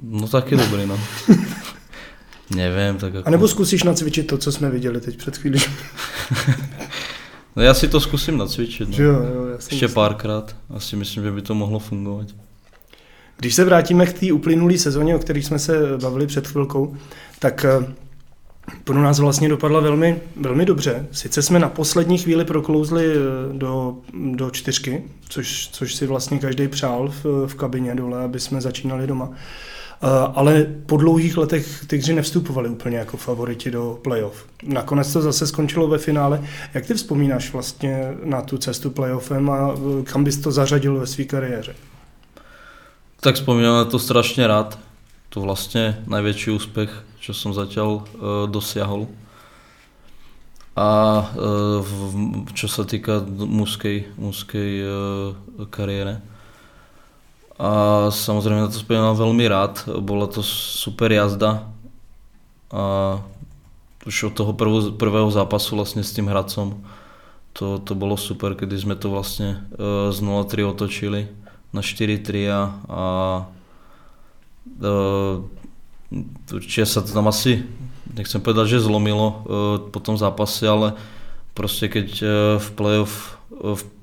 No 0.02 0.28
taký 0.28 0.56
dobrý, 0.56 0.86
no. 0.86 0.98
Neviem, 2.56 2.96
tak 2.96 3.14
ako... 3.14 3.28
A 3.28 3.30
nebo 3.30 3.48
zkusíš 3.48 3.82
nacvičit 3.82 4.26
to, 4.26 4.38
co 4.38 4.52
jsme 4.52 4.70
viděli 4.70 5.00
teď 5.00 5.16
před 5.16 5.36
chvílí. 5.36 5.60
No 7.56 7.64
ja 7.66 7.74
si 7.74 7.88
to 7.90 7.98
skúsim 7.98 8.38
nacvičiť. 8.38 8.86
Že 8.94 9.02
No. 9.02 9.08
jo, 9.10 9.18
jo, 9.34 9.46
já 9.50 9.58
si 9.58 9.74
Ešte 9.74 9.86
myslím. 9.90 9.94
párkrát. 9.94 10.56
Asi 10.70 10.96
myslím, 10.96 11.24
že 11.24 11.30
by 11.30 11.42
to 11.42 11.54
mohlo 11.54 11.78
fungovať. 11.78 12.30
Když 13.36 13.54
se 13.54 13.64
vrátíme 13.64 14.06
k 14.06 14.12
té 14.12 14.32
uplynulé 14.32 14.78
sezóně, 14.78 15.16
o 15.16 15.18
kterých 15.18 15.44
jsme 15.46 15.58
se 15.58 15.72
bavili 16.02 16.26
před 16.26 16.46
chvilkou, 16.46 16.96
tak 17.38 17.64
eh, 17.64 17.94
pro 18.84 19.02
nás 19.02 19.18
vlastně 19.18 19.48
dopadla 19.48 19.80
velmi, 19.80 20.20
velmi 20.36 20.64
dobře. 20.64 21.06
Sice 21.12 21.42
jsme 21.42 21.58
na 21.58 21.68
poslední 21.68 22.18
chvíli 22.18 22.44
proklouzli 22.44 23.04
eh, 23.06 23.18
do, 23.58 23.96
do 24.34 24.50
čtyřky, 24.50 25.02
což, 25.28 25.68
což 25.72 25.94
si 25.94 26.06
vlastně 26.06 26.38
každý 26.38 26.68
přál 26.68 27.12
v, 27.24 27.46
v 27.46 27.54
kabině 27.54 27.94
dole, 27.94 28.24
aby 28.24 28.40
jsme 28.40 28.60
začínali 28.60 29.06
doma. 29.06 29.30
Eh, 30.02 30.06
Ale 30.34 30.66
po 30.86 30.96
dlouhých 30.96 31.36
letech 31.36 31.84
Tygři 31.86 32.14
nevstupovali 32.14 32.68
úplně 32.68 32.96
jako 32.98 33.16
favoriti 33.16 33.70
do 33.70 33.98
playoff. 34.02 34.46
Nakonec 34.62 35.12
to 35.12 35.22
zase 35.22 35.46
skončilo 35.46 35.88
ve 35.88 35.98
finále. 35.98 36.44
Jak 36.74 36.86
ty 36.86 36.94
vzpomínáš 36.94 37.52
vlastně 37.52 38.14
na 38.24 38.42
tu 38.42 38.58
cestu 38.58 38.90
playoffem 38.90 39.50
a 39.50 39.74
eh, 39.74 40.02
kam 40.02 40.24
bys 40.24 40.36
to 40.36 40.52
zařadil 40.52 40.98
ve 40.98 41.06
své 41.06 41.24
kariéře? 41.24 41.74
Tak 43.20 43.36
spomínam 43.36 43.74
na 43.74 43.84
to 43.84 43.98
strašne 43.98 44.46
rád. 44.46 44.78
To 45.34 45.42
vlastne 45.42 46.06
najväčší 46.06 46.54
úspech, 46.54 46.88
čo 47.18 47.34
som 47.34 47.50
zatiaľ 47.50 48.00
e, 48.00 48.02
dosiahol. 48.48 49.10
A 50.78 50.88
e, 51.20 51.24
v, 51.82 51.92
čo 52.54 52.70
sa 52.70 52.86
týka. 52.86 53.20
A 57.58 57.70
samozrejme 58.14 58.64
na 58.64 58.70
to 58.70 58.78
spomínam 58.78 59.18
veľmi 59.18 59.44
rád. 59.50 59.82
Bola 59.98 60.30
to 60.30 60.46
super 60.46 61.10
jazda. 61.10 61.66
A 62.70 63.18
už 64.06 64.30
od 64.30 64.34
toho 64.38 64.52
prvú, 64.54 64.94
prvého 64.94 65.26
zápasu 65.28 65.74
vlastne 65.74 66.06
s 66.06 66.14
tým 66.14 66.30
Hradcom 66.30 66.78
to, 67.58 67.82
to 67.82 67.98
bolo 67.98 68.14
super, 68.14 68.54
kedy 68.54 68.78
sme 68.78 68.94
to 68.94 69.10
vlastne 69.10 69.66
e, 69.74 70.14
z 70.14 70.18
0-3 70.22 70.62
otočili 70.62 71.26
na 71.74 71.82
4-3 71.82 72.46
a, 72.46 72.60
a 72.86 73.04
e, 74.78 74.94
určite 76.54 76.86
sa 76.86 77.02
to 77.02 77.10
tam 77.10 77.26
asi, 77.26 77.66
nechcem 78.14 78.38
povedať, 78.38 78.78
že 78.78 78.86
zlomilo 78.86 79.26
e, 79.26 79.34
po 79.90 79.98
tom 79.98 80.14
zápase, 80.14 80.62
ale 80.70 80.94
proste 81.58 81.90
keď 81.90 82.08
v 82.62 82.68
playoff 82.78 83.37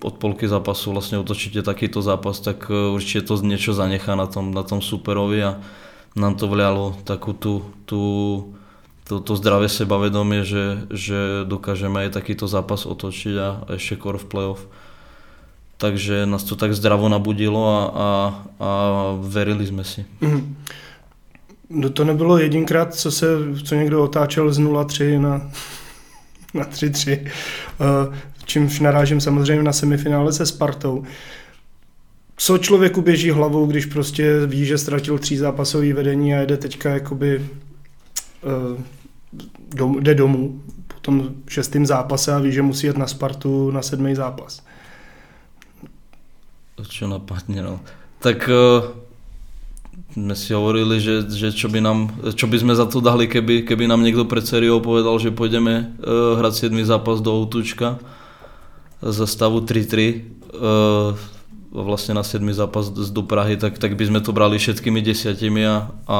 od 0.03 0.15
polky 0.19 0.47
zápasu 0.47 0.91
vlastne 0.91 1.19
otočíte 1.19 1.63
takýto 1.63 2.03
zápas, 2.03 2.43
tak 2.43 2.67
e, 2.67 2.91
určite 2.91 3.31
to 3.31 3.39
niečo 3.39 3.71
zanechá 3.71 4.15
na 4.19 4.27
tom, 4.27 4.51
na 4.51 4.63
tom 4.67 4.83
superovi 4.83 5.39
a 5.43 5.51
nám 6.15 6.35
to 6.35 6.47
vlialo 6.47 6.95
takú 7.03 7.31
tú, 7.35 7.63
tú 7.87 8.01
to, 9.05 9.21
to 9.21 9.37
zdravé 9.37 9.69
sebavedomie, 9.69 10.41
že, 10.41 10.89
že 10.89 11.45
dokážeme 11.45 12.07
aj 12.07 12.17
takýto 12.17 12.49
zápas 12.49 12.89
otočiť 12.89 13.35
a, 13.37 13.49
ešte 13.77 14.01
kor 14.01 14.17
v 14.17 14.25
playoff. 14.25 14.61
Takže 15.77 16.25
nás 16.25 16.43
to 16.47 16.55
tak 16.55 16.73
zdravo 16.73 17.05
nabudilo 17.11 17.61
a, 17.67 17.79
a, 17.91 18.09
a 18.57 18.69
verili 19.21 19.67
sme 19.67 19.83
si. 19.85 20.03
Mhm. 20.23 20.41
No 21.69 21.89
to 21.89 22.03
nebylo 22.03 22.37
jedinkrát, 22.37 22.93
co 22.93 23.11
se, 23.11 23.27
co 23.63 23.75
někdo 23.75 24.03
otáčel 24.03 24.53
z 24.53 24.59
0-3 24.59 25.21
na, 25.21 25.51
na 26.53 26.63
3-3. 26.63 27.19
Eh, 27.25 28.17
Čímž 28.45 28.79
narážím 28.79 29.21
samozřejmě 29.21 29.63
na 29.63 29.73
semifinále 29.73 30.33
se 30.33 30.45
Spartou. 30.45 31.03
Co 32.37 32.57
člověku 32.57 33.01
běží 33.01 33.31
hlavou, 33.31 33.65
když 33.65 33.85
prostě 33.85 34.45
ví, 34.45 34.65
že 34.65 34.77
ztratil 34.77 35.17
tří 35.17 35.37
zápasový 35.37 35.93
vedení 35.93 36.35
a 36.35 36.39
jede 36.39 36.57
teďka 36.57 36.89
jakoby 36.89 37.41
eh, 38.43 38.83
dom, 39.75 40.03
jde 40.03 40.15
domů 40.15 40.61
po 40.87 40.99
tom 41.01 41.29
šestém 41.47 41.85
zápase 41.85 42.33
a 42.33 42.39
ví, 42.39 42.51
že 42.51 42.61
musí 42.61 42.87
jet 42.87 42.97
na 42.97 43.07
Spartu 43.07 43.71
na 43.71 43.81
sedmý 43.81 44.15
zápas. 44.15 44.63
Čo 46.89 47.07
napadne, 47.07 47.63
no. 47.63 47.79
Tak 48.19 48.51
uh, 48.51 48.83
sme 50.11 50.35
si 50.35 50.51
hovorili, 50.51 50.99
že, 50.99 51.23
že 51.31 51.55
čo, 51.55 51.71
by 51.71 51.79
nám, 51.79 52.11
čo 52.35 52.51
by 52.51 52.57
sme 52.59 52.73
za 52.75 52.83
to 52.83 52.99
dali, 52.99 53.31
keby, 53.31 53.63
keby 53.63 53.87
nám 53.87 54.03
niekto 54.03 54.27
pred 54.27 54.43
sériou 54.43 54.83
povedal, 54.83 55.15
že 55.23 55.31
pôjdeme 55.31 55.95
uh, 56.03 56.35
hrať 56.35 56.67
7. 56.67 56.75
zápas 56.83 57.23
do 57.23 57.31
Outučka 57.31 57.95
za 59.01 59.25
stavu 59.27 59.63
3-3 59.63 60.21
uh, 60.55 61.17
vlastne 61.71 62.15
na 62.15 62.23
7. 62.23 62.39
zápas 62.55 62.87
z- 62.91 63.11
do 63.11 63.23
Prahy, 63.23 63.59
tak, 63.59 63.75
tak 63.79 63.99
by 63.99 64.07
sme 64.07 64.19
to 64.23 64.31
brali 64.31 64.55
všetkými 64.55 65.03
desiatimi 65.03 65.67
a, 65.67 65.91
a, 66.07 66.19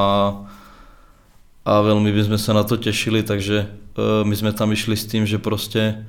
a 1.64 1.72
veľmi 1.80 2.12
by 2.12 2.22
sme 2.28 2.38
sa 2.40 2.52
na 2.52 2.64
to 2.64 2.76
tešili, 2.76 3.24
takže 3.24 3.68
uh, 3.96 4.24
my 4.24 4.34
sme 4.36 4.52
tam 4.52 4.72
išli 4.72 4.96
s 4.96 5.08
tým, 5.08 5.24
že 5.24 5.40
proste 5.40 6.04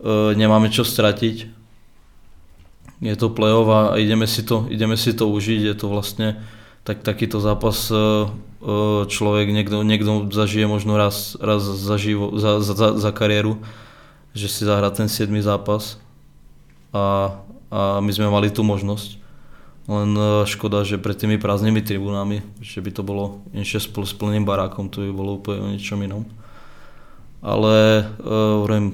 uh, 0.00 0.32
nemáme 0.32 0.72
čo 0.72 0.86
stratiť, 0.86 1.60
je 3.00 3.16
to 3.16 3.32
playoff 3.32 3.68
a 3.68 3.80
ideme 3.96 4.28
si 4.28 4.44
to, 4.44 4.68
ideme 4.68 4.94
si 5.00 5.16
to 5.16 5.24
užiť, 5.24 5.60
je 5.72 5.74
to 5.74 5.88
vlastne 5.88 6.36
tak, 6.84 7.00
takýto 7.00 7.40
zápas 7.40 7.88
e, 7.88 7.96
e, 7.96 7.98
človek 9.08 9.48
niekto, 9.48 9.80
niekto 9.80 10.28
zažije 10.28 10.68
možno 10.68 11.00
raz, 11.00 11.32
raz 11.40 11.64
za, 11.64 11.96
živo, 11.96 12.36
za, 12.36 12.60
za, 12.60 13.00
za 13.00 13.10
kariéru, 13.12 13.56
že 14.34 14.48
si 14.48 14.64
zahrá 14.64 14.90
ten 14.90 15.08
7. 15.08 15.30
zápas 15.42 15.98
a, 16.94 17.36
a 17.70 17.80
my 18.00 18.10
sme 18.12 18.30
mali 18.30 18.50
tú 18.50 18.62
možnosť. 18.62 19.18
len 19.90 20.14
eh, 20.14 20.46
škoda, 20.46 20.86
že 20.86 21.02
pred 21.02 21.18
tými 21.18 21.38
prázdnymi 21.38 21.82
tribunami, 21.82 22.46
že 22.62 22.78
by 22.78 22.90
to 22.94 23.02
bolo 23.02 23.42
inšie 23.50 23.82
s 23.82 23.88
plným 23.90 24.46
barákom, 24.46 24.86
to 24.86 25.02
by 25.02 25.10
bolo 25.10 25.42
úplne 25.42 25.60
o 25.66 25.72
ničom 25.74 25.98
inom. 26.06 26.24
Ale 27.40 28.04
uh, 28.20 28.92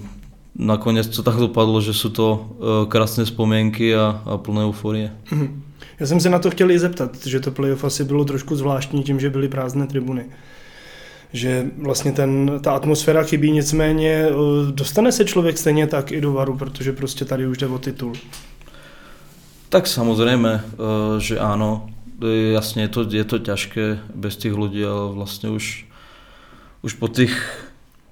nakoniec 0.54 1.10
to 1.10 1.26
tak 1.26 1.34
dopadlo, 1.34 1.82
že 1.82 1.90
sú 1.90 2.14
to 2.14 2.26
uh, 2.30 2.38
krásne 2.86 3.26
spomienky 3.26 3.90
a, 3.90 4.22
a 4.22 4.38
plné 4.38 4.70
euforie. 4.70 5.10
Mhm. 5.34 5.62
Já 6.00 6.06
jsem 6.06 6.20
se 6.20 6.30
na 6.30 6.38
to 6.38 6.50
chtěl 6.50 6.70
i 6.70 6.78
zeptat, 6.78 7.26
že 7.26 7.40
to 7.40 7.50
playoff 7.50 7.84
asi 7.84 8.04
bylo 8.04 8.24
trošku 8.24 8.56
zvláštní 8.56 9.02
tím, 9.02 9.20
že 9.20 9.30
byly 9.30 9.48
prázdné 9.48 9.86
tribuny. 9.86 10.26
Že 11.32 11.66
vlastně 11.78 12.12
ten, 12.12 12.60
ta 12.62 12.72
atmosféra 12.72 13.22
chybí, 13.22 13.50
nicméně 13.50 14.26
eh, 14.28 14.32
dostane 14.72 15.12
se 15.12 15.24
člověk 15.24 15.58
stejně 15.58 15.86
tak 15.86 16.12
i 16.12 16.20
do 16.20 16.32
varu, 16.32 16.56
protože 16.56 16.92
prostě 16.92 17.24
tady 17.24 17.46
už 17.46 17.58
jde 17.58 17.66
o 17.66 17.78
titul. 17.78 18.12
Tak 19.68 19.86
samozrejme, 19.86 20.62
eh, 20.62 21.20
že 21.20 21.42
áno, 21.42 21.90
jasne 22.52 22.86
je 22.86 22.88
to, 22.88 23.00
je 23.02 23.24
to 23.24 23.36
ťažké 23.38 23.98
bez 24.14 24.38
tých 24.38 24.54
ľudí, 24.54 24.80
ale 24.86 25.12
vlastne 25.12 25.50
už, 25.50 25.84
už 26.80 26.92
po 26.96 27.08
tých 27.10 27.34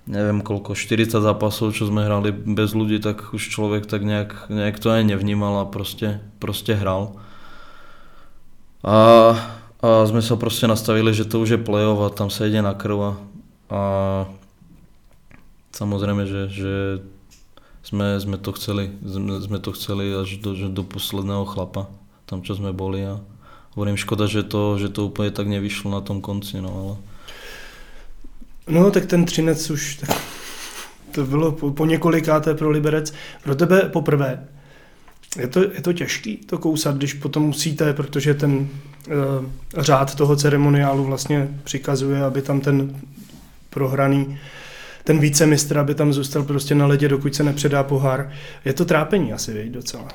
neviem 0.05 0.45
koľko, 0.45 0.77
40 0.77 1.25
zápasov, 1.25 1.73
čo 1.73 1.89
sme 1.89 2.05
hrali 2.05 2.29
bez 2.33 2.77
ľudí, 2.77 3.01
tak 3.01 3.33
už 3.33 3.41
človek 3.41 3.89
tak 3.89 4.05
nejak, 4.05 4.53
nejak 4.53 4.77
to 4.77 4.93
aj 4.93 5.03
nevnímal 5.09 5.65
a 5.65 5.71
proste, 5.71 6.21
proste 6.41 6.77
hral. 6.77 7.17
A, 8.85 9.33
a 9.85 10.09
sme 10.09 10.25
sa 10.25 10.41
proste 10.41 10.65
nastavili, 10.65 11.13
že 11.13 11.29
to 11.29 11.45
už 11.45 11.49
je 11.51 11.61
play-off 11.61 12.01
a 12.01 12.09
tam 12.09 12.33
sa 12.33 12.49
ide 12.49 12.65
na 12.65 12.73
krv 12.73 12.99
a, 13.05 13.13
a 13.69 13.81
samozrejme, 15.77 16.25
že, 16.25 16.43
že 16.49 16.75
sme, 17.85 18.17
sme, 18.17 18.41
to 18.41 18.57
chceli, 18.57 18.97
sme, 19.05 19.45
sme 19.45 19.59
to 19.61 19.77
chceli 19.77 20.09
až 20.17 20.41
do, 20.41 20.57
do 20.73 20.83
posledného 20.89 21.45
chlapa, 21.45 21.93
tam 22.25 22.41
čo 22.41 22.57
sme 22.57 22.73
boli 22.73 23.05
a 23.05 23.21
hovorím, 23.77 24.01
škoda, 24.01 24.25
že 24.25 24.49
to, 24.49 24.81
že 24.81 24.89
to 24.89 25.13
úplně 25.13 25.31
tak 25.31 25.53
nevyšlo 25.53 25.93
na 25.93 26.01
tom 26.01 26.25
konci, 26.25 26.65
no 26.65 26.71
ale... 26.73 26.95
No, 28.65 28.91
tak 28.91 29.05
ten 29.07 29.25
třinec 29.25 29.71
už, 29.71 29.97
tak, 29.97 30.11
to 31.15 31.25
bylo 31.27 31.53
po, 31.53 31.71
po 31.71 31.85
několikáté 31.87 32.55
pro 32.55 32.71
Liberec. 32.71 33.13
Pro 33.43 33.55
tebe 33.55 33.83
poprvé. 33.93 34.49
Je 35.39 35.49
to, 35.49 35.63
je 35.63 35.83
to 35.83 35.93
těžký 35.93 36.37
to 36.37 36.59
kousat, 36.59 36.97
když 36.97 37.15
potom 37.15 37.43
musíte, 37.43 37.93
protože 37.93 38.35
ten 38.35 38.53
uh, 38.57 38.67
řád 39.77 40.15
toho 40.15 40.37
ceremoniálu 40.37 41.05
vlastně 41.05 41.49
přikazuje, 41.65 42.25
aby 42.25 42.43
tam 42.43 42.61
ten 42.61 43.01
prohraný, 43.71 44.39
ten 45.05 45.19
vícemistr, 45.19 45.79
aby 45.79 45.95
tam 45.95 46.13
zůstal 46.13 46.43
prostě 46.43 46.75
na 46.75 46.87
ledě, 46.87 47.09
dokud 47.09 47.35
se 47.35 47.43
nepředá 47.43 47.83
pohár. 47.83 48.31
Je 48.65 48.73
to 48.73 48.85
trápení 48.85 49.33
asi, 49.33 49.53
věď, 49.53 49.71
docela. 49.71 50.09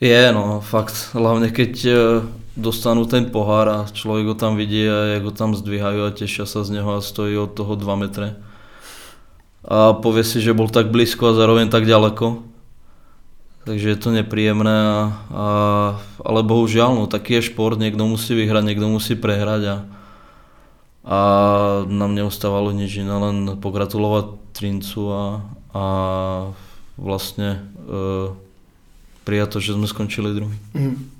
Je, 0.00 0.32
no, 0.32 0.60
fakt. 0.60 1.08
Hlavně 1.12 1.50
keď 1.50 1.84
eh, 1.84 1.94
dostanu 2.56 3.06
ten 3.06 3.24
pohár 3.24 3.68
a 3.68 3.86
člověk 3.92 4.26
ho 4.26 4.34
tam 4.34 4.56
vidí 4.56 4.88
a 4.88 5.04
jak 5.04 5.22
ho 5.22 5.30
tam 5.30 5.54
zdvíhají 5.54 6.00
a 6.00 6.10
těší 6.10 6.42
se 6.44 6.64
z 6.64 6.70
něho 6.70 6.94
a 6.94 7.00
stojí 7.00 7.38
od 7.38 7.52
toho 7.52 7.74
2 7.74 7.96
metry. 7.96 8.32
A 9.64 9.92
pově 9.92 10.24
si, 10.24 10.40
že 10.40 10.54
byl 10.54 10.68
tak 10.68 10.86
blízko 10.86 11.26
a 11.26 11.32
zároveň 11.32 11.68
tak 11.68 11.86
daleko 11.86 12.42
takže 13.66 13.86
je 13.90 13.98
to 13.98 14.14
nepríjemné, 14.14 14.70
a, 14.70 14.94
a, 14.94 15.46
ale 16.22 16.40
bohužiaľ, 16.46 16.94
no 16.94 17.04
taký 17.10 17.42
je 17.42 17.50
šport, 17.50 17.74
niekto 17.74 18.06
musí 18.06 18.38
vyhrať, 18.38 18.62
niekto 18.62 18.86
musí 18.86 19.18
prehrať 19.18 19.62
a, 19.66 19.76
a 21.02 21.18
nám 21.90 22.14
neostávalo 22.14 22.70
nič 22.70 23.02
iné, 23.02 23.10
len 23.10 23.58
pogratulovať 23.58 24.38
Trincu 24.54 25.10
a, 25.10 25.24
a 25.74 25.84
vlastne 26.94 27.58
e, 27.58 27.58
prijať 29.26 29.48
to, 29.52 29.58
že 29.60 29.74
sme 29.74 29.90
skončili 29.90 30.30
druhý. 30.32 30.56
Mm. 30.72 31.15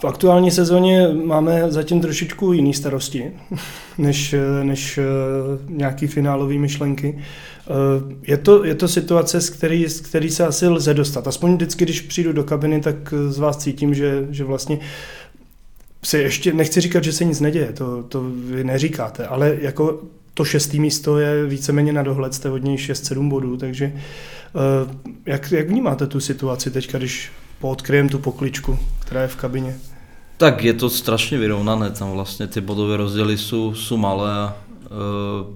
V 0.00 0.04
aktuální 0.04 0.50
sezóně 0.50 1.08
máme 1.24 1.72
zatím 1.72 2.00
trošičku 2.00 2.52
jiný 2.52 2.74
starosti, 2.74 3.32
než, 3.98 4.34
než 4.62 4.98
eh, 4.98 5.02
nějaký 5.68 6.06
finálový 6.06 6.58
myšlenky. 6.58 7.18
Eh, 7.18 8.14
je 8.22 8.36
to, 8.36 8.64
je 8.64 8.74
to 8.74 8.88
situace, 8.88 9.40
z 9.40 9.50
který, 9.50 9.88
z 9.88 10.00
který 10.00 10.30
se 10.30 10.46
asi 10.46 10.68
lze 10.68 10.94
dostat. 10.94 11.28
Aspoň 11.28 11.54
vždycky, 11.54 11.84
když 11.84 12.00
přijdu 12.00 12.32
do 12.32 12.44
kabiny, 12.44 12.80
tak 12.80 13.14
z 13.28 13.38
vás 13.38 13.56
cítím, 13.56 13.94
že, 13.94 14.26
že 14.30 14.44
vlastně 14.44 14.78
se 16.02 16.18
ještě, 16.18 16.52
nechci 16.52 16.80
říkat, 16.80 17.04
že 17.04 17.12
se 17.12 17.24
nic 17.24 17.40
neděje, 17.40 17.72
to, 17.72 18.02
to 18.02 18.22
vy 18.44 18.64
neříkáte, 18.64 19.26
ale 19.26 19.56
jako 19.60 20.00
to 20.34 20.44
šestý 20.44 20.80
místo 20.80 21.18
je 21.18 21.46
víceméně 21.46 21.92
na 21.92 22.02
dohled, 22.02 22.34
jste 22.34 22.50
od 22.50 22.58
něj 22.64 22.76
6-7 22.76 23.28
bodů, 23.28 23.56
takže 23.56 23.92
eh, 23.94 24.96
jak, 25.26 25.52
jak 25.52 25.68
vnímáte 25.68 26.06
tu 26.06 26.20
situaci 26.20 26.70
teď, 26.70 26.92
když 26.92 27.30
poodkryjem 27.58 28.08
tu 28.08 28.18
pokličku, 28.18 28.78
která 29.00 29.22
je 29.22 29.28
v 29.28 29.36
kabině? 29.36 29.76
Tak 30.40 30.64
je 30.64 30.72
to 30.72 30.88
strašně 30.88 31.38
vyrovnané, 31.38 31.90
tam 31.90 32.16
vlastně 32.16 32.46
ty 32.46 32.60
bodové 32.60 32.96
rozdíly 32.96 33.38
jsou, 33.38 33.74
jsou 33.74 33.96
malé 33.96 34.32
a 34.32 34.56
uh, 34.88 35.52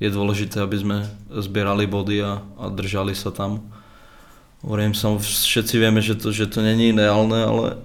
je 0.00 0.10
důležité, 0.10 0.60
aby 0.60 0.78
jsme 0.78 1.10
sbírali 1.30 1.86
body 1.86 2.22
a, 2.22 2.42
a 2.58 2.68
držali 2.68 3.14
se 3.14 3.30
tam. 3.30 3.60
Hovorím 4.62 4.94
sam, 4.94 5.18
všetci 5.18 5.78
vieme, 5.78 5.98
že 5.98 6.14
to, 6.14 6.30
že 6.30 6.46
to 6.46 6.62
není 6.62 6.94
ideálne, 6.94 7.42
ale, 7.42 7.76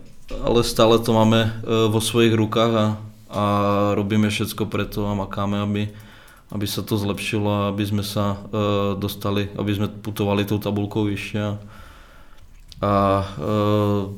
ale 0.46 0.62
stále 0.62 1.02
to 1.02 1.18
máme 1.18 1.50
uh, 1.50 1.90
vo 1.90 1.98
svojich 1.98 2.38
rukách 2.38 2.74
a, 2.78 2.88
a 3.34 3.44
robíme 3.98 4.30
všetko 4.30 4.70
preto 4.70 5.10
a 5.10 5.18
makáme, 5.18 5.58
aby, 5.66 5.90
aby 6.54 6.66
sa 6.70 6.86
to 6.86 6.94
zlepšilo 6.94 7.50
a 7.50 7.68
aby 7.74 7.90
sme 7.90 8.06
sa 8.06 8.38
uh, 8.38 8.94
dostali, 8.94 9.50
aby 9.58 9.72
sme 9.74 9.90
putovali 9.90 10.46
tou 10.46 10.62
tabulkou 10.62 11.10
vyššie. 11.10 11.42
A, 11.42 11.58
a 12.82 13.24
e, 13.24 13.28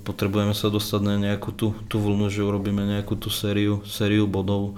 potrebujeme 0.05 0.53
sa 0.53 0.70
dostať 0.70 1.01
na 1.01 1.18
nejakú 1.18 1.49
tú, 1.49 1.74
tú 1.89 1.97
vlnu, 1.97 2.30
že 2.30 2.45
urobíme 2.45 2.86
nejakú 2.86 3.18
tú 3.18 3.34
sériu, 3.34 3.82
sériu 3.89 4.30
bodov, 4.30 4.78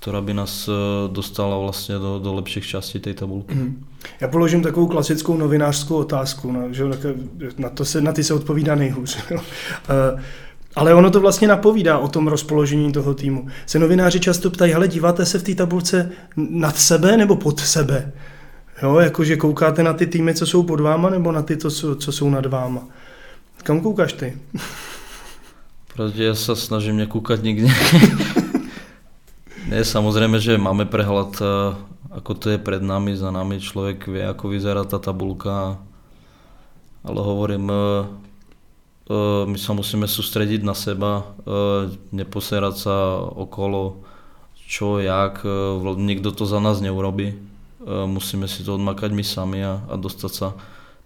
která 0.00 0.20
by 0.20 0.34
nás 0.34 0.68
e, 0.68 0.72
dostala 1.08 1.58
vlastně 1.58 1.98
do, 1.98 2.18
do 2.18 2.34
lepších 2.34 2.66
částí 2.66 2.98
té 2.98 3.14
tabulky. 3.14 3.54
Mm. 3.54 3.84
Já 4.20 4.28
položím 4.28 4.62
takovou 4.62 4.86
klasickou 4.86 5.36
novinářskou 5.36 5.96
otázku, 5.96 6.52
na, 6.52 6.60
že 6.70 6.84
na, 7.58 7.68
to 7.68 7.84
se, 7.84 8.00
na 8.00 8.12
ty 8.12 8.24
se 8.24 8.34
odpovídá 8.34 8.74
nejhůř. 8.74 9.18
uh, 9.32 9.40
ale 10.76 10.94
ono 10.94 11.10
to 11.10 11.20
vlastně 11.20 11.48
napovídá 11.48 11.98
o 11.98 12.08
tom 12.08 12.28
rozpoložení 12.28 12.92
toho 12.92 13.14
týmu. 13.14 13.48
Se 13.66 13.78
novináři 13.78 14.20
často 14.20 14.50
ptají, 14.50 14.72
hele, 14.72 14.88
díváte 14.88 15.26
se 15.26 15.38
v 15.38 15.42
té 15.42 15.54
tabulce 15.54 16.10
nad 16.36 16.76
sebe 16.76 17.16
nebo 17.16 17.36
pod 17.36 17.60
sebe? 17.60 18.12
Jo, 18.82 18.98
jakože 18.98 19.36
koukáte 19.36 19.82
na 19.82 19.92
ty 19.92 20.06
týmy, 20.06 20.34
co 20.34 20.46
jsou 20.46 20.62
pod 20.62 20.80
váma, 20.80 21.10
nebo 21.10 21.32
na 21.32 21.42
ty, 21.42 21.56
co, 21.56 21.96
co 21.96 22.12
jsou 22.12 22.30
nad 22.30 22.46
váma? 22.46 22.88
Kam 23.64 23.80
koukáš 23.80 24.12
ty? 24.12 24.38
Protože 25.94 26.24
já 26.24 26.34
se 26.34 26.56
snažím 26.56 26.96
nekúkať 26.96 27.42
nikde. 27.42 27.68
ne, 29.68 29.84
samozřejmě, 29.84 30.38
že 30.38 30.58
máme 30.58 30.84
prehľad, 30.84 31.40
eh, 31.40 31.76
ako 32.12 32.34
to 32.34 32.50
je 32.50 32.58
pred 32.58 32.82
nami, 32.82 33.16
za 33.16 33.30
nami. 33.30 33.60
Člověk 33.60 34.06
vie, 34.06 34.28
ako 34.28 34.48
vyzerá 34.48 34.84
ta 34.84 34.98
tabulka. 34.98 35.80
Ale 37.04 37.20
hovorím, 37.24 37.72
eh, 37.72 38.04
eh, 39.08 39.46
my 39.48 39.58
sa 39.58 39.72
musíme 39.72 40.04
sústrediť 40.04 40.60
na 40.60 40.76
seba, 40.76 41.24
neposerať 42.12 42.74
sa 42.76 43.16
okolo 43.16 44.04
čo, 44.68 45.00
jak, 45.00 45.44
nikdo 45.96 46.32
to 46.32 46.46
za 46.46 46.60
nás 46.60 46.80
neurobí. 46.80 47.36
Musíme 47.84 48.48
si 48.48 48.64
to 48.64 48.80
odmakať 48.80 49.12
my 49.12 49.24
sami 49.24 49.60
a, 49.60 49.84
a 49.88 49.94
dostať 49.96 50.32
sa 50.32 50.48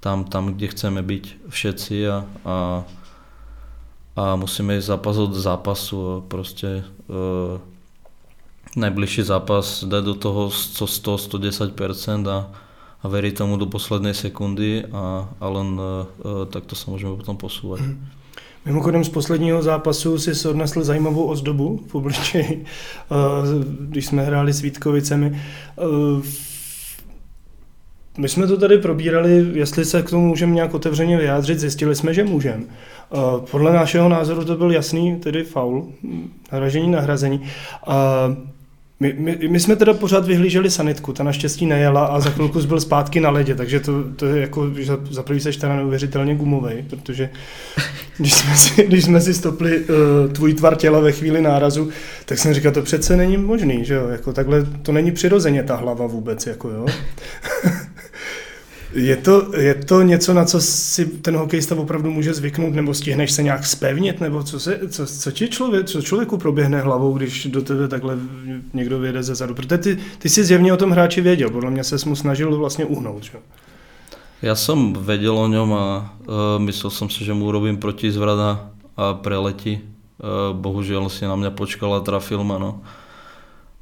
tam, 0.00 0.24
tam 0.24 0.54
kde 0.54 0.66
chceme 0.68 1.02
byť 1.02 1.24
všetci 1.50 1.96
a, 2.06 2.16
a, 2.44 2.56
a 4.16 4.24
musíme 4.36 4.78
ísť 4.78 4.88
zápas 4.94 5.16
od 5.18 5.34
zápasu 5.34 6.22
proste 6.30 6.86
e, 7.10 7.58
najbližší 8.78 9.22
zápas 9.26 9.82
dať 9.82 10.02
do 10.04 10.14
toho 10.14 10.42
100-110% 10.54 11.74
a, 12.30 12.38
a 13.02 13.04
veriť 13.06 13.34
tomu 13.42 13.58
do 13.58 13.66
poslednej 13.66 14.14
sekundy 14.14 14.86
a, 14.86 15.26
a 15.26 15.46
len 15.50 15.68
e, 15.74 15.82
e 15.82 16.30
takto 16.46 16.78
sa 16.78 16.90
môžeme 16.94 17.18
potom 17.18 17.34
posúvať. 17.34 17.82
Mm. 17.82 18.18
Mimochodem 18.68 19.04
z 19.04 19.08
posledního 19.08 19.62
zápasu 19.62 20.18
si 20.18 20.48
odnesl 20.48 20.84
zajímavou 20.84 21.24
ozdobu 21.26 21.80
v 21.86 21.94
obličeji, 21.94 22.64
e, 23.10 23.14
když 23.80 24.06
jsme 24.06 24.22
hráli 24.22 24.52
s 24.52 24.60
Vítkovicemi. 24.60 25.26
E, 25.26 26.48
my 28.18 28.28
jsme 28.28 28.46
to 28.46 28.56
tady 28.56 28.78
probírali, 28.78 29.46
jestli 29.52 29.84
se 29.84 30.02
k 30.02 30.10
tomu 30.10 30.26
můžeme 30.26 30.54
nějak 30.54 30.74
otevřeně 30.74 31.16
vyjádřit, 31.16 31.58
zjistili 31.58 31.94
jsme, 31.94 32.14
že 32.14 32.24
můžeme. 32.24 32.62
Eh, 32.64 33.16
podle 33.50 33.72
našeho 33.72 34.08
názoru 34.08 34.44
to 34.44 34.56
byl 34.56 34.72
jasný, 34.72 35.16
tedy 35.16 35.44
faul, 35.44 35.92
naražení, 36.52 36.90
nahrazení. 36.90 37.42
My, 39.00 39.14
my, 39.18 39.38
my 39.48 39.60
jsme 39.60 39.76
teda 39.76 39.94
pořád 39.94 40.26
vyhlíželi 40.26 40.70
sanitku, 40.70 41.12
ta 41.12 41.24
naštěstí 41.24 41.66
nejela 41.66 42.06
a 42.06 42.20
za 42.20 42.30
chvilku 42.30 42.60
byl 42.60 42.80
zpátky 42.80 43.20
na 43.20 43.30
ledě, 43.30 43.54
takže 43.54 43.80
to, 43.80 44.04
to 44.16 44.26
je 44.26 44.40
jako, 44.40 44.70
že 44.74 44.92
za 45.10 45.22
prvý 45.22 45.40
seš 45.40 45.56
teda 45.56 45.76
neuvěřitelně 45.76 46.34
gumový, 46.34 46.82
protože 46.90 47.30
když 48.18 48.34
jsme 48.34 48.56
si, 48.56 48.86
když 48.86 49.04
jsme 49.04 49.20
si 49.20 49.34
stopli 49.34 49.78
uh, 49.78 50.32
tvůj 50.32 50.54
tvar 50.54 50.76
těla 50.76 51.00
ve 51.00 51.12
chvíli 51.12 51.42
nárazu, 51.42 51.88
tak 52.24 52.38
jsem 52.38 52.54
říkal, 52.54 52.72
to 52.72 52.82
přece 52.82 53.16
není 53.16 53.36
možný, 53.36 53.84
že 53.84 53.94
jo, 53.94 54.08
jako 54.08 54.32
takhle, 54.32 54.66
to 54.82 54.92
není 54.92 55.12
přirozeně 55.12 55.62
ta 55.62 55.76
hlava 55.76 56.06
vůbec, 56.06 56.46
jako 56.46 56.70
jo. 56.70 56.86
Je 58.94 59.16
to, 59.16 59.56
je 59.56 59.74
to 59.74 60.02
něco, 60.02 60.34
na 60.34 60.44
co 60.44 60.60
si 60.60 61.06
ten 61.06 61.36
hokejista 61.36 61.74
opravdu 61.74 62.10
může 62.10 62.34
zvyknout, 62.34 62.74
nebo 62.74 62.94
stihneš 62.94 63.32
se 63.32 63.42
nějak 63.42 63.66
spevnit, 63.66 64.20
nebo 64.20 64.42
co, 64.42 64.60
se, 64.60 64.80
co, 64.88 65.06
co 65.06 65.30
ti 65.30 65.48
člověk, 65.48 65.86
co 65.86 66.02
člověku 66.02 66.38
proběhne 66.38 66.80
hlavou, 66.80 67.12
když 67.12 67.46
do 67.46 67.62
tebe 67.62 67.88
takhle 67.88 68.16
někdo 68.74 68.98
vyjede 68.98 69.22
ze 69.22 69.34
zadu? 69.34 69.54
Protože 69.54 69.78
ty, 69.78 69.98
ty 70.18 70.28
jsi 70.28 70.44
zjevně 70.44 70.72
o 70.72 70.76
tom 70.76 70.90
hráči 70.90 71.20
věděl, 71.20 71.50
podle 71.50 71.70
mě 71.70 71.84
se 71.84 71.96
mu 72.08 72.16
snažil 72.16 72.56
vlastně 72.56 72.84
uhnout. 72.84 73.22
Že? 73.24 73.38
Ja 74.38 74.54
som 74.54 74.94
vedel 74.94 75.34
o 75.34 75.50
ňom 75.50 75.68
a 75.74 75.86
uh, 75.98 76.62
myslel 76.62 76.94
som 76.94 77.10
si, 77.10 77.26
že 77.26 77.34
mu 77.34 77.50
urobím 77.50 77.74
protizvrat 77.74 78.38
a, 78.38 78.52
a 78.94 79.04
preletí. 79.18 79.82
Uh, 80.18 80.54
bohužiaľ 80.54 81.10
si 81.10 81.26
na 81.26 81.34
mňa 81.34 81.50
počkal 81.58 81.98
a 81.98 82.04
trafil 82.06 82.46
ma. 82.46 82.62
No. 82.62 82.86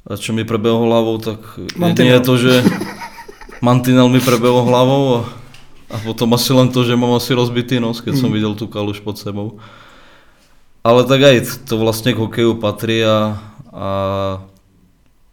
A 0.09 0.17
čo 0.17 0.33
mi 0.33 0.41
prebehlo 0.41 0.89
hlavou, 0.89 1.21
tak 1.21 1.61
jedine 1.77 2.17
je 2.17 2.21
to, 2.25 2.33
že 2.41 2.53
mantinel 3.61 4.09
mi 4.09 4.19
prebehol 4.19 4.65
hlavou 4.65 5.03
a, 5.15 5.19
a 5.93 5.95
potom 6.03 6.33
asi 6.33 6.53
len 6.53 6.69
to, 6.69 6.83
že 6.83 6.99
mám 6.99 7.15
asi 7.17 7.33
rozbitý 7.33 7.79
nos, 7.79 8.01
keď 8.01 8.13
som 8.19 8.29
videl 8.33 8.53
tú 8.53 8.67
kaluž 8.67 9.01
pod 9.01 9.17
sebou. 9.17 9.59
Ale 10.83 11.03
tak 11.03 11.19
aj 11.19 11.67
to 11.67 11.75
vlastne 11.75 12.15
k 12.15 12.21
hokeju 12.21 12.63
patrí 12.63 13.03
a, 13.03 13.35
a 13.75 13.89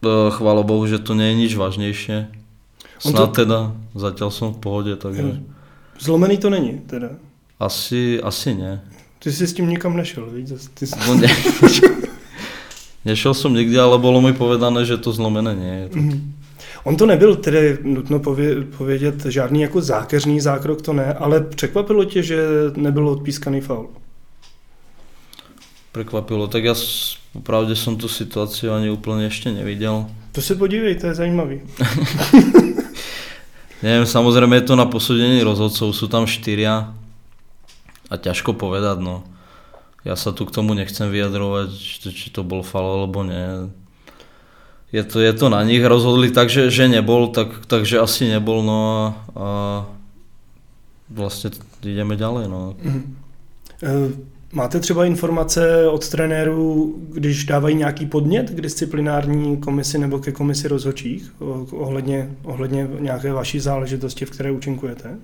uh, 0.03 0.31
chvála 0.35 0.67
Bohu, 0.67 0.83
že 0.91 0.99
to 0.99 1.15
je 1.15 1.31
nič 1.31 1.55
vážnejšie. 1.55 2.27
Snad 2.99 3.31
to... 3.35 3.45
teda, 3.45 3.59
zatiaľ 3.95 4.31
som 4.35 4.51
v 4.55 4.59
pohode, 4.59 4.93
takže... 4.97 5.45
Zlomený 6.01 6.43
to 6.43 6.51
není 6.51 6.83
teda? 6.91 7.15
Asi, 7.61 8.19
asi 8.19 8.55
ne. 8.55 8.83
Ty 9.19 9.33
jsi 9.33 9.47
s 9.47 9.55
tím 9.55 9.71
nikam 9.71 9.97
nešel, 9.97 10.27
víš? 10.31 10.51
Ty 10.75 10.87
jsi... 10.87 10.95
No 11.09 11.15
ne. 11.15 11.29
Nešel 13.05 13.37
som 13.37 13.53
nikde, 13.53 13.77
ale 13.77 14.01
bolo 14.01 14.25
mi 14.25 14.33
povedané, 14.33 14.89
že 14.89 14.97
to 14.97 15.13
zlomené 15.13 15.53
nie 15.53 15.75
je. 15.77 15.87
Mm-hmm. 15.93 16.21
On 16.85 16.97
to 16.97 17.07
nebyl 17.07 17.37
tedy 17.37 17.79
nutno 17.83 18.19
pově, 18.19 18.65
povědět 18.65 19.25
žádný 19.25 19.61
jako 19.61 19.81
zákeřný 19.81 20.41
zákrok, 20.41 20.83
to 20.83 20.93
ne, 20.93 21.15
ale 21.15 21.41
překvapilo 21.41 22.05
tě, 22.05 22.23
že 22.23 22.47
nebyl 22.77 23.09
odpískaný 23.09 23.61
faul? 23.61 23.89
Prekvapilo, 25.93 26.51
tak 26.51 26.67
ja 26.67 26.75
popravde 27.35 27.79
som 27.79 27.95
tú 27.95 28.11
situáciu 28.11 28.75
ani 28.75 28.91
úplne 28.91 29.31
ešte 29.31 29.55
nevidel. 29.55 30.11
To 30.35 30.43
se 30.43 30.59
podívej, 30.59 30.99
to 30.99 31.07
je 31.07 31.15
zajímavý. 31.15 31.63
Neviem, 33.85 34.03
samozrejme 34.03 34.59
je 34.59 34.67
to 34.71 34.75
na 34.75 34.91
posúdení 34.91 35.39
rozhodcov, 35.47 35.95
sú 35.95 36.11
tam 36.11 36.27
štyria 36.27 36.91
a 38.11 38.15
ťažko 38.19 38.59
povedať, 38.59 38.99
no. 39.03 39.23
Ja 40.03 40.19
sa 40.19 40.35
tu 40.35 40.43
k 40.47 40.55
tomu 40.55 40.75
nechcem 40.75 41.11
vyjadrovať, 41.15 41.71
či, 42.11 42.27
to 42.35 42.43
bol 42.43 42.67
fal 42.67 43.03
alebo 43.03 43.23
nie. 43.23 43.71
Je 44.93 45.05
to, 45.05 45.21
je 45.21 45.33
to 45.33 45.49
na 45.49 45.63
nich, 45.63 45.85
rozhodli 45.85 46.31
tak, 46.31 46.51
že, 46.51 46.71
že 46.71 46.89
nebol, 46.89 47.29
tak, 47.29 47.67
takže 47.67 47.99
asi 47.99 48.29
nebol, 48.29 48.63
no 48.63 48.79
a, 48.81 49.09
a 49.35 49.49
vlastne 51.11 51.51
ideme 51.83 52.17
ďalej, 52.17 52.45
no. 52.49 52.75
Mm-hmm. 52.79 53.05
Máte 54.55 54.81
třeba 54.81 55.05
informace 55.05 55.89
od 55.89 56.09
trenérů, 56.09 56.95
když 57.13 57.45
dávají 57.45 57.75
nějaký 57.75 58.07
podnět 58.07 58.51
k 58.51 58.61
disciplinární 58.61 59.57
komisi 59.57 59.99
nebo 59.99 60.19
ke 60.19 60.33
komisi 60.33 60.69
rozhodčích 60.69 61.33
ohledně, 61.71 62.31
ohledně 62.43 62.89
nějaké 62.99 63.33
vaší 63.33 63.61
záležitosti, 63.61 64.25
v 64.25 64.31
které 64.31 64.51
účinkujete? 64.51 65.19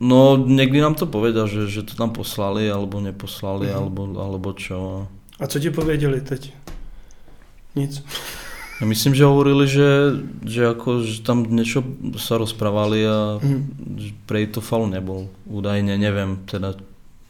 No, 0.00 0.44
někdy 0.46 0.80
nám 0.80 0.94
to 0.94 1.06
povedal, 1.06 1.48
že, 1.48 1.66
že 1.66 1.82
to 1.82 1.94
tam 1.94 2.10
poslali, 2.10 2.70
alebo 2.70 3.00
neposlali, 3.00 3.66
uh-huh. 3.68 3.76
alebo, 3.76 4.02
alebo 4.20 4.52
čo. 4.52 5.06
A 5.40 5.46
co 5.46 5.60
ti 5.60 5.70
pověděli 5.70 6.20
teď? 6.20 6.52
Nic. 7.76 8.02
Ja 8.82 8.90
myslím, 8.90 9.14
že 9.14 9.22
hovorili, 9.22 9.70
že, 9.70 10.18
že, 10.42 10.74
ako, 10.74 11.06
že 11.06 11.22
tam 11.22 11.46
niečo 11.46 11.86
sa 12.18 12.34
rozprávali 12.34 13.06
a 13.06 13.38
mm. 13.38 14.26
prej 14.26 14.50
to 14.50 14.58
faul 14.58 14.90
nebol. 14.90 15.30
Údajne, 15.46 15.94
neviem 15.94 16.42
teda, 16.50 16.74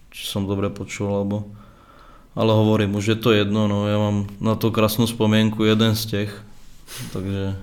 či 0.09 0.24
som 0.24 0.48
dobre 0.48 0.72
počul, 0.72 1.12
alebo... 1.12 1.44
Ale 2.32 2.57
hovorím, 2.57 2.96
už 2.96 3.12
je 3.12 3.18
to 3.20 3.36
jedno, 3.36 3.68
no 3.68 3.84
ja 3.84 4.00
mám 4.00 4.32
na 4.40 4.57
to 4.57 4.72
krásnu 4.72 5.05
spomienku 5.05 5.68
jeden 5.68 5.92
z 5.92 6.07
těch, 6.07 6.32
takže... 7.12 7.57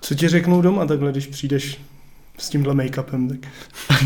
Co 0.00 0.14
ti 0.14 0.28
řeknou 0.28 0.60
doma 0.60 0.86
takhle, 0.86 1.12
když 1.12 1.26
přijdeš 1.26 1.80
s 2.38 2.48
tímhle 2.48 2.74
make-upem, 2.74 3.28
tak... 3.28 3.40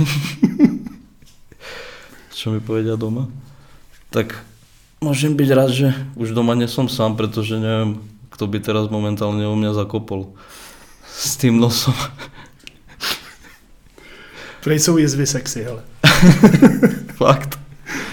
Čo 2.39 2.55
mi 2.55 2.63
povedia 2.63 2.95
doma? 2.95 3.27
Tak 4.15 4.47
môžem 5.03 5.35
byť 5.35 5.49
rád, 5.51 5.71
že 5.75 5.91
už 6.15 6.31
doma 6.39 6.55
nie 6.55 6.71
som 6.71 6.87
sám, 6.87 7.19
pretože 7.19 7.59
neviem, 7.59 7.99
kto 8.29 8.47
by 8.47 8.61
teraz 8.61 8.89
momentálne 8.93 9.47
u 9.49 9.57
mňa 9.57 9.75
zakopol 9.75 10.33
s 11.05 11.37
tým 11.37 11.61
nosom. 11.61 11.95
Prej 14.65 14.79
jsou 14.79 14.97
jezvy 14.97 15.27
sexy, 15.27 15.63
hele. 15.63 15.83
Fakt. 17.15 17.59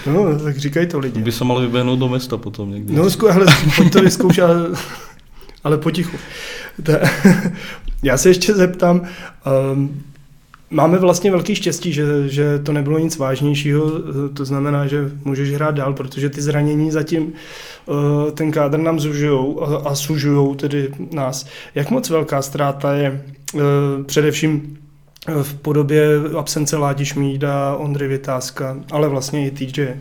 No, 0.06 0.40
tak 0.40 0.58
říkají 0.58 0.88
to 0.88 1.00
lidi. 1.00 1.22
By 1.22 1.32
se 1.32 1.44
mal 1.44 1.62
vyběhnout 1.62 2.00
do 2.00 2.08
města 2.08 2.38
potom 2.38 2.72
někdy. 2.72 2.94
No, 2.94 3.10
zku, 3.10 3.28
hele, 3.28 3.46
pojď 3.76 3.94
to 3.94 4.02
vyzkoušet, 4.02 4.44
ale, 4.44 4.70
ale 5.64 5.78
potichu. 5.78 6.18
Ta, 6.84 6.94
já 8.04 8.18
se 8.18 8.30
ještě 8.30 8.54
zeptám, 8.54 9.02
um, 9.74 10.04
máme 10.70 10.98
vlastně 10.98 11.32
velký 11.32 11.56
štěstí, 11.56 11.94
že, 11.94 12.30
že 12.30 12.60
to 12.60 12.74
nebylo 12.74 13.00
nic 13.00 13.18
vážnějšího, 13.18 13.92
to 14.34 14.46
znamená, 14.46 14.88
že 14.88 15.12
můžeš 15.26 15.52
hrát 15.52 15.76
dál, 15.76 15.94
protože 15.94 16.30
ty 16.30 16.42
zranění 16.42 16.92
zatím 16.92 17.34
uh, 17.86 18.32
ten 18.32 18.52
kádr 18.52 18.78
nám 18.78 19.00
zužujou 19.00 19.64
a, 19.64 19.90
a 19.90 19.96
sužujou 19.96 20.56
tedy 20.56 20.94
nás. 21.12 21.46
Jak 21.76 21.90
moc 21.90 22.10
velká 22.10 22.42
ztráta 22.42 22.94
je 22.94 23.26
uh, 23.54 23.62
především 24.06 24.78
v 25.44 25.54
podobě 25.54 26.08
absence 26.38 26.78
Ládi 26.78 27.06
Šmída, 27.06 27.76
Ondry 27.76 28.08
Vytázka, 28.08 28.78
ale 28.92 29.08
vlastně 29.10 29.48
i 29.48 29.52
TJ. 29.52 29.94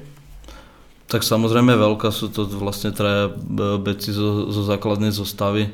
Tak 1.05 1.21
samozrejme 1.21 1.77
veľká 1.77 2.09
sú 2.11 2.33
to 2.33 2.49
vlastne 2.49 2.89
traja 2.91 3.29
beci 3.77 4.09
zo, 4.09 4.49
zo 4.49 4.65
základnej 4.65 5.13
zostavy. 5.13 5.69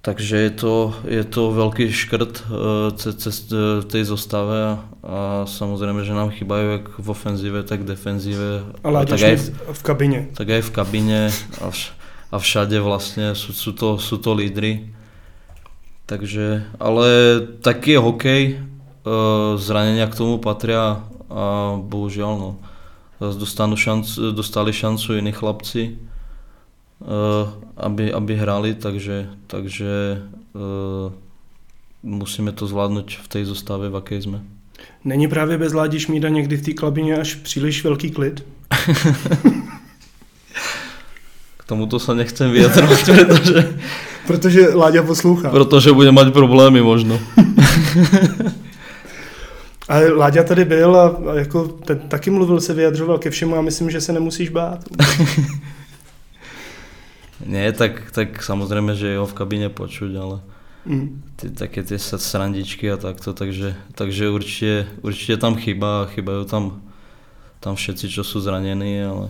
Takže 0.00 0.36
je 0.48 0.52
to, 0.56 0.96
je 1.04 1.24
to 1.28 1.52
veľký 1.52 1.92
škrt 1.92 2.48
cez, 2.96 3.20
cez 3.20 3.36
tej 3.84 4.02
zostave 4.08 4.56
a, 4.56 4.74
a 5.04 5.18
samozrejme, 5.44 6.08
že 6.08 6.16
nám 6.16 6.32
chýbajú 6.32 6.66
jak 6.72 6.86
v 6.96 7.08
ofenzíve, 7.12 7.60
tak 7.68 7.84
v 7.84 7.92
defenzíve. 7.92 8.64
A 8.80 9.04
tak 9.04 9.20
v, 9.20 9.52
v 9.52 9.82
kabine. 9.84 10.32
Tak 10.32 10.48
aj 10.48 10.62
v 10.64 10.70
kabine 10.72 11.20
a, 11.60 11.68
vš, 11.68 11.92
a 12.32 12.36
všade 12.40 12.80
vlastne 12.80 13.36
sú, 13.36 13.52
sú, 13.52 13.76
to, 13.76 14.00
sú 14.00 14.16
to 14.16 14.32
lídry. 14.32 14.88
Takže, 16.08 16.64
ale 16.80 17.06
taký 17.60 17.94
je 17.94 18.00
hokej, 18.00 18.42
e, 18.48 18.54
zranenia 19.60 20.08
k 20.08 20.16
tomu 20.16 20.40
patria 20.40 21.04
a 21.28 21.76
bohužiaľ 21.76 22.32
no. 22.40 22.50
Dostanú 23.20 23.76
šanc, 23.76 24.32
dostali 24.32 24.72
šancu 24.72 25.20
iní 25.20 25.36
chlapci, 25.36 26.00
aby, 27.76 28.12
aby 28.12 28.36
hrali, 28.36 28.74
takže, 28.74 29.28
takže 29.46 30.20
e, 30.20 30.62
musíme 32.02 32.52
to 32.52 32.66
zvládnuť 32.66 33.18
v 33.24 33.28
tej 33.28 33.44
zostave, 33.44 33.88
v 33.88 33.96
akej 33.96 34.20
sme. 34.22 34.40
Není 35.04 35.28
právě 35.28 35.58
bez 35.58 35.72
Ládi 35.72 36.00
Šmída 36.00 36.28
někdy 36.28 36.56
v 36.56 36.62
té 36.62 36.72
klabině 36.72 37.16
až 37.16 37.34
příliš 37.34 37.84
velký 37.84 38.10
klid? 38.10 38.44
K 41.56 41.64
tomuto 41.64 41.98
sa 42.02 42.14
nechcem 42.14 42.50
vyjadrovať, 42.50 43.04
pretože 43.14 43.78
Protože 44.26 44.74
Láďa 44.74 45.02
poslouchá. 45.02 45.50
Protože 45.50 45.92
bude 45.92 46.12
mať 46.12 46.32
problémy 46.32 46.82
možno. 46.82 47.18
Ale 49.88 50.12
Láďa 50.12 50.42
tady 50.42 50.64
byl 50.64 50.96
a, 50.96 51.06
a 51.30 51.34
jako 51.34 51.68
ten, 51.68 51.98
taky 51.98 52.30
mluvil, 52.30 52.60
se 52.60 52.74
vyjadřoval 52.74 53.18
ke 53.18 53.30
všemu 53.30 53.56
a 53.56 53.60
myslím, 53.60 53.90
že 53.90 54.00
se 54.00 54.12
nemusíš 54.12 54.48
bát. 54.48 54.84
Nie, 57.46 57.72
tak, 57.72 58.10
tak 58.10 58.42
samozrejme, 58.42 58.92
že 58.92 59.16
jeho 59.16 59.26
v 59.26 59.36
kabíne 59.36 59.68
počuť, 59.72 60.12
ale 60.16 60.36
mm. 60.84 61.06
ty, 61.40 61.46
také 61.50 61.80
tie 61.80 61.96
srandičky 61.96 62.90
a 62.92 63.00
takto, 63.00 63.32
takže, 63.32 63.76
takže 63.96 64.28
určite, 64.28 64.88
určite 65.00 65.40
tam 65.40 65.56
chyba 65.56 66.04
a 66.04 66.08
chybajú 66.12 66.44
tam, 66.44 66.84
tam 67.64 67.80
všetci, 67.80 68.06
čo 68.12 68.22
sú 68.24 68.44
zranení, 68.44 69.00
ale, 69.04 69.26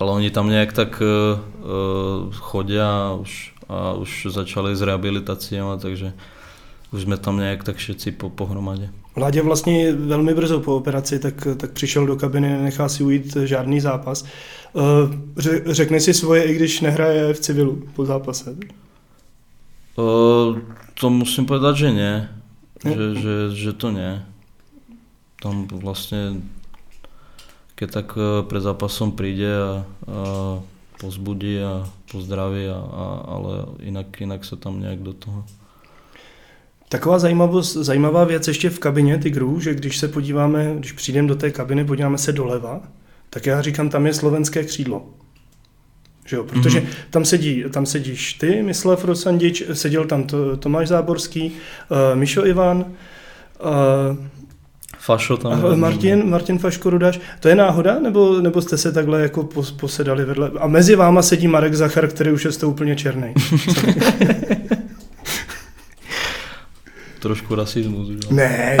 ale 0.00 0.08
oni 0.10 0.30
tam 0.32 0.48
nejak 0.48 0.72
tak 0.72 0.96
uh, 1.04 1.36
uh, 1.36 2.32
chodia 2.32 3.12
a 3.12 3.20
už 3.20 3.56
a 3.68 3.92
už 3.92 4.26
začali 4.30 4.76
s 4.76 4.82
rehabilitáciami, 4.82 5.80
takže 5.80 6.12
už 6.92 7.02
jsme 7.02 7.16
tam 7.16 7.36
nějak 7.36 7.64
tak 7.64 7.76
všetci 7.76 8.12
po, 8.12 8.30
pohromadě. 8.30 8.90
Vládě 9.16 9.42
vlastně 9.42 9.92
velmi 9.92 10.34
brzo 10.34 10.60
po 10.60 10.76
operaci, 10.76 11.18
tak, 11.18 11.46
tak 11.56 11.70
přišel 11.72 12.06
do 12.06 12.16
kabiny, 12.16 12.62
nechá 12.62 12.88
si 12.88 13.04
ujít 13.04 13.36
žádný 13.36 13.80
zápas. 13.80 14.24
Eh, 14.76 15.72
řekne 15.72 16.00
si 16.00 16.14
svoje, 16.14 16.44
i 16.44 16.54
když 16.54 16.80
nehraje 16.80 17.34
v 17.34 17.40
civilu 17.40 17.82
po 17.94 18.04
zápase? 18.04 18.56
Uh, 19.96 20.60
to 21.00 21.08
musím 21.08 21.48
povedať, 21.48 21.76
že 21.76 21.90
nie. 21.90 22.14
Že, 22.84 23.04
že, 23.16 23.34
že 23.56 23.72
to 23.72 23.88
nie. 23.88 24.20
Tam 25.40 25.64
vlastne, 25.72 26.44
keď 27.72 27.88
tak 27.88 28.08
eh, 28.20 28.44
pred 28.44 28.60
zápasom 28.60 29.16
príde 29.16 29.48
a, 29.48 29.72
a 30.04 30.20
pozbudí 31.00 31.56
a 31.64 31.88
pozdraví, 32.12 32.68
a, 32.68 32.76
a, 32.76 33.04
ale 33.32 33.52
inak, 33.88 34.12
inak 34.20 34.44
sa 34.44 34.60
tam 34.60 34.84
nejak 34.84 35.00
do 35.00 35.16
toho. 35.16 35.40
Taková 36.88 37.18
zajímavost, 37.18 37.72
zajímavá 37.72 38.24
věc 38.24 38.48
ještě 38.48 38.70
v 38.70 38.78
kabině 38.78 39.18
Tigrů, 39.18 39.60
že 39.60 39.74
když 39.74 39.98
se 39.98 40.08
podíváme, 40.08 40.74
když 40.78 40.92
přijdeme 40.92 41.28
do 41.28 41.34
té 41.34 41.50
kabiny, 41.50 41.84
podíváme 41.84 42.18
se 42.18 42.32
doleva, 42.32 42.80
tak 43.30 43.46
já 43.46 43.62
říkám, 43.62 43.88
tam 43.88 44.06
je 44.06 44.14
slovenské 44.14 44.64
křídlo. 44.64 45.06
Že 46.26 46.36
jo? 46.36 46.44
Protože 46.44 46.80
mm-hmm. 46.80 46.86
tam, 47.10 47.24
sedí, 47.24 47.64
tam 47.70 47.86
sedíš 47.86 48.32
ty, 48.32 48.62
Mislav 48.62 49.04
Rosandič, 49.04 49.62
seděl 49.72 50.04
tam 50.04 50.24
to, 50.24 50.56
Tomáš 50.56 50.88
Záborský, 50.88 51.52
uh, 51.90 52.18
Mišo 52.18 52.46
Ivan, 52.46 52.78
uh, 52.78 54.16
Fašo 54.98 55.36
tam. 55.36 55.66
A 55.66 55.76
Martin, 55.76 56.30
Martin 56.30 56.58
Faško 56.58 56.90
Rudáš. 56.90 57.20
To 57.40 57.48
je 57.48 57.54
náhoda, 57.54 57.98
nebo, 57.98 58.40
nebo 58.40 58.62
jste 58.62 58.78
se 58.78 58.92
takhle 58.92 59.22
jako 59.22 59.48
posedali 59.80 60.24
vedle? 60.24 60.50
A 60.58 60.66
mezi 60.66 60.96
váma 60.96 61.22
sedí 61.22 61.48
Marek 61.48 61.74
Zachar, 61.74 62.08
který 62.08 62.32
už 62.32 62.44
je 62.44 62.52
z 62.52 62.56
toho 62.56 62.72
úplně 62.72 62.96
černý. 62.96 63.34
Trošku 67.26 67.54
rasismus. 67.54 68.08
Že? 68.08 68.30
Ne, 68.30 68.76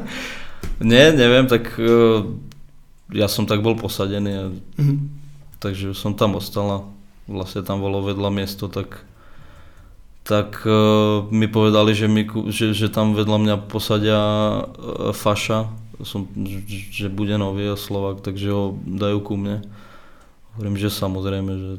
ne, 0.80 1.12
nevím, 1.12 1.46
tak 1.46 1.80
uh, 1.80 2.24
já 3.12 3.28
jsem 3.28 3.46
tak 3.46 3.60
byl 3.60 3.74
posadený, 3.74 4.32
a, 4.34 4.42
mm-hmm. 4.80 5.08
takže 5.58 5.94
jsem 5.94 6.14
tam 6.14 6.34
ostal 6.34 6.72
a 6.72 6.80
vlastně 7.28 7.62
tam 7.62 7.80
bylo 7.80 8.02
vedla 8.02 8.30
město, 8.30 8.68
tak 8.68 9.04
tak 10.28 10.66
uh, 10.68 11.32
mi 11.32 11.48
povedali, 11.48 11.96
že, 11.96 12.04
mi, 12.04 12.28
že, 12.52 12.76
že 12.76 12.92
tam 12.92 13.16
vedľa 13.16 13.38
mňa 13.40 13.56
posadia 13.64 14.20
uh, 14.20 15.08
Faša, 15.16 15.72
som, 16.04 16.28
že 16.92 17.08
bude 17.08 17.32
nový 17.40 17.72
Slovak, 17.80 18.20
takže 18.20 18.52
ho 18.52 18.76
dajú 18.76 19.24
ku 19.24 19.40
mne. 19.40 19.64
Hovorím, 20.52 20.76
že 20.76 20.92
samozrejme, 20.92 21.50
že 21.56 21.72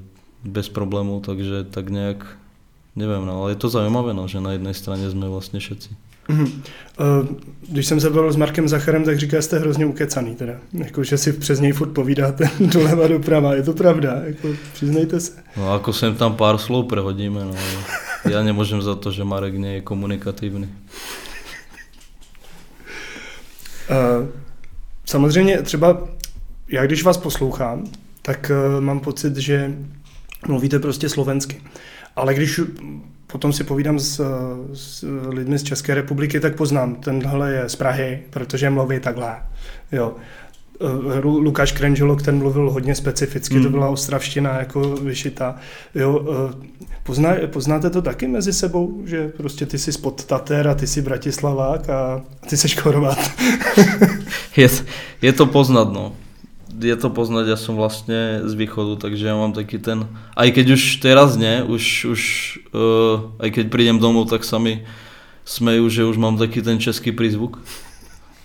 bez 0.43 0.65
problémů, 0.65 1.21
takže 1.21 1.63
tak 1.69 1.93
nějak, 1.93 2.25
nevím, 3.07 3.25
no, 3.25 3.41
ale 3.41 3.51
je 3.51 3.55
to 3.55 3.69
zajímavé, 3.69 4.13
no, 4.13 4.27
že 4.27 4.41
na 4.41 4.51
jedné 4.51 4.73
straně 4.73 5.09
jsme 5.09 5.29
vlastně 5.29 5.59
všetci. 5.59 5.89
Mm-hmm. 6.29 6.61
Když 7.69 7.85
jsem 7.85 7.99
se 7.99 8.09
bavil 8.09 8.31
s 8.31 8.35
Markem 8.35 8.67
Zacharem, 8.67 9.03
tak 9.03 9.19
říká, 9.19 9.37
že 9.37 9.41
jste 9.41 9.59
hrozně 9.59 9.85
ukecaný 9.85 10.35
teda. 10.35 10.53
Jako, 10.73 11.03
že 11.03 11.17
si 11.17 11.33
přes 11.33 11.59
něj 11.59 11.71
furt 11.71 11.89
povídáte 11.89 12.49
doleva 12.59 13.07
doprava. 13.07 13.55
Je 13.55 13.63
to 13.63 13.73
pravda? 13.73 14.21
Jako, 14.23 14.47
přiznejte 14.73 15.19
se. 15.19 15.31
No 15.57 15.73
jako 15.73 15.93
sem 15.93 16.15
tam 16.15 16.35
pár 16.35 16.57
slov 16.57 16.85
prehodíme. 16.85 17.45
No. 17.45 17.53
Já 18.29 18.43
nemůžem 18.43 18.81
za 18.81 18.95
to, 18.95 19.11
že 19.11 19.23
Marek 19.23 19.53
nie 19.53 19.73
je 19.73 19.81
komunikativní. 19.81 20.69
Uh, 23.89 24.27
samozřejmě 25.05 25.61
třeba 25.61 26.07
já 26.71 26.85
když 26.85 27.03
vás 27.03 27.17
poslouchám, 27.17 27.83
tak 28.21 28.51
uh, 28.75 28.81
mám 28.81 28.99
pocit, 28.99 29.37
že 29.37 29.73
mluvíte 30.47 30.79
prostě 30.79 31.09
slovensky. 31.09 31.61
Ale 32.15 32.33
když 32.33 32.59
potom 33.31 33.53
si 33.53 33.63
povídám 33.63 33.99
s, 33.99 34.21
s 34.73 35.05
lidmi 35.29 35.59
z 35.59 35.63
České 35.63 35.93
republiky, 35.93 36.39
tak 36.39 36.55
poznám, 36.55 36.95
tenhle 36.95 37.51
je 37.51 37.69
z 37.69 37.75
Prahy, 37.75 38.19
protože 38.29 38.69
mluví 38.69 38.99
takhle. 38.99 39.35
Jo. 39.91 40.15
Eh, 40.81 41.19
Lukáš 41.23 41.71
Krengelo, 41.71 42.15
ten 42.15 42.37
mluvil 42.37 42.71
hodně 42.71 42.95
specificky, 42.95 43.55
hmm. 43.55 43.63
to 43.63 43.69
byla 43.69 43.89
ostravština 43.89 44.59
jako 44.59 44.81
vyšitá. 44.81 45.55
Jo, 45.95 46.25
eh, 46.51 46.67
pozná, 47.03 47.35
poznáte 47.47 47.89
to 47.89 48.01
taky 48.01 48.27
mezi 48.27 48.53
sebou, 48.53 49.01
že 49.05 49.27
prostě 49.27 49.65
ty 49.65 49.77
jsi 49.77 49.91
spod 49.91 50.25
Tater 50.25 50.67
a 50.67 50.75
ty 50.75 50.87
jsi 50.87 51.01
Bratislavák 51.01 51.89
a 51.89 52.21
ty 52.49 52.57
jsi 52.57 52.69
Chorvat? 52.69 53.31
je, 54.57 54.69
je 55.21 55.33
to 55.33 55.45
poznat, 55.45 55.93
no 55.93 56.15
je 56.79 56.95
to 56.95 57.11
poznať, 57.11 57.45
ja 57.51 57.57
som 57.59 57.75
vlastne 57.75 58.47
z 58.47 58.53
východu, 58.55 58.95
takže 58.97 59.27
ja 59.27 59.35
mám 59.35 59.51
taký 59.51 59.77
ten, 59.77 60.07
aj 60.33 60.49
keď 60.55 60.65
už 60.79 60.81
teraz 61.03 61.35
nie, 61.35 61.61
už, 61.61 61.83
už 62.09 62.21
uh, 62.71 63.15
aj 63.43 63.49
keď 63.59 63.65
prídem 63.67 63.99
domov, 63.99 64.31
tak 64.31 64.47
sa 64.47 64.57
mi 64.57 64.87
smejú, 65.49 65.89
že 65.89 66.07
už 66.07 66.17
mám 66.21 66.37
taký 66.37 66.61
ten 66.61 66.77
český 66.77 67.09
prízvuk. 67.09 67.57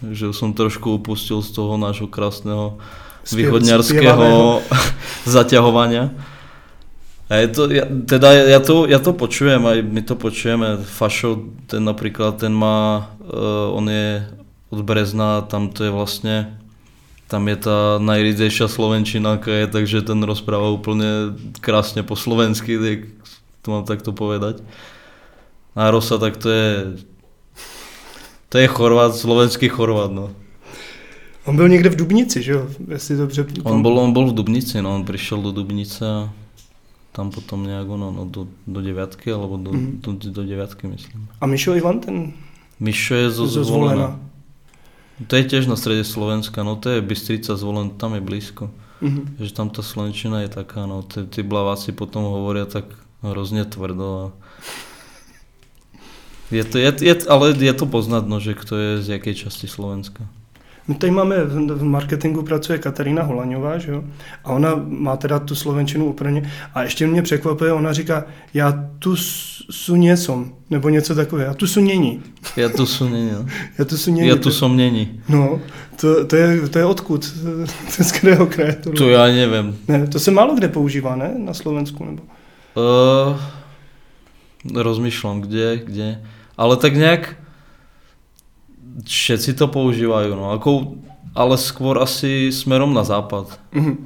Že 0.04 0.32
som 0.36 0.56
trošku 0.56 1.00
upustil 1.00 1.40
z 1.40 1.52
toho 1.52 1.76
nášho 1.76 2.08
krásneho 2.08 2.80
východňarského 3.28 4.60
zaťahovania. 5.36 6.12
A 7.32 7.40
je 7.40 7.48
to, 7.48 7.62
ja, 7.72 7.88
teda 7.88 8.28
ja 8.36 8.60
to, 8.60 8.84
ja 8.84 9.00
to 9.00 9.16
počujem, 9.16 9.64
aj 9.64 9.80
my 9.80 10.02
to 10.04 10.12
počujeme. 10.12 10.84
Fašo, 10.84 11.48
ten 11.68 11.80
napríklad, 11.80 12.36
ten 12.36 12.52
má, 12.52 13.08
uh, 13.24 13.72
on 13.72 13.88
je 13.88 14.28
od 14.68 14.80
Brezna, 14.84 15.40
tam 15.48 15.72
to 15.72 15.88
je 15.88 15.92
vlastne 15.92 16.63
tam 17.26 17.48
je 17.48 17.56
ta 17.56 17.98
nejryzejší 17.98 18.62
slovenčina, 18.66 19.38
je, 19.46 19.66
takže 19.66 20.02
ten 20.02 20.22
rozpráva 20.22 20.70
úplně 20.70 21.06
krásně 21.60 22.02
po 22.02 22.16
slovensky, 22.16 22.78
tak 22.78 22.98
to 23.62 23.70
mám 23.70 23.84
takto 23.84 24.12
povedať. 24.12 24.62
A 25.76 25.90
Rosa, 25.90 26.18
tak 26.18 26.36
to 26.36 26.50
je, 26.50 26.92
to 28.48 28.58
je 28.58 28.66
Chorvat, 28.66 29.16
slovenský 29.16 29.68
Chorvat, 29.68 30.12
no. 30.12 30.30
On 31.44 31.56
byl 31.56 31.68
někde 31.68 31.88
v 31.88 31.96
Dubnici, 31.96 32.42
že 32.42 32.52
jo? 32.52 32.68
Jestli 32.88 33.16
dobře... 33.16 33.46
On 33.62 33.82
byl, 33.82 33.98
on 33.98 34.12
byl 34.12 34.26
v 34.26 34.34
Dubnici, 34.34 34.82
no, 34.82 34.94
on 34.94 35.04
přišel 35.04 35.42
do 35.42 35.52
Dubnice 35.52 36.06
a 36.06 36.30
tam 37.12 37.30
potom 37.30 37.66
nějak 37.66 37.86
no, 37.88 37.96
no, 37.96 38.24
do, 38.24 38.46
do 38.66 38.82
devětky, 38.82 39.32
alebo 39.32 39.56
do, 39.56 39.70
mm-hmm. 39.70 40.00
do, 40.00 40.30
do 40.30 40.44
devětky, 40.44 40.86
myslím. 40.86 41.28
A 41.40 41.46
Mišo 41.46 41.74
Ivan, 41.74 42.00
ten... 42.00 42.32
Mišo 42.80 43.14
je 43.14 43.30
zo, 43.30 43.46
zo 43.46 43.64
zvolena. 43.64 43.94
zvolena. 43.94 44.20
To 45.26 45.36
je 45.36 45.44
tiež 45.44 45.66
na 45.70 45.76
strede 45.78 46.04
Slovenska, 46.04 46.62
no 46.62 46.74
to 46.76 46.90
je 46.90 47.00
Bystrica 47.02 47.56
zvolen, 47.56 47.90
tam 47.90 48.14
je 48.14 48.20
blízko. 48.20 48.70
Mm-hmm. 49.02 49.24
Že 49.38 49.52
tam 49.54 49.70
ta 49.70 49.82
slovenčina 49.82 50.40
je 50.40 50.48
taká, 50.48 50.86
no 50.86 51.02
ty, 51.02 51.26
ty 51.26 51.42
blaváci 51.42 51.92
potom 51.92 52.24
hovoria 52.24 52.66
tak 52.66 52.84
hrozně 53.22 53.64
tvrdo 53.64 54.32
a 54.32 54.32
je 56.50 56.64
to, 56.64 56.78
je, 56.78 56.92
je, 57.00 57.14
ale 57.28 57.54
je 57.58 57.72
to 57.72 57.86
poznat, 57.86 58.28
no, 58.28 58.40
že 58.40 58.54
kto 58.54 58.76
je 58.76 59.02
z 59.02 59.08
jaké 59.08 59.34
části 59.34 59.68
Slovenska. 59.68 60.26
My 60.88 60.94
tady 60.94 61.10
máme, 61.10 61.44
v 61.44 61.82
marketingu 61.82 62.42
pracuje 62.42 62.78
Katarína 62.78 63.22
Holaňová, 63.22 63.78
že 63.78 63.92
jo? 63.92 64.04
A 64.44 64.52
ona 64.52 64.76
má 64.76 65.16
teda 65.16 65.38
tu 65.38 65.54
slovenčinu 65.54 66.06
úplně. 66.06 66.50
A 66.74 66.82
ještě 66.82 67.06
mě 67.06 67.22
překvapuje, 67.22 67.72
ona 67.72 67.92
říká, 67.92 68.24
já 68.54 68.84
tu 68.98 69.16
suně 69.70 70.16
som, 70.16 70.52
nebo 70.70 70.88
něco 70.88 71.14
takové, 71.14 71.44
já 71.44 71.54
tu 71.54 71.66
sunění. 71.66 72.22
Já 72.56 72.68
tu 72.68 72.86
sunění, 72.86 73.30
no. 73.32 73.46
Já 73.78 73.84
tu 73.84 73.96
sunění. 73.96 74.28
Já 74.28 74.36
tu 74.36 74.50
som 74.50 74.76
není. 74.76 75.20
No, 75.28 75.60
to, 76.00 76.24
to, 76.24 76.36
je, 76.36 76.68
to 76.68 76.78
je 76.78 76.84
odkud? 76.84 77.34
To 77.64 77.94
je 77.98 78.04
z 78.04 78.12
kterého 78.12 78.46
kraje? 78.46 78.72
To, 78.72 78.92
to 78.92 79.08
já 79.08 79.26
nevím. 79.26 79.78
Ne, 79.88 80.06
to 80.06 80.18
se 80.18 80.30
málo 80.30 80.54
kde 80.54 80.68
používá, 80.68 81.16
ne? 81.16 81.34
Na 81.38 81.54
Slovensku, 81.54 82.04
nebo? 82.04 82.22
Uh, 82.74 83.36
rozmýšlám, 84.82 85.40
kde, 85.40 85.76
kde. 85.76 86.22
Ale 86.56 86.76
tak 86.76 86.94
nějak 86.94 87.36
všetci 89.04 89.54
to 89.54 89.68
používají, 89.68 90.30
no. 90.30 90.50
Ako, 90.50 90.94
ale 91.34 91.58
skôr 91.58 91.98
asi 91.98 92.52
smerom 92.52 92.94
na 92.94 93.04
západ. 93.04 93.58
Mm-hmm. 93.74 93.96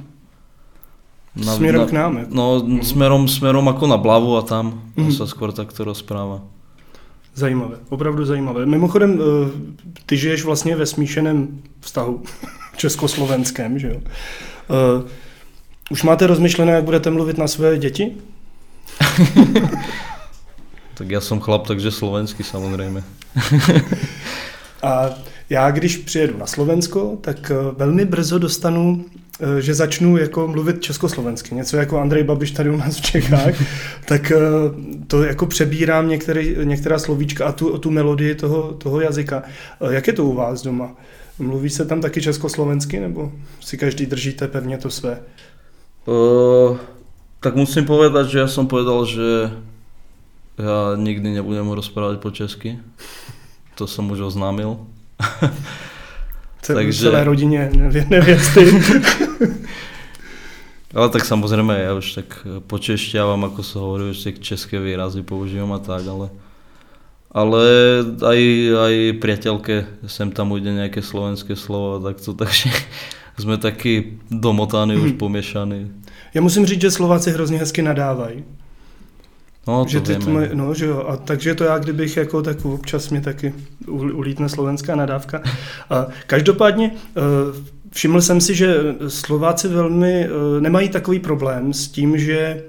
Na, 1.45 1.55
směrem 1.55 1.81
na, 1.81 1.87
k 1.87 1.91
nám? 1.91 2.17
Jako. 2.17 2.31
No, 2.33 2.59
mm-hmm. 2.59 2.81
smerom, 2.81 3.27
smerom 3.27 3.67
jako 3.67 3.87
na 3.87 3.97
Blavu 3.97 4.37
a 4.37 4.41
tam 4.41 4.81
mm-hmm. 4.97 5.17
se 5.17 5.27
skôr 5.27 5.51
takto 5.51 5.83
rozpráva. 5.83 6.41
Zajímavé, 7.39 7.77
opravdu 7.89 8.25
zajímavé. 8.25 8.65
Mimochodem, 8.65 9.19
eh, 9.21 9.51
ty 10.05 10.17
žiješ 10.17 10.43
vlastně 10.43 10.75
ve 10.75 10.85
smíšeném 10.85 11.61
vztahu 11.79 12.23
československém, 12.77 13.79
že 13.79 13.87
jo? 13.87 13.95
Uh, 13.95 15.07
už 15.89 16.03
máte 16.03 16.27
rozmyšlené, 16.27 16.71
jak 16.71 16.83
budete 16.83 17.09
mluvit 17.09 17.37
na 17.37 17.47
své 17.47 17.77
děti? 17.77 18.17
tak 20.93 21.09
já 21.09 21.21
jsem 21.21 21.39
chlap, 21.39 21.67
takže 21.67 21.91
slovensky 21.91 22.43
samozřejmě. 22.43 23.03
A 24.83 25.09
já, 25.49 25.71
když 25.71 25.97
přijedu 25.97 26.37
na 26.37 26.45
Slovensko, 26.45 27.17
tak 27.21 27.51
eh, 27.51 27.55
velmi 27.77 28.05
brzo 28.05 28.39
dostanu, 28.39 29.05
eh, 29.15 29.19
že 29.59 29.73
začnu 29.73 30.17
jako 30.17 30.47
mluvit 30.47 30.81
československy. 30.81 31.55
Něco 31.55 31.77
jako 31.77 31.99
Andrej 31.99 32.23
Babiš 32.23 32.51
tady 32.51 32.69
u 32.69 32.77
nás 32.77 32.97
v 32.97 33.01
Čechách, 33.01 33.53
tak 34.05 34.31
eh, 34.31 34.39
to 35.07 35.23
jako 35.23 35.45
přebírám 35.45 36.09
některé, 36.09 36.43
některá 36.63 36.99
slovíčka 36.99 37.45
a 37.45 37.51
tu, 37.51 37.77
tu 37.77 37.91
melodii 37.91 38.35
toho, 38.35 38.73
toho 38.73 39.01
jazyka. 39.01 39.43
Jak 39.89 40.07
je 40.07 40.13
to 40.13 40.25
u 40.25 40.33
vás 40.33 40.61
doma? 40.61 40.91
Mluví 41.39 41.69
se 41.69 41.85
tam 41.85 42.01
taky 42.01 42.21
československy, 42.21 42.99
nebo 42.99 43.31
si 43.59 43.77
každý 43.77 44.05
držíte 44.05 44.47
pevně 44.47 44.77
to 44.77 44.89
své? 44.89 45.19
Uh, 46.05 46.77
tak 47.39 47.55
musím 47.55 47.85
povedať, 47.85 48.27
že 48.27 48.39
já 48.39 48.47
jsem 48.47 48.67
povedal, 48.67 49.05
že 49.05 49.21
já 50.57 50.95
nikdy 50.95 51.33
nebudem 51.33 51.69
rozprávat 51.69 52.19
po 52.19 52.31
česky 52.31 52.79
to 53.79 53.87
jsem 53.87 54.11
už 54.11 54.19
oznámil. 54.19 54.77
Takže... 56.67 56.99
celé 56.99 57.23
rodině 57.23 57.71
nevěsty. 58.09 58.65
ale 60.95 61.09
tak 61.09 61.25
samozřejmě 61.25 61.73
já 61.73 61.93
už 61.93 62.13
tak 62.13 62.47
počešťávám, 62.67 63.43
jako 63.43 63.63
se 63.63 63.79
hovorí, 63.79 64.03
už 64.09 64.23
tak 64.23 64.39
české 64.39 64.79
výrazy 64.79 65.21
používám 65.23 65.73
a 65.73 65.79
tak, 65.79 66.07
ale 66.07 66.29
ale 67.29 67.61
aj, 68.25 68.39
aj 68.73 68.93
priateľke 69.21 69.85
sem 70.09 70.33
tam 70.33 70.49
ujde 70.51 70.73
nějaké 70.73 71.01
slovenské 71.01 71.55
slovo, 71.55 72.01
tak 72.01 72.21
to 72.21 72.33
takže 72.33 72.69
jsme 73.37 73.57
taky 73.57 74.17
domotány, 74.31 74.95
hmm. 74.95 75.05
už 75.05 75.11
poměšaní. 75.11 75.91
Já 76.33 76.41
musím 76.41 76.65
říct, 76.65 76.81
že 76.81 76.91
Slováci 76.91 77.31
hrozně 77.31 77.57
hezky 77.57 77.81
nadávají. 77.81 78.43
No, 79.67 79.85
to 79.85 79.89
že 79.89 80.01
ty 80.01 80.15
tmoje, 80.15 80.49
no, 80.53 80.73
že 80.73 80.85
jo, 80.85 81.05
a 81.07 81.17
takže 81.17 81.55
to 81.55 81.63
já, 81.63 81.77
kdybych 81.77 82.17
jako 82.17 82.41
tak 82.41 82.65
občas 82.65 83.09
mě 83.09 83.21
taky 83.21 83.53
ulítne 83.87 84.49
slovenská 84.49 84.95
nadávka. 84.95 85.41
A 85.89 86.07
každopádně 86.27 86.91
eh, 86.95 87.21
všiml 87.91 88.21
jsem 88.21 88.41
si, 88.41 88.55
že 88.55 88.95
Slováci 89.07 89.67
velmi 89.67 90.25
eh, 90.25 90.61
nemají 90.61 90.89
takový 90.89 91.19
problém 91.19 91.73
s 91.73 91.87
tím, 91.87 92.17
že 92.17 92.37
eh, 92.37 92.61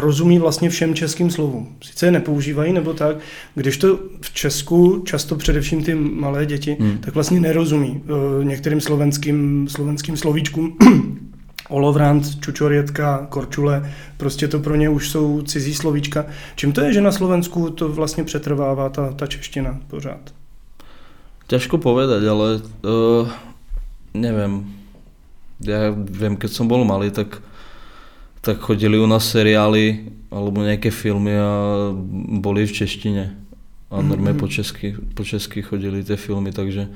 rozumí 0.00 0.38
vlastně 0.38 0.70
všem 0.70 0.94
českým 0.94 1.30
slovům. 1.30 1.76
Sice 1.84 2.06
je 2.06 2.10
nepoužívají 2.10 2.72
nebo 2.72 2.92
tak, 2.92 3.16
když 3.54 3.76
to 3.76 3.98
v 4.20 4.34
Česku, 4.34 5.02
často 5.06 5.36
především 5.36 5.84
ty 5.84 5.94
malé 5.94 6.46
děti, 6.46 6.76
Hmm. 6.80 6.98
tak 6.98 7.14
vlastně 7.14 7.40
nerozumí 7.40 8.02
eh, 8.04 8.44
některým 8.44 8.80
slovenským, 8.80 9.68
slovenským 9.68 10.16
slovíčkům. 10.16 10.76
Olovrant, 11.68 12.40
čučorětka, 12.40 13.26
korčule, 13.28 13.92
prostě 14.16 14.48
to 14.48 14.58
pro 14.58 14.74
ně 14.76 14.88
už 14.88 15.10
jsou 15.10 15.42
cizí 15.42 15.74
slovíčka. 15.74 16.26
Čím 16.56 16.72
to 16.72 16.80
je, 16.80 16.92
že 16.92 17.00
na 17.00 17.12
Slovensku 17.12 17.70
to 17.70 17.88
vlastně 17.88 18.24
přetrvává 18.24 18.88
ta, 18.88 19.12
ta 19.12 19.26
čeština 19.26 19.78
pořád? 19.88 20.20
Ťažko 21.46 21.78
povedať, 21.78 22.28
ale 22.28 22.60
uh, 22.60 23.28
neviem. 24.14 24.64
Ja 25.58 25.90
viem, 25.90 26.38
keď 26.38 26.50
som 26.54 26.70
bol 26.70 26.86
malý, 26.86 27.10
tak, 27.10 27.42
tak 28.40 28.62
chodili 28.62 28.94
u 28.94 29.06
nás 29.10 29.26
seriály 29.26 30.06
alebo 30.30 30.62
nejaké 30.62 30.92
filmy 30.92 31.34
a 31.34 31.90
boli 32.38 32.62
v 32.68 32.72
češtine. 32.72 33.34
A 33.88 34.04
normálne 34.04 34.36
Mhm. 34.36 34.42
po 34.44 34.48
česky, 34.52 34.92
po 35.16 35.24
česky 35.24 35.64
chodili 35.64 36.04
tie 36.04 36.20
filmy, 36.20 36.52
takže 36.52 36.92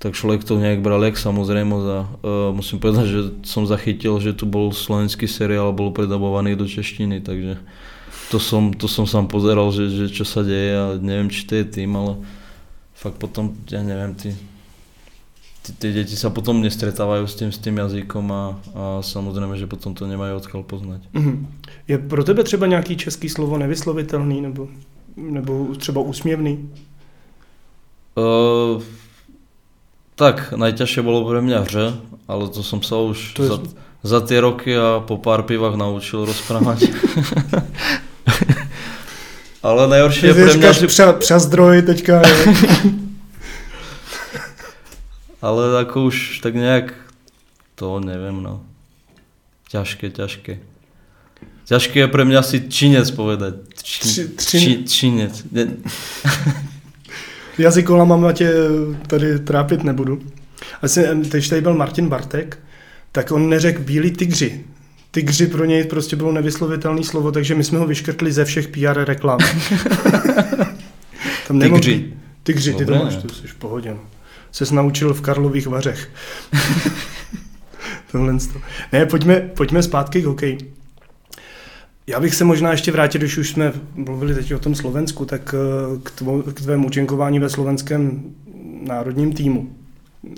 tak 0.00 0.16
človek 0.16 0.42
to 0.42 0.58
nejak 0.58 0.80
bral 0.82 0.98
jak 1.04 1.14
samozrejmosť 1.14 1.86
a 1.86 2.00
uh, 2.02 2.08
musím 2.50 2.80
povedať, 2.82 3.06
že 3.06 3.20
som 3.46 3.68
zachytil, 3.68 4.18
že 4.18 4.34
tu 4.34 4.48
bol 4.48 4.72
slovenský 4.74 5.28
seriál 5.30 5.70
a 5.70 5.76
bol 5.76 5.92
predabovaný 5.94 6.56
do 6.58 6.66
češtiny, 6.66 7.22
takže 7.22 7.60
to 8.32 8.40
som, 8.42 8.72
to 8.74 8.88
som 8.88 9.04
sám 9.06 9.28
pozeral, 9.28 9.68
že, 9.70 9.92
že 9.92 10.10
čo 10.10 10.24
sa 10.26 10.42
deje 10.42 10.72
a 10.74 10.86
neviem, 10.98 11.28
či 11.30 11.44
to 11.46 11.54
je 11.54 11.64
tým, 11.68 11.92
ale 11.94 12.18
fakt 12.96 13.20
potom, 13.20 13.52
ja 13.68 13.84
neviem, 13.84 14.16
tí, 14.16 14.32
tí, 15.62 15.70
tí 15.78 15.88
deti 15.94 16.16
sa 16.18 16.30
potom 16.30 16.58
nestretávajú 16.58 17.24
s 17.26 17.34
tým, 17.38 17.50
s 17.54 17.58
tým 17.62 17.78
jazykom 17.78 18.26
a, 18.32 18.42
a 18.74 18.84
samozrejme, 19.02 19.54
že 19.54 19.70
potom 19.70 19.94
to 19.94 20.10
nemajú 20.10 20.42
odkiaľ 20.42 20.62
poznať. 20.66 21.00
Mhm. 21.14 21.46
Je 21.88 21.98
pro 21.98 22.24
tebe 22.24 22.42
třeba 22.44 22.66
nějaký 22.66 22.96
český 22.96 23.28
slovo 23.28 23.58
nevyslovitelný 23.58 24.40
nebo, 24.40 24.68
nebo 25.16 25.66
třeba 25.78 26.00
úsměvný? 26.00 26.70
Uh, 28.18 28.82
tak, 30.14 30.52
najťažšie 30.52 31.00
bolo 31.02 31.24
pre 31.24 31.40
mňa 31.40 31.58
hře, 31.64 31.86
ale 32.28 32.44
to 32.52 32.60
som 32.60 32.84
sa 32.84 33.00
už 33.00 33.32
To 33.34 33.42
je- 33.42 33.48
za, 33.48 33.56
za 34.02 34.18
tie 34.20 34.38
roky 34.40 34.76
a 34.76 35.00
po 35.00 35.16
pár 35.16 35.42
pivách 35.48 35.80
naučil 35.80 36.28
rozprávať. 36.28 36.92
ale 39.66 39.88
najhoršie 39.88 40.28
je 40.28 40.34
Ty 40.34 40.42
pre 40.44 40.44
mňa, 40.44 40.52
říkáš 40.52 40.76
že... 40.76 40.86
pře, 40.86 41.04
přezdroj 41.12 41.82
teďka. 41.82 42.22
Ale 45.42 45.80
ako 45.82 46.04
už 46.06 46.38
tak 46.38 46.54
nejak, 46.54 46.94
to 47.74 47.98
neviem, 48.00 48.38
no. 48.42 48.62
Ťažké, 49.68 50.10
ťažké. 50.14 50.58
Ťažké 51.66 52.00
je 52.00 52.08
pre 52.08 52.22
mňa 52.24 52.42
si 52.42 52.60
činec 52.70 53.10
povedať. 53.10 53.54
Či, 53.82 54.00
Tři- 54.00 54.06
či, 54.06 54.28
tři- 54.36 54.84
činec. 54.86 55.34
Ne, 55.52 55.66
Jazykolama 57.58 58.32
tě 58.32 58.52
tady 59.06 59.38
trápit 59.38 59.84
nebudu. 59.84 60.20
Asi, 60.82 61.04
když 61.14 61.48
tady 61.48 61.60
byl 61.60 61.74
Martin 61.74 62.08
Bartek, 62.08 62.58
tak 63.12 63.32
on 63.32 63.48
neřekl 63.48 63.82
bílí 63.82 64.10
tygři. 64.10 64.64
Tygři 65.10 65.46
pro 65.46 65.64
něj 65.64 65.84
prostě 65.84 66.16
bylo 66.16 66.32
nevyslovitelné 66.32 67.04
slovo, 67.04 67.32
takže 67.32 67.54
my 67.54 67.64
jsme 67.64 67.78
ho 67.78 67.86
vyškrtli 67.86 68.32
ze 68.32 68.44
všech 68.44 68.68
PR 68.68 69.04
reklam. 69.04 69.38
Tam 71.48 71.58
nemohl 71.58 71.82
Tygři. 71.82 72.12
Tygři, 72.42 72.74
ty 72.74 72.86
to 72.86 72.94
máš, 72.94 73.16
to 73.16 73.34
jsi 73.34 73.46
v 73.46 73.54
pohodě. 73.54 73.90
no. 73.90 74.00
Ses 74.52 74.70
naučil 74.70 75.14
v 75.14 75.20
Karlových 75.20 75.66
vařech. 75.66 76.10
Tohle 78.12 78.38
to. 78.38 78.60
Ne, 78.92 79.06
pojďme, 79.06 79.40
pojďme 79.40 79.82
zpátky 79.82 80.22
k 80.22 80.24
hokeji. 80.24 80.58
Já 82.06 82.20
bych 82.20 82.34
se 82.34 82.44
možná 82.44 82.70
ještě 82.70 82.92
vrátil, 82.92 83.18
když 83.18 83.38
už 83.38 83.50
jsme 83.50 83.72
mluvili 83.94 84.34
teď 84.34 84.54
o 84.54 84.58
tom 84.58 84.74
Slovensku, 84.74 85.24
tak 85.24 85.54
eh, 85.54 85.98
k, 86.02 86.10
tvou, 86.10 86.42
k 86.42 86.60
tvému 86.60 86.86
účinkování 86.86 87.38
ve 87.38 87.48
slovenském 87.48 88.22
národním 88.82 89.32
týmu. 89.32 89.76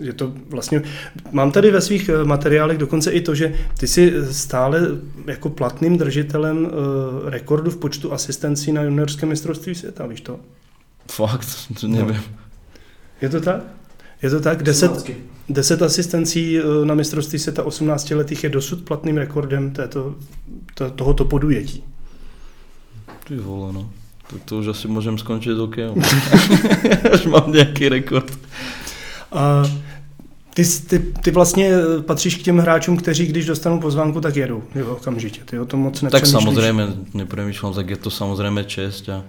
Je 0.03 0.13
to 0.13 0.33
vlastně, 0.49 0.83
mám 1.31 1.53
tady 1.53 1.71
ve 1.71 1.81
svých 1.81 2.09
eh, 2.09 2.25
materiálech 2.25 2.79
dokonce 2.79 3.11
i 3.11 3.21
to, 3.21 3.35
že 3.35 3.55
ty 3.79 3.87
jsi 3.87 4.13
stále 4.31 4.81
jako 5.27 5.51
platným 5.51 5.99
držitelem 5.99 6.67
eh, 6.67 7.31
rekordu 7.31 7.71
v 7.71 7.77
počtu 7.77 8.13
asistencí 8.13 8.73
na 8.73 8.83
juniorském 8.83 9.29
mistrovství 9.29 9.75
světa, 9.75 10.07
víš 10.07 10.21
to? 10.21 10.41
fakt, 11.11 11.49
to 11.81 11.89
neviem. 11.89 12.23
Je 13.21 13.29
to 13.29 13.41
tak? 13.41 13.63
Je 14.25 14.31
to 14.31 14.41
tak? 14.41 14.63
10, 14.63 14.91
10 15.49 15.83
asistencí 15.83 16.59
eh, 16.59 16.85
na 16.85 16.95
mistrovství 16.95 17.39
světa 17.39 17.63
18 17.63 18.11
letých 18.11 18.45
je 18.45 18.51
dosud 18.51 18.83
platným 18.83 19.17
rekordem 19.17 19.71
této, 19.71 20.15
to, 20.75 20.91
tohoto 20.91 21.25
podujetí. 21.25 21.85
Ty 23.29 23.37
vole, 23.37 23.73
no. 23.73 23.91
Tak 24.31 24.49
to 24.49 24.65
už 24.65 24.73
asi 24.73 24.89
môžem 24.89 25.21
skončiť 25.21 25.53
hokejom. 25.53 26.01
Až 27.13 27.29
mám 27.33 27.53
nejaký 27.53 27.93
rekord. 27.93 28.33
A 29.29 29.69
ty, 30.57 30.65
ty, 30.65 30.99
ty 30.99 31.31
vlastně 31.31 31.69
eh, 31.69 32.03
patříš 32.03 32.37
k 32.37 32.43
těm 32.43 32.59
hráčům, 32.59 32.97
kteří 32.97 33.27
když 33.27 33.47
dostanou 33.47 33.81
pozvánku, 33.81 34.21
tak 34.21 34.37
jedou 34.37 34.63
jo, 34.75 34.97
okamžitě. 34.97 35.41
Ty 35.45 35.59
o 35.59 35.69
tom 35.69 35.81
moc 35.81 36.01
Tak 36.01 36.03
nepřemýšlíš. 36.03 36.33
samozrejme, 36.33 36.83
nepremýšľam, 37.15 37.77
tak 37.77 37.91
je 37.91 37.97
to 38.01 38.09
samozrejme 38.11 38.65
čest 38.65 39.05
a 39.13 39.21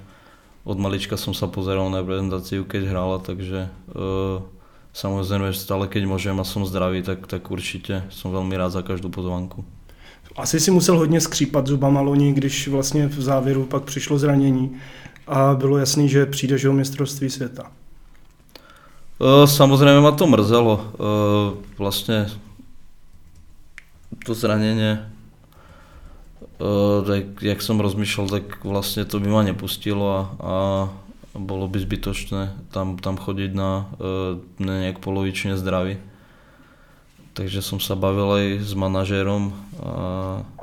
od 0.63 0.79
malička 0.79 1.19
som 1.19 1.35
sa 1.35 1.51
pozeral 1.51 1.91
na 1.91 1.99
reprezentáciu, 2.01 2.63
keď 2.63 2.89
hrála, 2.89 3.19
takže 3.19 3.69
uh, 3.93 4.54
samozrejme 4.95 5.51
stále 5.51 5.91
keď 5.91 6.07
môžem 6.07 6.39
a 6.39 6.47
som 6.47 6.63
zdravý, 6.63 7.03
tak, 7.03 7.27
tak 7.27 7.43
určite 7.51 8.07
som 8.07 8.31
veľmi 8.31 8.55
rád 8.55 8.79
za 8.79 8.81
každú 8.81 9.11
pozvánku. 9.11 9.67
Asi 10.35 10.59
si 10.59 10.71
musel 10.71 10.97
hodně 10.97 11.21
skřípat 11.21 11.67
zubama 11.67 12.01
loni, 12.01 12.33
když 12.33 12.67
vlastně 12.67 13.07
v 13.07 13.21
závěru 13.21 13.65
pak 13.65 13.83
přišlo 13.83 14.17
zranění 14.17 14.75
a 15.27 15.53
bylo 15.55 15.77
jasný, 15.77 16.09
že 16.09 16.25
přijdeš 16.25 16.65
o 16.65 16.73
mistrovství 16.73 17.29
světa. 17.29 17.71
Uh, 19.15 19.47
samozrejme 19.47 20.01
ma 20.03 20.11
to 20.11 20.27
mrzelo. 20.27 20.75
Uh, 20.75 21.55
vlastne 21.79 22.27
to 24.27 24.35
zranenie, 24.35 25.07
uh, 26.59 26.99
tak 27.07 27.39
jak 27.39 27.63
som 27.63 27.79
rozmýšľal, 27.79 28.27
tak 28.27 28.45
vlastne 28.67 29.07
to 29.07 29.23
by 29.23 29.31
ma 29.31 29.47
nepustilo 29.47 30.03
a, 30.03 30.19
a 30.43 30.55
bolo 31.35 31.67
by 31.67 31.83
zbytočné 31.83 32.71
tam, 32.71 32.95
tam 32.95 33.19
chodiť 33.19 33.51
na, 33.51 33.91
uh, 33.99 34.39
na 34.57 34.87
nejak 34.87 35.03
polovične 35.03 35.59
zdravý. 35.59 35.99
Takže 37.35 37.59
som 37.59 37.83
sa 37.83 37.99
bavil 37.99 38.31
aj 38.31 38.45
s 38.63 38.71
manažérom 38.71 39.51
a 39.83 39.93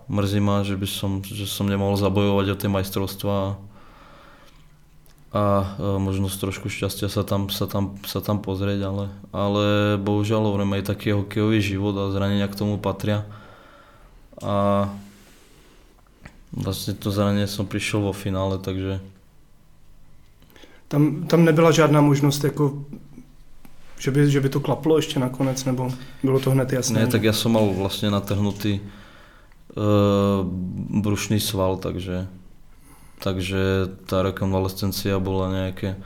mrzí 0.09 0.41
ma, 0.41 0.65
že, 0.65 0.81
by 0.81 0.89
som, 0.89 1.21
že 1.21 1.45
som 1.45 1.69
nemohol 1.69 2.01
zabojovať 2.01 2.47
o 2.49 2.57
tie 2.57 2.73
majstrovstvá 2.73 3.61
a 5.33 5.45
e, 5.81 5.97
možno 5.97 6.29
trošku 6.29 6.69
šťastia 6.69 7.09
sa 7.09 7.25
tam, 7.25 7.49
sa 7.49 7.65
tam, 7.65 7.97
sa 8.05 8.21
tam 8.21 8.45
pozrieť, 8.45 8.85
ale, 8.85 9.05
ale 9.33 9.65
bohužiaľ 9.97 10.45
hovorím 10.45 10.77
aj 10.77 10.93
taký 10.93 11.17
hokejový 11.17 11.65
život 11.65 11.97
a 11.97 12.13
zranenia 12.13 12.49
k 12.53 12.59
tomu 12.61 12.77
patria. 12.77 13.25
A 14.45 14.89
vlastne 16.53 16.93
to 16.93 17.09
zranenie 17.09 17.49
som 17.49 17.65
prišiel 17.65 18.05
vo 18.05 18.13
finále, 18.13 18.61
takže 18.61 19.01
Tam, 20.93 21.25
tam 21.25 21.45
nebyla 21.45 21.71
žádná 21.71 22.01
možnost, 22.01 22.45
jako, 22.45 22.85
že, 23.99 24.11
by, 24.11 24.31
že 24.31 24.41
by 24.41 24.49
to 24.49 24.61
klaplo 24.61 24.97
ještě 24.97 25.21
nakonec, 25.21 25.65
nebo 25.65 25.89
bylo 26.23 26.41
to 26.41 26.51
hned 26.51 26.73
jasné? 26.73 27.01
ne, 27.01 27.07
tak 27.09 27.25
ja 27.25 27.33
som 27.33 27.57
mal 27.57 27.65
vlastne 27.73 28.13
natrhnutý 28.13 28.77
e, 28.77 28.83
brušný 31.01 31.41
sval, 31.41 31.81
takže, 31.81 32.29
takže 33.25 33.89
tá 34.05 34.21
rekonvalescencia 34.21 35.17
bola 35.17 35.49
nejaké 35.49 35.97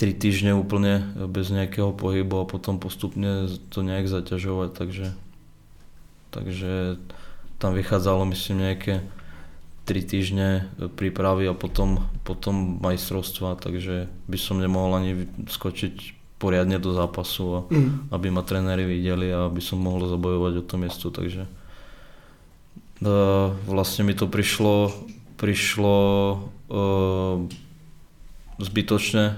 3 0.00 0.16
týždne 0.16 0.56
úplne 0.56 1.04
bez 1.28 1.52
nejakého 1.52 1.92
pohybu 1.92 2.40
a 2.40 2.48
potom 2.48 2.80
postupne 2.80 3.52
to 3.68 3.84
nejak 3.84 4.08
zaťažovať, 4.08 4.70
takže, 4.72 5.12
takže 6.32 6.96
tam 7.60 7.76
vychádzalo 7.76 8.24
myslím 8.32 8.64
nejaké 8.64 9.04
3 9.88 10.04
týždne 10.04 10.48
prípravy 11.00 11.48
a 11.48 11.56
potom, 11.56 12.04
potom 12.28 12.76
majstrovstva, 12.84 13.56
takže 13.56 14.12
by 14.28 14.36
som 14.36 14.60
nemohol 14.60 15.00
ani 15.00 15.24
skočiť 15.48 16.20
poriadne 16.36 16.76
do 16.78 16.92
zápasu 16.92 17.44
a 17.50 17.60
Mm. 17.72 18.12
aby 18.12 18.28
ma 18.30 18.44
tréneri 18.44 18.84
videli 18.84 19.32
a 19.32 19.48
aby 19.48 19.64
som 19.64 19.80
mohol 19.80 20.06
zabojovať 20.06 20.52
o 20.60 20.62
to 20.62 20.74
miesto, 20.76 21.08
takže 21.10 21.48
vlastne 23.66 24.02
mi 24.04 24.14
to 24.14 24.26
prišlo, 24.26 24.90
prišlo 25.38 25.96
e, 26.02 26.36
zbytočne 28.58 29.24
e, 29.30 29.34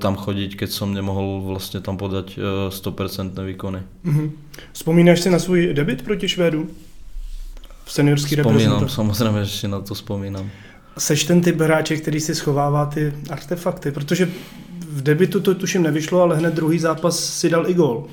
tam 0.00 0.16
chodiť, 0.16 0.56
keď 0.56 0.70
som 0.72 0.96
nemohol 0.96 1.44
vlastne 1.44 1.84
tam 1.84 2.00
podať 2.00 2.26
e, 2.36 2.72
100% 2.72 3.36
výkony. 3.36 3.80
Mhm. 4.04 4.24
Vzpomínáš 4.72 5.20
si 5.20 5.30
na 5.30 5.38
svůj 5.38 5.74
debit 5.74 6.02
proti 6.02 6.28
Švédu? 6.28 6.68
V 7.84 7.92
seniorský 7.92 8.36
Spomínam, 8.36 8.78
reprezentaci? 8.82 8.94
samozrejme, 8.94 9.44
že 9.44 9.52
si 9.58 9.66
na 9.68 9.80
to 9.80 9.94
spomínam. 9.94 10.50
Seš 10.98 11.24
ten 11.24 11.40
typ 11.40 11.60
hráče, 11.60 11.96
který 11.96 12.20
si 12.20 12.34
schovává 12.34 12.86
ty 12.86 13.12
artefakty, 13.30 13.90
protože 13.90 14.28
v 14.88 15.02
debitu 15.02 15.40
to 15.40 15.54
tuším 15.54 15.82
nevyšlo, 15.82 16.22
ale 16.22 16.36
hned 16.36 16.54
druhý 16.54 16.78
zápas 16.78 17.16
si 17.20 17.50
dal 17.50 17.68
i 17.70 17.74
gol. 17.74 18.06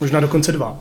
Možná 0.00 0.20
dokonce 0.20 0.52
dva. 0.52 0.76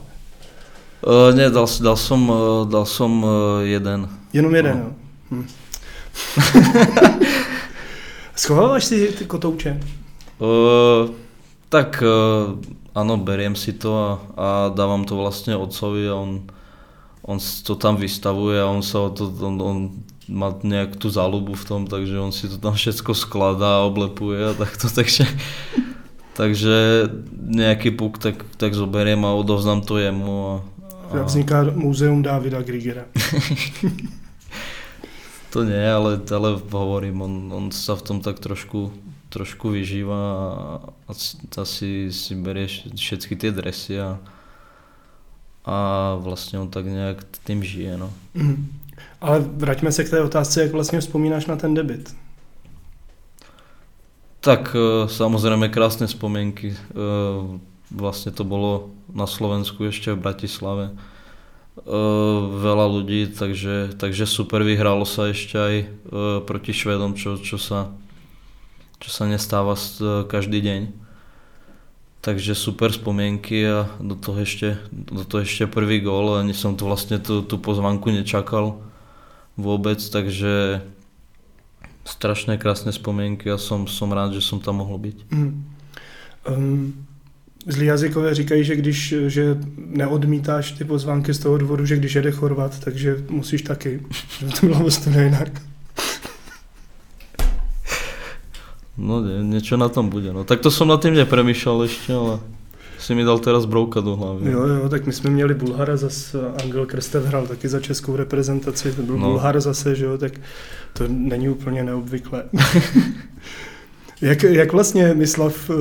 Uh, 1.05 1.35
ne, 1.35 1.49
dal, 1.49 1.67
dal, 1.81 1.95
som, 1.97 2.29
uh, 2.29 2.69
dal 2.69 2.85
som 2.85 3.23
uh, 3.23 3.29
jeden. 3.61 4.09
Jenom 4.33 4.55
jeden, 4.55 4.77
No. 4.77 4.83
jo. 4.83 4.91
Hm. 5.31 5.45
Schováváš 8.35 8.85
si 8.85 9.11
ty 9.11 9.25
kotouče? 9.25 9.79
Uh, 10.39 11.09
tak 11.69 12.03
uh, 12.03 12.59
áno, 12.95 13.17
beriem 13.17 13.55
si 13.55 13.71
to 13.73 13.95
a, 13.95 14.09
a 14.35 14.47
dávam 14.75 15.07
to 15.07 15.15
vlastne 15.15 15.55
otcovi 15.55 16.07
a 16.11 16.15
on, 16.19 16.43
on 17.25 17.41
to 17.41 17.73
tam 17.75 17.97
vystavuje 17.97 18.61
a 18.61 18.69
on 18.69 18.85
o 18.85 19.09
to, 19.09 19.33
on, 19.41 19.55
on 19.61 19.77
má 20.29 20.53
nejak 20.61 20.97
tú 20.97 21.09
záľubu 21.09 21.57
v 21.57 21.65
tom, 21.65 21.81
takže 21.89 22.17
on 22.21 22.29
si 22.29 22.49
to 22.49 22.57
tam 22.57 22.77
všetko 22.77 23.17
skladá 23.17 23.81
a 23.81 23.85
oblepuje 23.89 24.53
a 24.53 24.53
takto, 24.53 24.89
takže, 24.97 25.25
takže 26.37 27.09
nejaký 27.33 27.93
puk 27.97 28.21
tak, 28.21 28.45
tak 28.61 28.77
zoberiem 28.77 29.25
a 29.25 29.33
odovzdám 29.33 29.81
to 29.81 29.97
jemu 29.97 30.33
a, 30.33 30.55
A... 31.13 31.23
Vzniká 31.25 31.63
muzeum 31.73 32.21
Davida 32.21 32.61
Grigera. 32.61 33.05
To 35.55 35.63
nie, 35.63 35.87
ale, 35.87 36.19
ale 36.35 36.59
hovorím, 36.59 37.23
on, 37.23 37.33
on 37.47 37.65
sa 37.71 37.95
v 37.95 38.03
tom 38.03 38.17
tak 38.19 38.43
trošku, 38.43 38.91
trošku 39.31 39.71
vyžíva 39.71 40.19
a 40.19 40.43
asi, 41.07 41.39
asi 41.55 41.89
si 42.11 42.35
berie 42.35 42.67
všetky 42.67 43.39
tie 43.39 43.55
dresy 43.55 43.95
a, 43.95 44.19
a 45.65 45.75
vlastne 46.21 46.61
on 46.61 46.69
tak 46.69 46.85
nejak 46.85 47.25
tým 47.41 47.65
žije. 47.65 47.97
No. 47.97 48.13
Mhm. 48.37 48.85
Ale 49.21 49.39
vraťme 49.41 49.91
se 49.91 50.03
k 50.03 50.09
té 50.09 50.21
otázce, 50.21 50.61
jak 50.61 50.71
vlastně 50.71 50.99
vzpomínáš 50.99 51.45
na 51.45 51.55
ten 51.55 51.73
debit. 51.73 52.15
Tak 54.45 54.77
e, 54.77 55.09
samozrejme 55.09 55.73
krásne 55.73 56.05
spomienky. 56.05 56.69
E, 56.69 56.77
Vlastne 57.89 58.29
to 58.33 58.45
bolo 58.45 58.93
na 59.09 59.25
Slovensku 59.25 59.89
ešte 59.89 60.13
v 60.13 60.21
Bratislave. 60.21 60.85
E, 60.85 60.93
Veľa 62.61 62.85
ľudí, 62.85 63.33
takže, 63.33 63.97
takže 63.97 64.29
super 64.29 64.61
vyhralo 64.61 65.01
sa 65.01 65.33
ešte 65.33 65.57
aj 65.57 65.75
e, 65.81 65.85
proti 66.45 66.77
Švedom, 66.77 67.17
čo, 67.17 67.41
čo, 67.41 67.57
sa, 67.57 67.89
čo 69.01 69.09
sa 69.09 69.25
nestáva 69.25 69.73
každý 70.29 70.61
deň. 70.61 71.04
Takže 72.25 72.57
super 72.57 72.89
spomienky 72.89 73.69
a 73.69 73.85
do 74.01 74.17
toho 74.17 74.41
ešte, 74.41 74.81
do 74.89 75.21
toho 75.21 75.45
ešte 75.45 75.69
prvý 75.69 76.01
gól, 76.01 76.41
ani 76.41 76.57
som 76.57 76.73
to 76.73 76.89
vlastne 76.89 77.21
tú, 77.21 77.45
tú 77.45 77.61
pozvanku 77.61 78.09
nečakal 78.09 78.81
vôbec, 79.53 80.01
takže 80.01 80.81
strašne 82.01 82.57
krásne 82.57 82.89
spomienky 82.89 83.53
a 83.53 83.61
som, 83.61 83.85
som 83.85 84.09
rád, 84.09 84.33
že 84.33 84.41
som 84.41 84.57
tam 84.57 84.81
mohol 84.81 84.97
byť. 85.05 85.17
Mhm. 85.29 85.49
Um, 86.49 87.05
zlí 87.65 87.85
jazykové 87.85 88.35
říkají, 88.35 88.63
že 88.63 88.75
když 88.75 89.13
že 89.27 89.57
neodmítáš 89.77 90.71
ty 90.71 90.85
pozvánky 90.85 91.33
z 91.33 91.39
toho 91.39 91.57
důvodu, 91.57 91.85
že 91.85 91.97
když 91.97 92.15
jede 92.15 92.31
Chorvat, 92.31 92.79
takže 92.79 93.17
musíš 93.29 93.61
taky. 93.61 94.01
To 94.59 94.65
bylo 94.65 94.79
vlastně 94.79 95.23
jinak. 95.23 95.61
No 98.97 99.19
niečo 99.21 99.75
na 99.75 99.91
tom 99.91 100.07
bude. 100.07 100.31
No 100.31 100.47
tak 100.47 100.63
to 100.63 100.71
som 100.71 100.87
nad 100.87 101.03
tým 101.03 101.19
nepremýšľal 101.19 101.77
ešte, 101.83 102.15
ale 102.15 102.39
si 102.95 103.11
mi 103.15 103.27
dal 103.27 103.39
teraz 103.43 103.67
brouka 103.67 104.01
do 104.01 104.15
hlavy. 104.15 104.51
Jo, 104.51 104.67
jo, 104.67 104.89
tak 104.89 105.05
my 105.05 105.13
jsme 105.13 105.29
měli 105.29 105.53
Bulhara, 105.53 105.97
zase 105.97 106.39
Angel 106.63 106.85
Krstev 106.85 107.25
hrál 107.25 107.47
taky 107.47 107.67
za 107.67 107.79
českou 107.79 108.15
reprezentaci, 108.15 108.91
to 108.91 109.01
byl 109.01 109.17
No. 109.17 109.29
Bulhar 109.29 109.61
zase, 109.61 109.95
že 109.95 110.05
jo, 110.05 110.17
tak 110.17 110.31
to 110.93 111.03
není 111.07 111.49
úplně 111.49 111.83
neobvyklé. 111.83 112.43
jak, 114.21 114.43
jak 114.43 114.73
vlastně 114.73 115.13
Mislav, 115.13 115.69
eh, 115.69 115.73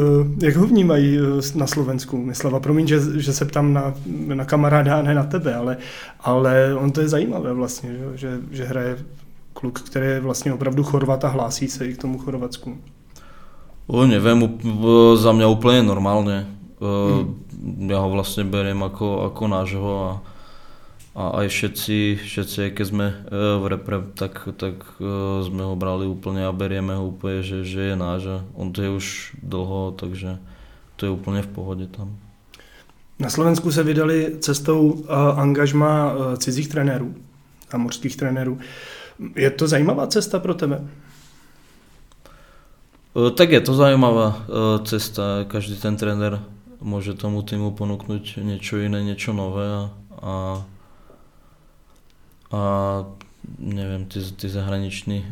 jak 0.47 0.57
ho 0.57 0.67
vnímají 0.67 1.19
eh, 1.19 1.59
na 1.59 1.67
Slovensku? 1.67 2.19
Mislava, 2.19 2.61
promiň, 2.61 2.87
že, 2.87 3.01
že 3.21 3.33
se 3.33 3.45
ptám 3.45 3.73
na, 3.73 3.95
na 4.35 4.45
kamaráda 4.45 4.97
a 4.97 5.03
ne 5.03 5.15
na 5.15 5.25
tebe, 5.25 5.55
ale, 5.55 5.77
ale 6.21 6.75
on 6.75 6.91
to 6.91 7.01
je 7.01 7.09
zajímavé 7.09 7.53
vlastně, 7.53 7.93
že, 7.93 8.17
že, 8.17 8.41
že 8.51 8.65
hraje 8.65 8.99
kluk, 9.53 9.81
který 9.81 10.07
je 10.07 10.21
vlastně 10.21 10.53
opravdu 10.53 10.83
Chorvat 10.83 11.25
a 11.25 11.29
hlásí 11.29 11.69
se 11.69 11.87
i 11.87 11.95
k 11.95 12.01
tomu 12.01 12.19
Chorvatsku. 12.19 12.79
O, 13.85 14.09
neviem, 14.09 14.41
za 15.21 15.31
mňa 15.37 15.47
úplne 15.49 15.85
normálne. 15.85 16.49
Mm. 16.81 17.89
Ja 17.89 18.01
ho 18.01 18.09
vlastne 18.13 18.45
beriem 18.45 18.81
ako, 18.81 19.29
ako 19.33 19.43
nášho 19.49 19.93
a, 19.93 20.11
a 21.17 21.23
aj 21.45 21.47
všetci, 21.49 21.99
všetci, 22.21 22.77
keď 22.77 22.87
sme 22.89 23.07
e, 23.09 23.17
v 23.61 23.65
repre, 23.69 24.05
tak, 24.17 24.53
tak 24.57 24.85
e, 25.01 25.45
sme 25.45 25.65
ho 25.65 25.77
brali 25.77 26.05
úplne 26.05 26.45
a 26.45 26.53
berieme 26.53 26.97
ho 26.97 27.09
úplne, 27.09 27.41
že, 27.41 27.65
že 27.65 27.93
je 27.93 27.97
náš 27.97 28.45
on 28.57 28.73
to 28.73 28.85
je 28.85 28.91
už 28.93 29.07
dlho, 29.41 29.97
takže 29.97 30.41
to 30.97 31.09
je 31.09 31.11
úplne 31.13 31.41
v 31.45 31.51
pohode 31.53 31.87
tam. 31.89 32.17
Na 33.19 33.31
Slovensku 33.31 33.73
se 33.73 33.83
vydali 33.83 34.37
cestou 34.41 34.91
uh, 34.91 35.39
angažma 35.39 36.13
uh, 36.13 36.37
cizích 36.37 36.69
trenérů 36.69 37.15
a 37.71 37.79
mořských 37.79 38.17
trenérů. 38.17 38.59
Je 39.37 39.51
to 39.51 39.69
zajímavá 39.69 40.07
cesta 40.07 40.39
pro 40.39 40.55
tebe? 40.55 40.89
E, 43.17 43.31
Tak 43.31 43.51
je 43.51 43.61
to 43.61 43.75
zaujímavá 43.75 44.29
e, 44.29 44.37
cesta, 44.85 45.47
každý 45.49 45.79
ten 45.79 45.97
tréner 45.97 46.43
môže 46.85 47.17
tomu 47.17 47.41
týmu 47.41 47.73
ponúknuť 47.73 48.45
niečo 48.45 48.77
iné, 48.83 49.01
niečo 49.01 49.33
nové 49.33 49.65
a, 49.65 49.83
a, 50.21 50.35
a 52.53 52.61
neviem, 53.59 54.05
tí, 54.05 54.21
tí 54.21 54.47
zahraniční, 54.51 55.25
e, 55.25 55.27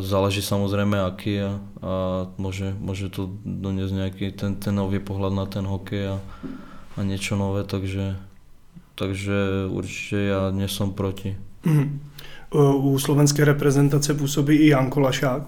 záleží 0.00 0.40
samozrejme 0.40 0.96
aký 1.02 1.34
a, 1.42 1.52
a 1.82 1.92
môže, 2.38 2.72
môže 2.80 3.12
to 3.12 3.28
doniesť 3.44 3.92
nejaký 3.92 4.26
ten, 4.32 4.56
ten 4.56 4.72
nový 4.72 5.02
pohľad 5.02 5.32
na 5.34 5.44
ten 5.44 5.68
hokej 5.68 6.16
a, 6.16 6.16
a 6.96 6.98
niečo 7.04 7.36
nové, 7.36 7.66
takže, 7.66 8.16
takže 8.94 9.68
určite 9.68 10.16
ja 10.16 10.40
nie 10.54 10.70
som 10.70 10.94
proti. 10.94 11.36
Mhm. 11.66 12.00
U 12.54 12.94
u 12.94 12.98
slovenské 12.98 13.44
reprezentace 13.44 14.14
působí 14.14 14.56
i 14.56 14.68
Jan 14.68 14.90
Kolašák, 14.90 15.42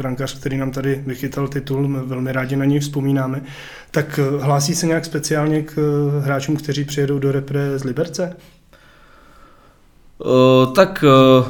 brankář, 0.00 0.40
který 0.40 0.56
nám 0.56 0.70
tady 0.70 1.02
vychytal 1.06 1.48
titul, 1.48 1.88
my 1.88 1.98
velmi 2.02 2.32
rádi 2.32 2.56
na 2.56 2.64
něj 2.64 2.80
vzpomínáme. 2.80 3.42
Tak 3.90 4.18
eh, 4.18 4.44
hlásí 4.44 4.74
se 4.74 4.86
nějak 4.86 5.04
speciálně 5.04 5.62
k 5.62 5.72
eh, 5.76 6.20
hráčům, 6.24 6.56
kteří 6.56 6.84
přijedou 6.84 7.18
do 7.18 7.32
repre 7.32 7.78
z 7.78 7.84
Liberce? 7.84 8.36
Uh, 10.20 10.76
tak 10.76 11.00
uh, 11.00 11.48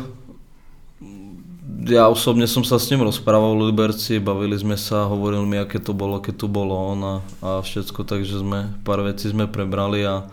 ja 1.91 2.07
osobne 2.07 2.47
som 2.47 2.63
sa 2.63 2.79
s 2.79 2.87
ním 2.95 3.03
rozprával 3.03 3.59
v 3.59 3.75
Liberci, 3.75 4.23
bavili 4.23 4.55
sme 4.55 4.79
sa, 4.79 5.11
hovoril 5.11 5.43
mi, 5.43 5.59
aké 5.59 5.83
to 5.83 5.91
bolo, 5.91 6.23
keď 6.23 6.35
tu 6.39 6.47
bolo 6.47 6.75
on 6.77 7.01
a, 7.03 7.17
a 7.43 7.51
všetko, 7.67 8.07
takže 8.07 8.47
sme, 8.47 8.71
pár 8.87 9.03
vecí 9.03 9.27
sme 9.27 9.51
prebrali 9.51 10.07
a, 10.07 10.29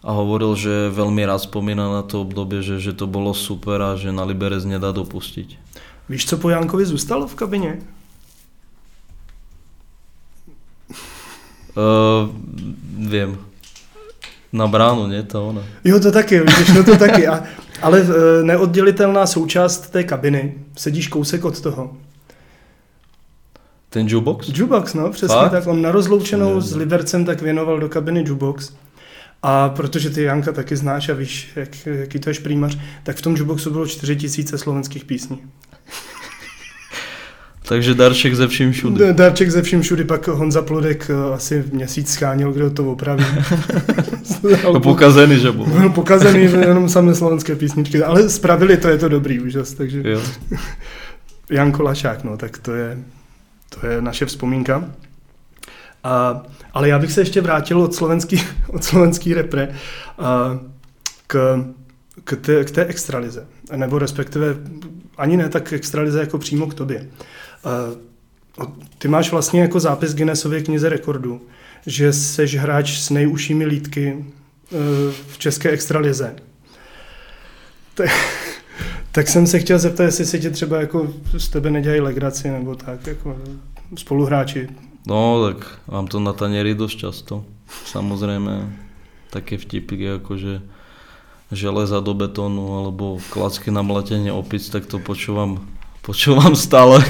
a 0.00 0.10
hovoril, 0.14 0.56
že 0.56 0.94
veľmi 0.94 1.20
rád 1.28 1.44
spomína 1.50 2.00
na 2.00 2.02
to 2.06 2.24
obdobie, 2.24 2.64
že, 2.64 2.80
že 2.80 2.96
to 2.96 3.04
bolo 3.04 3.36
super 3.36 3.82
a 3.82 3.92
že 3.98 4.14
na 4.14 4.24
Liberec 4.24 4.64
nedá 4.64 4.94
dopustiť. 4.94 5.58
Víš, 6.08 6.26
co 6.26 6.36
po 6.36 6.50
Jankovi 6.50 6.86
zůstalo 6.86 7.26
v 7.26 7.34
kabině? 7.34 7.78
Uh, 11.76 12.30
viem. 13.10 13.38
Na 14.52 14.66
bránu, 14.66 15.06
nie? 15.06 15.22
To 15.22 15.48
ona. 15.48 15.62
Jo, 15.84 16.00
to 16.00 16.12
taky, 16.12 16.40
vidíš, 16.40 16.68
no 16.68 16.84
to 16.84 16.96
taky. 16.96 17.26
A, 17.26 17.44
ale 17.82 18.00
eh, 18.00 18.42
neoddělitelná 18.42 19.26
součást 19.26 19.90
té 19.90 20.04
kabiny. 20.04 20.54
Sedíš 20.76 21.08
kousek 21.08 21.44
od 21.44 21.60
toho. 21.60 21.96
Ten 23.90 24.06
jukebox? 24.08 24.48
Jukebox, 24.48 24.94
no, 24.94 25.10
přesně 25.10 25.36
Fakt? 25.36 25.50
tak. 25.50 25.66
On 25.66 25.82
na 25.82 25.92
rozloučenou 25.92 26.60
s 26.60 26.76
Libercem 26.76 27.24
tak 27.24 27.42
věnoval 27.42 27.80
do 27.80 27.88
kabiny 27.88 28.24
jukebox. 28.26 28.72
A 29.42 29.68
protože 29.68 30.10
ty 30.10 30.22
Janka 30.22 30.52
taky 30.52 30.76
znáš 30.76 31.08
a 31.08 31.14
víš, 31.14 31.50
jak, 31.56 31.86
jaký 31.86 32.18
to 32.18 32.30
je 32.30 32.34
šprýmař, 32.34 32.78
tak 33.02 33.16
v 33.16 33.22
tom 33.22 33.32
jukeboxu 33.36 33.70
bylo 33.70 33.86
4000 33.86 34.58
slovenských 34.58 35.04
písní. 35.04 35.42
Takže 37.68 37.94
darček 37.94 38.34
ze 38.34 38.48
vším 38.48 38.72
všudy. 38.72 38.98
D- 38.98 39.12
Dárček 39.12 39.50
ze 39.50 39.62
vším 39.62 39.82
všudy, 39.82 40.04
pak 40.04 40.28
Honza 40.28 40.62
Plodek 40.62 41.10
eh, 41.10 41.34
asi 41.34 41.64
měsíc 41.72 42.12
scháněl, 42.12 42.52
kdo 42.52 42.70
to 42.70 42.92
opraví. 42.92 43.24
To 44.62 44.80
pokazený, 44.82 45.38
že. 45.38 45.52
Byl 45.52 45.90
pokazený 45.90 46.42
jenom 46.42 46.88
samé 46.88 47.14
slovenské 47.14 47.56
písničky, 47.56 48.02
ale 48.02 48.28
spravili 48.28 48.76
to, 48.76 48.88
je 48.88 48.98
to 48.98 49.08
dobrý 49.08 49.40
úžas, 49.40 49.72
takže 49.72 50.02
Jo. 50.04 50.20
Jan 51.50 51.72
Kolašák, 51.72 52.24
no, 52.24 52.36
tak 52.36 52.58
to 52.58 52.74
je, 52.74 52.98
to 53.80 53.86
je 53.86 54.02
naše 54.02 54.26
vzpomínka. 54.26 54.84
A, 56.04 56.42
ale 56.72 56.88
já 56.88 56.98
bych 56.98 57.12
se 57.12 57.20
ještě 57.20 57.40
vrátil 57.40 57.80
od 57.82 57.94
slovenský, 57.94 58.42
od 58.68 58.84
slovenský 58.84 59.34
repre 59.34 59.68
a, 60.18 60.58
k, 61.26 61.64
k, 62.24 62.36
té, 62.36 62.64
k 62.64 62.70
té 62.70 62.84
extralize, 62.84 63.46
nebo 63.76 63.98
respektive 63.98 64.46
ani 65.18 65.36
ne 65.36 65.48
tak 65.48 65.72
extralize 65.72 66.20
jako 66.20 66.38
přímo 66.38 66.66
k 66.66 66.74
tobě. 66.74 67.06
Ty 68.98 69.08
máš 69.08 69.30
vlastně 69.30 69.60
jako 69.60 69.80
zápis 69.80 70.14
Guinnessově 70.14 70.62
knize 70.62 70.88
rekordů, 70.88 71.40
že 71.86 72.12
seš 72.12 72.56
hráč 72.56 72.98
s 72.98 73.10
nejužšími 73.10 73.66
lítky 73.66 74.08
e, 74.08 74.22
v 75.28 75.38
české 75.38 75.70
extralize. 75.70 76.36
Tak, 77.94 78.10
Tak 79.16 79.28
jsem 79.28 79.46
se 79.46 79.58
chtěl 79.58 79.78
zeptat, 79.78 80.04
jestli 80.04 80.26
se 80.26 80.38
tě 80.38 80.50
třeba 80.50 80.80
jako 80.80 81.08
z 81.38 81.48
tebe 81.48 81.70
nedělají 81.70 82.00
legraci 82.00 82.50
nebo 82.50 82.74
tak, 82.74 83.06
jako 83.06 83.36
spoluhráči. 83.96 84.68
No, 85.06 85.48
tak 85.48 85.80
mám 85.88 86.06
to 86.06 86.20
na 86.20 86.32
tanieri 86.32 86.74
dosť 86.74 86.96
často. 86.98 87.44
Samozrejme, 87.88 88.76
také 89.32 89.56
vtipy, 89.56 90.20
ako 90.20 90.36
že 90.36 90.54
železa 91.48 92.04
do 92.04 92.12
betónu 92.12 92.76
alebo 92.76 93.16
klacky 93.32 93.72
na 93.72 93.80
mletenie 93.80 94.28
opic, 94.28 94.68
tak 94.68 94.84
to 94.84 95.00
počúvam, 95.00 95.64
počúvam 96.06 96.54
stále. 96.56 97.02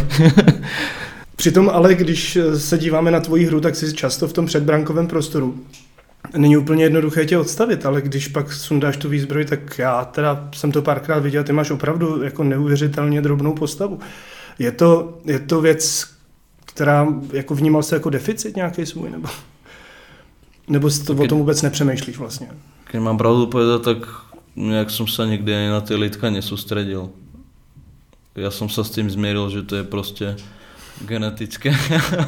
Přitom 1.36 1.68
ale, 1.68 1.94
když 1.94 2.38
se 2.56 2.78
díváme 2.78 3.10
na 3.10 3.20
tvoji 3.20 3.46
hru, 3.46 3.60
tak 3.60 3.76
jsi 3.76 3.92
často 3.92 4.28
v 4.28 4.32
tom 4.32 4.46
předbrankovém 4.46 5.06
prostoru. 5.06 5.54
Není 6.36 6.56
úplně 6.56 6.84
jednoduché 6.84 7.26
tě 7.26 7.38
odstavit, 7.38 7.86
ale 7.86 8.02
když 8.02 8.28
pak 8.28 8.52
sundáš 8.52 8.96
tu 8.96 9.08
výzbroj, 9.08 9.44
tak 9.44 9.78
já 9.78 10.04
teda 10.04 10.48
jsem 10.54 10.72
to 10.72 10.82
párkrát 10.82 11.18
viděl, 11.18 11.44
ty 11.44 11.52
máš 11.52 11.70
opravdu 11.70 12.22
jako 12.22 12.44
neuvěřitelně 12.44 13.22
drobnou 13.22 13.52
postavu. 13.52 14.00
Je 14.58 14.72
to, 14.72 15.18
je 15.24 15.38
to 15.38 15.60
věc, 15.60 16.06
která 16.64 17.06
jako 17.32 17.54
vnímal 17.54 17.82
se 17.82 17.96
jako 17.96 18.10
deficit 18.10 18.56
nějaký 18.56 18.86
svůj, 18.86 19.10
nebo, 19.10 19.28
nebo 20.68 20.88
to, 21.06 21.14
o 21.14 21.26
tom 21.26 21.38
vůbec 21.38 21.62
nepřemýšlíš 21.62 22.18
vlastně? 22.18 22.48
Keď 22.84 23.00
mám 23.00 23.18
pravdu 23.18 23.46
povedať, 23.46 23.82
tak 23.82 23.98
nejak 24.56 24.90
som 24.90 25.04
sa 25.04 25.26
nikdy 25.26 25.52
ani 25.52 25.68
na 25.68 25.80
tie 25.84 25.98
litka 26.00 26.30
nesústredil. 26.30 27.10
Ja 28.36 28.52
som 28.52 28.68
sa 28.68 28.84
s 28.84 28.92
tým 28.92 29.08
zmieril, 29.08 29.48
že 29.48 29.64
to 29.64 29.80
je 29.80 29.84
proste 29.84 30.36
genetické. 31.04 31.72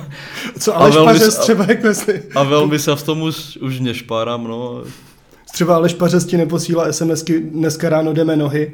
Co 0.59 0.77
Aleš 0.77 0.95
velmi 0.95 1.13
Pařez 1.13 1.39
třeba 1.39 1.65
jako 1.69 1.87
jestli... 1.87 2.23
A 2.35 2.41
veľmi 2.45 2.79
sa 2.81 2.97
v 2.97 3.03
tom 3.03 3.23
už, 3.29 3.57
už 3.61 3.81
nešpáram, 3.81 4.45
no. 4.45 4.83
Třeba 5.53 5.77
Aleš 5.77 5.95
Pařez 5.95 6.25
ti 6.27 6.37
neposílá 6.37 6.93
SMSky, 6.93 7.41
dneska 7.41 7.89
ráno 7.89 8.13
jdeme 8.13 8.37
nohy. 8.37 8.73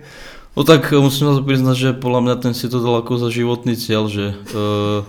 No 0.56 0.64
tak 0.64 0.92
musím 0.94 1.26
na 1.26 1.34
to 1.34 1.42
priznať, 1.42 1.76
že 1.76 1.88
podľa 1.98 2.20
mňa 2.22 2.34
ten 2.38 2.54
si 2.54 2.70
to 2.70 2.78
dal 2.78 3.02
ako 3.02 3.18
za 3.18 3.30
životný 3.34 3.74
cieľ, 3.74 4.06
že, 4.06 4.38
uh, 4.54 5.02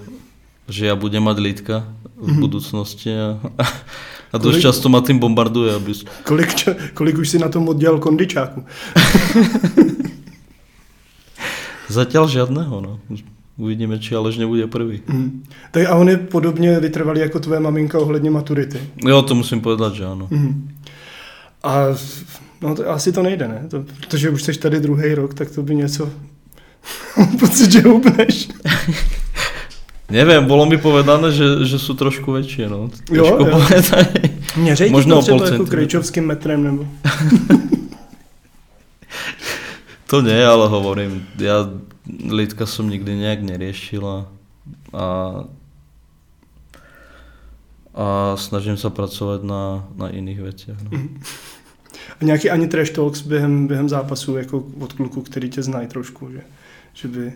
že 0.66 0.90
ja 0.90 0.98
budem 0.98 1.22
mať 1.22 1.38
lítka 1.38 1.76
v 2.18 2.32
Mhm. 2.34 2.40
budúcnosti 2.42 3.14
a, 3.14 3.38
a 4.34 4.36
dosť 4.42 4.58
Kolik- 4.58 4.66
často 4.66 4.90
ma 4.90 5.02
tým 5.06 5.22
bombarduje, 5.22 5.70
aby... 5.78 5.94
Kolik, 6.26 6.50
kolik 6.98 7.18
už 7.22 7.30
si 7.30 7.38
na 7.38 7.50
tom 7.54 7.70
oddělal 7.70 8.00
kondičáku? 8.02 8.66
Zatiaľ 11.90 12.26
žiadného, 12.28 12.76
no. 12.82 13.00
Uvidíme, 13.56 13.96
či 14.04 14.16
Aleš 14.16 14.38
nebude 14.38 14.68
prvý. 14.68 15.00
Mhm. 15.08 15.44
Tak 15.72 15.88
a 15.88 15.96
on 15.96 16.10
je 16.10 16.18
podobně 16.18 16.80
vytrvalý 16.80 17.20
jako 17.20 17.40
tvoje 17.40 17.60
maminka 17.60 18.00
ohledně 18.00 18.32
maturity. 18.32 18.80
Jo, 19.08 19.22
to 19.22 19.36
musím 19.36 19.62
povedať, 19.62 19.94
že 19.94 20.04
áno. 20.06 20.28
Mhm. 20.32 20.76
A 21.64 21.96
no 22.62 22.76
to, 22.76 22.90
asi 22.90 23.12
to 23.12 23.24
nejde, 23.24 23.48
ne? 23.48 23.66
To, 23.70 23.84
protože 23.98 24.30
už 24.30 24.44
jsi 24.44 24.54
tady 24.54 24.80
druhý 24.80 25.14
rok, 25.14 25.34
tak 25.34 25.52
to 25.52 25.64
by 25.64 25.76
něco... 25.76 26.10
Pocit, 27.40 27.72
že 27.72 27.82
hubneš. 27.82 28.48
Neviem, 30.06 30.46
bolo 30.46 30.70
mi 30.70 30.78
povedané, 30.78 31.34
že, 31.34 31.66
že 31.66 31.82
sú 31.82 31.98
trošku 31.98 32.30
väčšie, 32.30 32.70
no. 32.70 32.94
Jo, 33.10 33.26
Ťažko 33.26 33.42
jo. 33.42 33.54
povedať. 33.58 34.10
Měřej 34.58 34.90
Možno 34.90 35.16
to 35.16 35.22
třeba 35.22 35.50
jako 35.50 35.66
krejčovským 35.66 36.26
metrem, 36.26 36.64
nebo... 36.64 36.86
To 40.16 40.24
nie, 40.24 40.40
ale 40.40 40.72
hovorím, 40.72 41.28
ja 41.36 41.68
lítka 42.08 42.64
som 42.64 42.88
nikdy 42.88 43.20
nejak 43.20 43.44
neriešil 43.44 44.00
a, 44.00 44.18
a, 44.96 45.06
snažím 48.40 48.80
sa 48.80 48.88
pracovať 48.88 49.44
na, 49.44 49.84
na 50.00 50.08
iných 50.08 50.40
veciach. 50.40 50.80
No. 50.88 50.96
A 52.16 52.22
nějaký 52.24 52.48
ani 52.48 52.72
trash 52.72 52.96
talks 52.96 53.28
během, 53.28 53.68
během 53.68 53.90
zápasu, 53.90 54.40
jako 54.40 54.64
od 54.80 54.94
kluků, 54.94 55.22
který 55.22 55.50
tě 55.50 55.64
znají 55.64 55.88
trošku, 55.88 56.32
že, 56.32 56.42
že 56.94 57.08
by... 57.08 57.34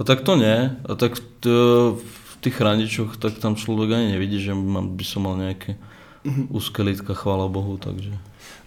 A 0.00 0.04
tak 0.04 0.24
to 0.24 0.32
nie. 0.36 0.72
A 0.88 0.94
tak 0.96 1.20
t, 1.44 1.52
v 2.00 2.32
tých 2.40 2.56
hraničoch, 2.56 3.20
tak 3.20 3.36
tam 3.36 3.52
človek 3.52 3.92
ani 3.92 4.16
nevidí, 4.16 4.40
že 4.40 4.56
mám, 4.56 4.96
by 4.96 5.04
som 5.04 5.28
mal 5.28 5.36
nejaké 5.36 5.76
Mhm. 6.24 6.54
úzké 6.54 6.82
lítka, 6.82 7.14
chvála 7.14 7.48
Bohu, 7.48 7.76
takže... 7.76 8.12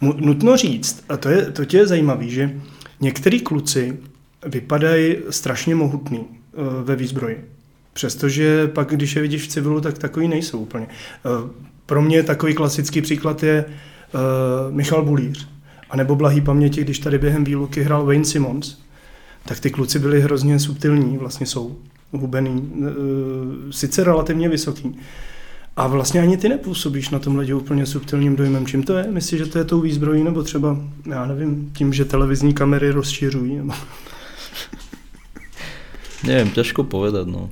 Nutno 0.02 0.58
říct, 0.58 1.04
a 1.10 1.18
to, 1.18 1.30
je, 1.30 1.52
to 1.52 1.66
tě 1.66 1.78
je 1.78 1.88
zajímavý, 1.88 2.32
že 2.32 2.62
některý 3.02 3.42
kluci 3.42 3.98
vypadají 4.46 5.16
strašně 5.30 5.76
mohutný 5.76 6.20
eh, 6.20 6.58
ve 6.84 6.96
výzbroji. 6.96 7.46
Přestože 7.94 8.68
pak, 8.68 8.90
když 8.90 9.16
je 9.16 9.22
vidíš 9.22 9.44
v 9.44 9.48
civilu, 9.48 9.82
tak 9.82 9.98
takový 9.98 10.28
nejsou 10.28 10.60
úplně. 10.60 10.88
Eh, 10.90 11.66
Pro 11.86 12.02
mě 12.02 12.24
takový 12.24 12.54
klasický 12.54 13.02
příklad 13.02 13.44
je 13.44 13.66
eh, 13.68 14.18
Michal 14.72 15.06
Bulíř. 15.06 15.48
A 15.90 15.98
nebo 15.98 16.16
blahý 16.16 16.42
paměti, 16.42 16.82
když 16.82 17.00
tady 17.00 17.18
během 17.18 17.44
výluky 17.44 17.84
hrál 17.84 18.06
Wayne 18.06 18.26
Simmons, 18.26 18.78
tak 19.46 19.60
ty 19.60 19.70
kluci 19.70 20.00
byli 20.00 20.22
hrozně 20.22 20.60
subtilní, 20.60 21.18
vlastně 21.18 21.46
jsou 21.46 21.78
hubený, 22.12 22.74
sice 23.72 24.04
relativně 24.04 24.50
vysoký, 24.50 24.98
a 25.76 25.88
vlastně 25.88 26.22
ani 26.22 26.38
ty 26.38 26.50
nepůsobíš 26.50 27.10
na 27.10 27.20
tom 27.20 27.36
ledě 27.36 27.56
úplně 27.56 27.86
subtilním 27.86 28.36
dojmem. 28.36 28.66
Čím 28.66 28.84
to 28.84 28.94
je? 28.94 29.12
Myslíš, 29.12 29.40
že 29.40 29.46
to 29.46 29.58
je 29.58 29.66
tou 29.66 29.82
výzbrojí, 29.82 30.24
nebo 30.24 30.44
třeba, 30.44 30.78
já 31.10 31.26
nevím, 31.26 31.72
tím, 31.78 31.94
že 31.94 32.06
televizní 32.06 32.54
kamery 32.54 32.92
rozšiřují? 32.92 33.56
Nebo... 33.56 33.74
Neviem, 36.24 36.50
ťažko 36.50 36.84
povedať, 36.84 37.28
no. 37.28 37.50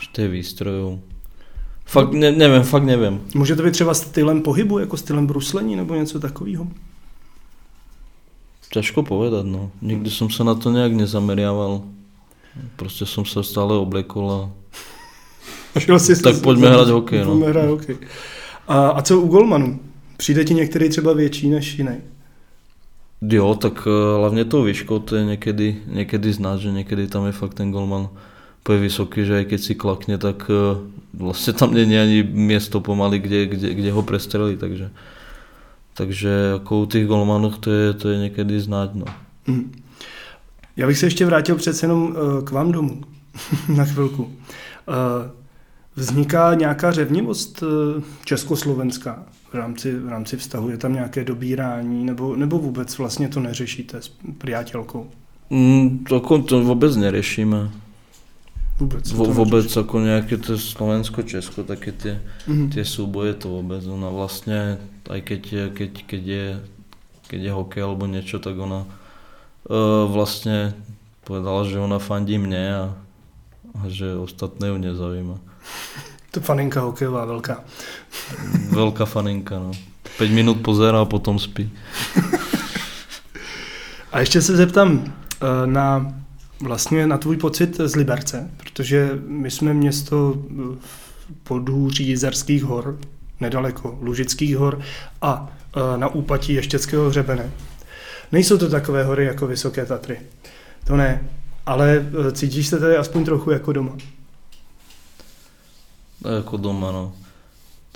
Že 0.00 0.06
to 0.12 0.20
je 0.20 0.28
výstrojov. 0.28 0.98
Fakt, 1.84 2.12
ne, 2.12 2.32
neviem, 2.32 2.62
fakt 2.62 2.84
neviem. 2.84 3.20
Může 3.34 3.56
to 3.56 3.62
být 3.62 3.70
třeba 3.70 3.94
stylem 3.94 4.42
pohybu, 4.42 4.78
jako 4.78 4.96
stylem 4.96 5.26
bruslení, 5.26 5.76
nebo 5.76 5.94
něco 5.94 6.20
takového? 6.20 6.68
Ťažko 8.72 9.02
povedať, 9.02 9.46
no. 9.46 9.70
Nikdy 9.82 10.10
som 10.10 10.28
sa 10.30 10.44
na 10.44 10.54
to 10.54 10.74
nejak 10.74 10.92
nezameriaval. 10.92 11.86
Proste 12.76 13.06
som 13.06 13.24
sa 13.24 13.44
stále 13.46 13.76
oblekol 13.78 14.26
A 14.32 14.38
šel 15.80 15.98
jsi 15.98 16.22
Tak 16.22 16.40
pojďme 16.42 16.68
hrát 16.68 16.88
hokej, 16.88 17.18
no. 17.18 17.26
Pojďme 17.26 17.48
hrát 17.48 17.66
hokej. 17.66 17.96
A, 18.68 18.88
a 18.88 19.02
co 19.02 19.20
u 19.20 19.28
golmanů? 19.28 19.80
Přijde 20.16 20.44
ti 20.44 20.54
některý 20.54 20.88
třeba 20.88 21.12
větší 21.12 21.50
než 21.50 21.78
jiný? 21.78 21.96
Jo, 23.22 23.54
tak 23.54 23.88
eh, 23.88 24.18
hlavne 24.18 24.44
tou 24.44 24.62
výškou 24.62 24.98
to 24.98 25.16
je 25.16 25.24
niekedy, 25.24 25.88
niekedy 25.88 26.32
znát, 26.32 26.60
že 26.60 26.68
niekedy 26.68 27.08
tam 27.08 27.26
je 27.26 27.32
fakt 27.32 27.54
ten 27.54 27.72
golman 27.72 28.08
úplně 28.66 28.78
vysoký, 28.78 29.24
že 29.24 29.36
aj 29.36 29.44
keď 29.44 29.60
si 29.60 29.74
klakne, 29.74 30.18
tak 30.18 30.50
eh, 30.50 30.76
vlastne 31.14 31.52
tam 31.54 31.70
není 31.70 31.94
ani 31.98 32.26
miesto 32.26 32.80
pomaly, 32.80 33.18
kde, 33.18 33.46
kde, 33.46 33.74
kde 33.74 33.90
ho 33.92 34.02
prestrelí, 34.02 34.56
takže 34.56 34.90
takže 35.94 36.28
jako 36.52 36.78
u 36.78 36.86
těch 36.86 37.06
golmanů 37.06 37.50
to 37.50 37.70
je, 37.70 37.92
to 37.92 38.08
je 38.08 38.18
někdy 38.18 38.60
znát, 38.60 38.94
no. 38.94 39.04
Hm. 39.48 39.72
Já 40.76 40.86
bych 40.86 40.98
se 40.98 41.06
ještě 41.06 41.26
vrátil 41.26 41.56
přece 41.56 41.86
jenom 41.86 42.16
eh, 42.16 42.42
k 42.42 42.50
vám 42.50 42.72
domů 42.72 43.00
na 43.76 43.84
chvilku. 43.84 44.32
Vzniká 45.96 46.54
nějaká 46.54 46.92
řevnivost 46.92 47.62
eh, 47.62 48.02
československá 48.24 49.22
v 49.52 49.54
rámci, 49.54 49.98
v 49.98 50.08
rámci 50.08 50.36
vztahu? 50.36 50.68
Je 50.70 50.76
tam 50.78 50.92
nějaké 50.92 51.24
dobírání 51.24 52.04
nebo, 52.04 52.36
nebo 52.36 52.58
vůbec 52.58 52.98
vlastně 52.98 53.28
to 53.28 53.40
neřešíte 53.40 54.02
s 54.02 54.10
priateľkou? 54.38 55.06
Mm, 55.50 56.04
to, 56.10 56.16
ako 56.18 56.38
to 56.42 56.58
vôbec 56.58 56.90
neriešime. 56.98 57.70
Vůbec. 58.82 59.12
Vo, 59.14 59.24
to 59.24 59.32
vôbec 59.32 59.66
ako 59.78 59.96
nejaké 60.02 60.36
to 60.42 60.58
Slovensko-Česko, 60.58 61.62
také 61.64 61.92
tie, 61.94 62.18
Mhm. 62.50 62.74
tie 62.74 62.84
súboje 62.84 63.32
to 63.38 63.48
vôbec. 63.48 63.80
Ona 63.86 64.10
vlastne, 64.10 64.76
aj 65.08 65.20
keď, 65.22 65.40
je- 65.46 65.70
keď, 65.70 65.92
keď, 66.04 66.22
je, 66.26 66.46
keď 67.30 67.40
je 67.46 67.52
hokej 67.56 67.82
alebo 67.86 68.04
niečo, 68.10 68.36
tak 68.42 68.58
ona 68.58 68.84
uh, 68.84 70.04
vlastne 70.10 70.74
povedala, 71.24 71.62
že 71.64 71.78
ona 71.80 71.96
fandí 72.02 72.36
mne 72.42 72.64
a, 72.68 72.84
a 73.80 73.82
že 73.88 74.12
ostatné 74.18 74.68
ju 74.68 74.76
nezaujíma. 74.82 75.36
To 76.30 76.40
faninka 76.40 76.80
hokejová 76.80 77.24
velká. 77.24 77.64
Veľká 78.70 79.08
faninka, 79.08 79.58
no. 79.58 79.72
5 80.18 80.30
minút 80.30 80.60
pozerá 80.60 81.00
a 81.00 81.04
potom 81.04 81.38
spí. 81.38 81.70
A 84.12 84.20
ještě 84.20 84.42
se 84.42 84.56
zeptám 84.56 85.04
eh, 85.04 85.66
na 85.66 86.14
vlastně 86.62 87.06
na 87.06 87.18
tvůj 87.18 87.36
pocit 87.36 87.80
z 87.84 87.96
Liberce, 87.96 88.50
protože 88.56 89.10
my 89.26 89.50
jsme 89.50 89.74
město 89.74 90.34
eh, 90.36 90.52
v 90.80 91.32
podhůří 91.42 92.08
Jizerských 92.08 92.64
hor, 92.64 92.98
nedaleko 93.40 93.98
Lužických 94.00 94.56
hor 94.56 94.80
a 95.22 95.52
eh, 95.76 95.98
na 95.98 96.08
úpatí 96.08 96.54
Ještěckého 96.54 97.08
hřebene. 97.08 97.50
Nejsou 98.32 98.58
to 98.58 98.68
takové 98.68 99.04
hory 99.04 99.24
jako 99.24 99.46
Vysoké 99.46 99.86
Tatry. 99.86 100.20
To 100.84 100.96
ne. 100.96 101.28
Ale 101.66 102.06
cítíš 102.32 102.66
se 102.66 102.80
tady 102.80 102.96
aspoň 102.96 103.24
trochu 103.24 103.50
jako 103.50 103.72
doma. 103.72 103.92
Ako 106.26 106.56
doma, 106.56 106.92
no. 106.92 107.12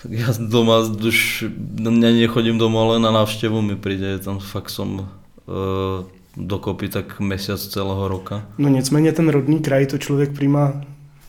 Tak 0.03 0.11
ja 0.13 0.33
doma 0.39 0.81
už 0.87 1.51
ja 1.77 2.11
nechodím 2.15 2.57
domov 2.57 2.97
len 2.97 3.03
na 3.05 3.13
návštevu 3.13 3.61
mi 3.61 3.77
príde, 3.77 4.17
tam 4.17 4.41
fakt 4.41 4.73
som 4.73 5.05
uh, 5.45 6.09
dokopy 6.37 6.89
tak 6.89 7.21
mesiac 7.21 7.61
celého 7.61 8.09
roka. 8.09 8.47
No 8.59 8.69
nicméně 8.69 9.13
ten 9.13 9.29
rodný 9.29 9.61
kraj 9.61 9.87
to 9.87 9.99
člověk 9.99 10.33
príma 10.33 10.81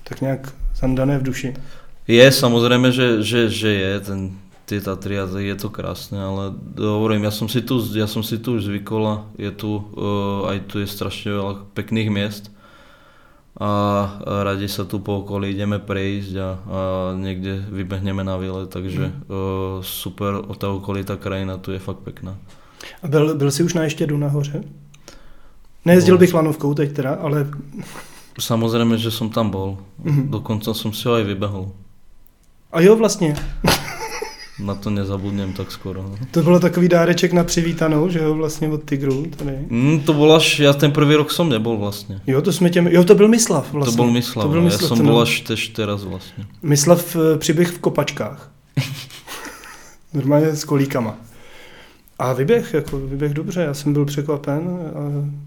tak 0.04 0.22
nějak 0.22 0.54
zandané 0.76 1.18
v 1.18 1.24
duši. 1.24 1.54
Je 2.08 2.32
samozrejme, 2.32 2.92
že, 2.92 3.24
že, 3.24 3.50
že 3.50 3.70
je, 3.72 4.00
ten, 4.00 4.20
tie 4.66 4.82
Tatry 4.82 5.20
a 5.20 5.30
je 5.38 5.56
to 5.56 5.70
krásne, 5.70 6.20
ale 6.20 6.52
hovorím, 6.76 7.24
ja 7.24 7.32
som 7.32 7.48
si 7.48 7.62
tu, 7.62 7.80
ja 7.96 8.08
som 8.08 8.20
si 8.24 8.36
tu 8.42 8.58
už 8.58 8.68
zvykol 8.68 9.04
a 9.08 9.16
je 9.38 9.52
tu, 9.52 9.80
uh, 9.80 10.50
aj 10.52 10.58
tu 10.68 10.80
je 10.84 10.88
strašne 10.90 11.32
veľa 11.32 11.54
pekných 11.72 12.10
miest 12.12 12.52
a 13.60 13.70
radi 14.44 14.68
sa 14.72 14.88
tu 14.88 15.00
po 15.00 15.20
okolí 15.20 15.52
ideme 15.52 15.80
prejsť 15.80 16.34
a, 16.40 16.50
a 16.56 16.80
niekde 17.20 17.60
vybehneme 17.68 18.24
na 18.24 18.40
vile, 18.40 18.64
takže 18.68 19.12
uh, 19.12 19.84
super, 19.84 20.40
o 20.40 20.56
tá 20.56 20.72
okolitá 20.72 21.20
krajina 21.20 21.60
tu 21.60 21.76
je 21.76 21.80
fakt 21.80 22.00
pekná. 22.08 22.40
A 23.04 23.08
byl, 23.08 23.36
byl 23.36 23.52
jsi 23.52 23.64
už 23.64 23.74
na 23.74 23.84
Ještědu 23.84 24.18
nahoře? 24.18 24.64
Nejezdil 25.86 26.18
bych 26.18 26.34
lanovkou 26.34 26.74
teď 26.74 26.94
teda, 26.94 27.14
ale 27.14 27.48
Samozrejme, 28.40 28.96
že 28.96 29.12
som 29.12 29.28
tam 29.28 29.52
bol. 29.52 29.84
Mhm. 30.00 30.32
Dokonca 30.32 30.72
som 30.72 30.96
si 30.96 31.04
ho 31.04 31.20
aj 31.20 31.28
vybehol. 31.28 31.76
a 32.72 32.82
jo 32.82 32.96
vlastně. 32.96 33.36
Na 34.62 34.76
to 34.78 34.90
nezabudnem 34.90 35.54
tak 35.54 35.72
skoro. 35.72 36.06
To 36.32 36.44
bylo 36.44 36.60
takový 36.60 36.88
dáreček 36.88 37.34
na 37.34 37.44
přivítanou, 37.44 38.10
že 38.10 38.20
jo, 38.20 38.34
vlastně 38.34 38.70
od 38.70 38.84
Tigru. 38.86 39.26
Tady. 39.38 39.58
Mm, 39.70 40.00
to 40.00 40.14
bol 40.14 40.34
až, 40.38 40.60
ja 40.62 40.74
ten 40.78 40.92
prvý 40.94 41.16
rok 41.18 41.32
som 41.34 41.50
nebol 41.50 41.78
vlastne. 41.82 42.22
Jo, 42.30 42.42
to 42.42 42.54
jsme 42.54 42.70
těm, 42.70 42.88
jo, 42.88 43.04
to 43.04 43.16
byl 43.16 43.28
Mislav 43.28 43.74
vlastně. 43.74 43.98
To 43.98 44.12
Mislav, 44.12 44.46
To 44.46 44.50
byl 44.52 44.62
no. 44.62 44.66
Mislav, 44.70 44.82
ja 44.86 44.88
som 44.88 44.98
to 44.98 45.04
bol 45.04 45.18
byl- 45.18 45.26
až 45.26 45.34
tež 45.42 45.62
teraz 45.74 46.04
vlastne. 46.06 46.46
Mislav 46.62 47.02
eh, 47.16 47.38
přiběh 47.38 47.70
v 47.74 47.80
kopačkách. 47.80 48.52
Normálně 50.14 50.56
s 50.56 50.64
kolíkama. 50.64 51.18
A 52.20 52.34
vyběh, 52.34 52.74
jako 52.74 53.00
vyběh 53.00 53.34
dobře, 53.34 53.62
já 53.62 53.74
jsem 53.74 53.94
byl 53.94 54.06
překvapen, 54.06 54.62
a, 54.96 55.00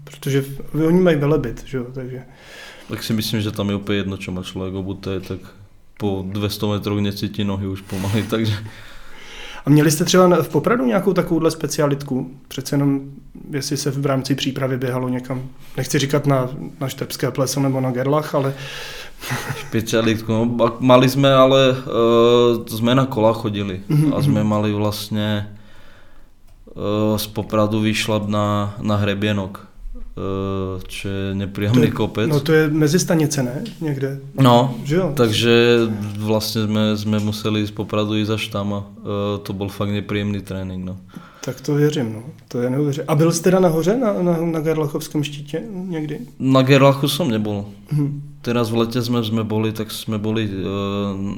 protože 0.03 0.43
oni 0.87 1.01
mají 1.01 1.17
velebit, 1.17 1.63
že 1.65 1.77
jo, 1.77 1.85
takže. 1.93 2.23
Tak 2.89 3.03
si 3.03 3.13
myslím, 3.13 3.41
že 3.41 3.51
tam 3.51 3.69
je 3.69 3.75
úplne 3.79 3.97
jedno, 4.05 4.17
čo 4.19 4.29
má 4.29 4.43
človek 4.45 4.75
obuté, 4.77 5.17
tak 5.17 5.39
po 5.97 6.21
200 6.21 6.67
metroch 6.67 7.01
necíti 7.01 7.41
nohy 7.41 7.65
už 7.67 7.81
pomaly, 7.81 8.23
takže 8.29 8.53
A 9.65 9.69
měli 9.69 9.91
jste 9.91 10.05
třeba 10.05 10.43
v 10.43 10.49
Popradu 10.49 10.85
nějakou 10.85 11.13
takovouhle 11.13 11.51
specialitku? 11.51 12.31
Přece 12.47 12.75
jenom, 12.75 13.01
jestli 13.51 13.77
se 13.77 13.91
v 13.91 14.05
rámci 14.05 14.35
přípravy 14.35 14.77
běhalo 14.77 15.09
někam, 15.09 15.41
nechci 15.77 15.99
říkat 15.99 16.27
na, 16.27 16.49
na 16.79 16.89
Štrbské 16.89 17.31
pleso 17.31 17.59
nebo 17.59 17.81
na 17.81 17.91
Gerlach, 17.91 18.35
ale 18.35 18.53
špecialitku. 19.55 20.31
No, 20.31 20.45
mali 20.79 21.09
sme 21.09 21.33
ale, 21.33 21.71
uh, 21.71 22.61
sme 22.69 22.93
na 22.93 23.05
kola 23.09 23.33
chodili 23.33 23.81
Mhm, 23.89 24.13
a 24.13 24.21
sme 24.21 24.43
mali 24.45 24.69
vlastne 24.69 25.49
uh, 26.75 27.17
z 27.17 27.25
Popradu 27.33 27.81
vyšlap 27.81 28.29
na, 28.29 28.77
na 28.85 29.01
hrebienok, 29.01 29.65
uh, 29.65 29.74
čo 30.87 31.05
je 31.09 31.25
to 31.31 31.37
nepríjemný 31.37 31.91
je, 31.91 31.91
kopec. 31.91 32.27
no 32.31 32.39
to 32.39 32.51
je 32.55 32.69
mezi 32.71 32.99
stanice, 32.99 33.43
ne? 33.43 33.63
Někde, 33.81 34.19
No, 34.39 34.75
že 34.83 34.95
jo? 34.95 35.11
takže 35.15 35.51
vlastne 36.17 36.63
sme, 36.67 36.83
sme 36.95 37.17
museli 37.19 37.67
z 37.67 37.71
Popradu 37.75 38.15
ísť 38.15 38.31
až 38.31 38.43
tam 38.47 38.67
a 38.73 38.79
uh, 38.79 39.43
to 39.43 39.51
bol 39.51 39.67
fakt 39.67 39.91
nepríjemný 39.91 40.39
trénink. 40.39 40.85
No. 40.87 40.95
Tak 41.43 41.61
to 41.61 41.75
věřím, 41.75 42.13
no. 42.13 42.23
To 42.47 42.61
je 42.61 42.69
neuvěřitelné. 42.69 43.07
A 43.07 43.15
byl 43.15 43.31
jste 43.31 43.43
teda 43.43 43.59
nahoře 43.59 43.97
na, 43.97 44.13
na, 44.23 44.33
na 44.41 44.59
Gerlachovském 44.59 45.23
štítě 45.23 45.63
někdy? 45.69 46.19
Na 46.39 46.61
Gerlachu 46.61 47.07
som 47.07 47.27
nebol. 47.29 47.65
Mhm. 47.91 48.21
Teraz 48.41 48.69
v 48.69 48.77
lete 48.85 49.01
sme, 49.01 49.25
sme 49.25 49.41
boli, 49.43 49.73
tak 49.73 49.89
sme 49.89 50.21
boli 50.21 50.45
uh, 50.45 50.53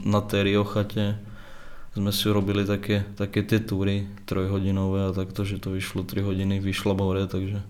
na 0.05 0.19
tej 0.21 0.43
Riochate. 0.43 1.15
Sme 1.95 2.11
si 2.11 2.27
urobili 2.29 2.67
také, 2.67 3.07
také 3.15 3.41
tie 3.47 3.63
túry 3.63 4.11
trojhodinové 4.27 5.07
a 5.07 5.15
takto, 5.15 5.47
že 5.47 5.57
to 5.57 5.71
vyšlo 5.71 6.03
3 6.03 6.19
hodiny, 6.21 6.59
vyšla 6.59 6.93
hore, 6.99 7.23
takže 7.27 7.63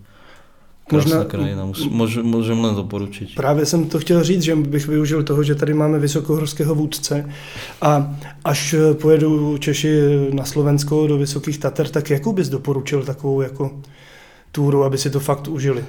Možná- 0.91 1.27
krajina, 1.27 1.67
môžem, 1.91 2.23
môžem 2.23 2.57
len 2.63 2.75
doporučiť. 2.75 3.35
Právě 3.35 3.65
jsem 3.65 3.89
to 3.89 3.99
chtěl 3.99 4.23
říct, 4.23 4.41
že 4.41 4.55
bych 4.55 4.87
využil 4.87 5.23
toho, 5.23 5.43
že 5.43 5.55
tady 5.55 5.73
máme 5.73 5.99
vysokohorského 5.99 6.75
vůdce 6.75 7.29
a 7.81 8.15
až 8.43 8.75
pojedu 9.01 9.57
Češi 9.57 9.99
na 10.33 10.45
Slovensko 10.45 11.07
do 11.07 11.17
Vysokých 11.17 11.57
Tater, 11.57 11.87
tak 11.89 12.09
jakou 12.09 12.33
bys 12.33 12.49
doporučil 12.49 13.03
takovou 13.03 13.41
jako 13.41 13.81
túru, 14.51 14.83
aby 14.83 14.97
si 14.97 15.09
to 15.09 15.19
fakt 15.19 15.47
užili? 15.47 15.83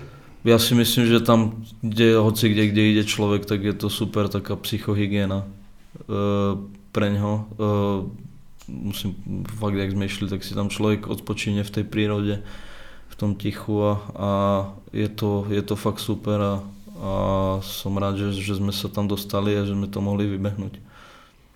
Ja 0.47 0.59
si 0.59 0.75
myslím, 0.79 1.11
že 1.11 1.19
tam, 1.20 1.66
kde, 1.83 2.15
hoci 2.15 2.55
kde, 2.55 2.70
kde 2.70 2.83
ide 2.95 3.05
človek, 3.05 3.43
tak 3.43 3.59
je 3.59 3.75
to 3.75 3.91
super 3.91 4.31
taká 4.31 4.55
psychohygiena 4.55 5.43
uh, 5.43 6.55
pre 6.95 7.11
ňo. 7.11 7.51
Uh, 7.59 8.07
musím, 8.70 9.19
fakt, 9.59 9.75
jak 9.75 9.91
sme 9.91 10.07
išli, 10.07 10.31
tak 10.31 10.47
si 10.47 10.55
tam 10.55 10.70
človek 10.70 11.11
odpočíne 11.11 11.66
v 11.66 11.75
tej 11.75 11.85
prírode, 11.85 12.35
v 12.39 12.68
tom 13.19 13.35
tichu 13.35 13.82
a, 13.82 13.93
a 14.15 14.31
je, 14.95 15.09
to, 15.09 15.47
je 15.51 15.62
to 15.62 15.74
fakt 15.77 15.99
super 15.99 16.39
a, 16.40 16.55
a 17.03 17.12
som 17.66 17.99
rád, 17.99 18.16
že, 18.16 18.39
že 18.39 18.55
sme 18.55 18.70
sa 18.70 18.86
tam 18.86 19.11
dostali 19.11 19.59
a 19.59 19.66
že 19.66 19.74
sme 19.74 19.90
to 19.90 19.99
mohli 19.99 20.31
vybehnúť. 20.31 20.78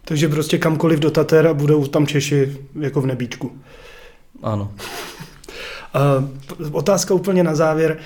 Takže 0.04 0.28
prostě 0.28 0.58
kamkoliv 0.58 0.98
do 1.00 1.10
Tater 1.10 1.46
a 1.46 1.54
budou 1.54 1.86
tam 1.86 2.06
Češi 2.06 2.58
jako 2.80 3.00
v 3.00 3.06
nebíčku. 3.06 3.52
Uh, 4.42 4.66
otázka 6.72 7.14
úplně 7.14 7.42
na 7.42 7.54
závěr. 7.54 7.98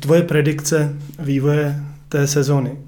Tvoje 0.00 0.22
predikce 0.22 0.96
vývoje 1.18 1.84
té 2.08 2.26
sezóny. 2.26 2.78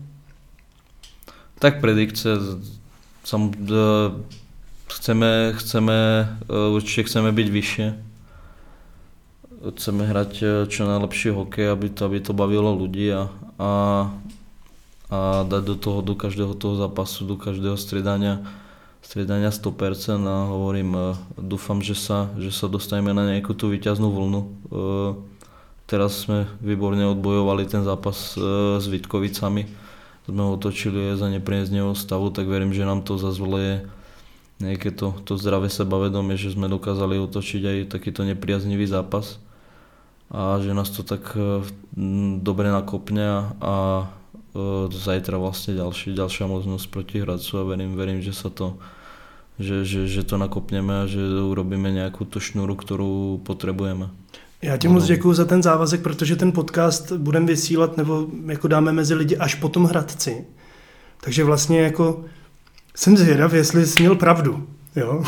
Tak 1.59 1.81
predikce, 1.81 2.29
sam, 3.25 3.51
d, 3.51 3.75
chceme, 4.93 5.53
chceme, 5.57 5.95
e, 6.49 6.69
určite 6.69 7.03
chceme 7.09 7.33
byť 7.33 7.49
vyššie. 7.51 8.04
Chceme 9.65 10.05
hrať 10.05 10.33
e, 10.43 10.47
čo 10.69 10.85
najlepší 10.85 11.33
hokej, 11.33 11.73
aby 11.73 11.89
to, 11.89 12.05
aby 12.05 12.19
to 12.21 12.37
bavilo 12.37 12.77
ľudí 12.77 13.09
a, 13.09 13.33
a, 13.57 13.71
a 15.09 15.19
dať 15.49 15.63
do 15.65 15.77
toho, 15.81 15.99
do 16.05 16.13
každého 16.13 16.53
toho 16.53 16.77
zápasu, 16.77 17.25
do 17.25 17.41
každého 17.41 17.81
striedania, 17.81 18.45
striedania 19.01 19.49
100% 19.49 20.21
a 20.29 20.53
hovorím, 20.53 20.91
e, 20.93 21.03
dúfam, 21.41 21.81
že 21.81 21.97
sa, 21.97 22.29
že 22.37 22.53
sa 22.53 22.69
dostaneme 22.69 23.17
na 23.17 23.25
nejakú 23.33 23.57
tú 23.57 23.73
výťaznú 23.73 24.09
vlnu. 24.13 24.41
E, 24.41 24.49
Teraz 25.85 26.25
sme 26.25 26.49
výborne 26.65 27.05
odbojovali 27.13 27.69
ten 27.69 27.85
zápas 27.85 28.41
s 28.81 28.87
Vitkovicami 28.89 29.69
sme 30.25 30.41
ho 30.41 30.57
otočili 30.57 31.13
za 31.21 31.29
nepriaznevého 31.29 31.93
stavu, 31.93 32.33
tak 32.33 32.49
verím, 32.49 32.73
že 32.73 32.89
nám 32.89 33.05
to 33.05 33.21
zazvoleje 33.21 33.85
nejaké 34.57 34.89
to, 34.95 35.13
to 35.29 35.37
zdravé 35.37 35.69
sebavedomie, 35.69 36.41
že 36.41 36.57
sme 36.57 36.71
dokázali 36.71 37.21
otočiť 37.21 37.63
aj 37.63 37.79
takýto 37.93 38.25
nepriaznivý 38.25 38.89
zápas 38.89 39.37
a 40.31 40.61
že 40.61 40.75
nás 40.75 40.91
to 40.91 41.03
tak 41.03 41.37
e, 41.37 41.65
m, 41.97 42.41
dobre 42.41 42.71
nakopne 42.71 43.25
a, 43.29 43.39
a 43.61 43.75
e, 44.55 44.93
zajtra 44.93 45.39
vlastne 45.39 45.75
ďalší, 45.75 46.15
ďalšia 46.15 46.47
možnosť 46.47 46.87
proti 46.89 47.21
Hradcu 47.21 47.53
a 47.59 47.65
verím, 47.65 47.97
verím, 47.97 48.21
že 48.23 48.33
sa 48.33 48.49
to 48.51 48.79
že, 49.55 49.87
že, 49.87 50.11
že 50.11 50.27
to 50.27 50.35
nakopneme 50.35 50.91
a 50.91 51.05
že 51.07 51.23
urobíme 51.23 51.87
nejakú 51.95 52.27
tú 52.27 52.43
šnúru, 52.43 52.75
ktorú 52.75 53.39
potrebujeme. 53.47 54.11
Já 54.63 54.77
ti 54.77 54.89
moc 54.89 55.05
děkuji 55.05 55.33
za 55.35 55.45
ten 55.45 55.63
závazek, 55.63 56.01
protože 56.01 56.37
ten 56.37 56.53
podcast 56.53 57.13
budeme 57.13 57.47
vysílat 57.47 57.97
nebo 57.97 58.27
jako 58.47 58.69
dáme 58.69 58.93
mezi 58.93 59.15
lidi 59.15 59.37
až 59.37 59.55
po 59.55 59.69
tom 59.69 59.85
Hradci. 59.85 60.45
Takže 61.21 61.45
vlastně 61.45 61.81
jako 61.81 62.25
jsem 62.97 63.17
zvědav, 63.17 63.53
jestli 63.53 63.87
jsi 63.87 64.03
měl 64.03 64.17
pravdu. 64.17 64.67
Jo? 64.97 65.23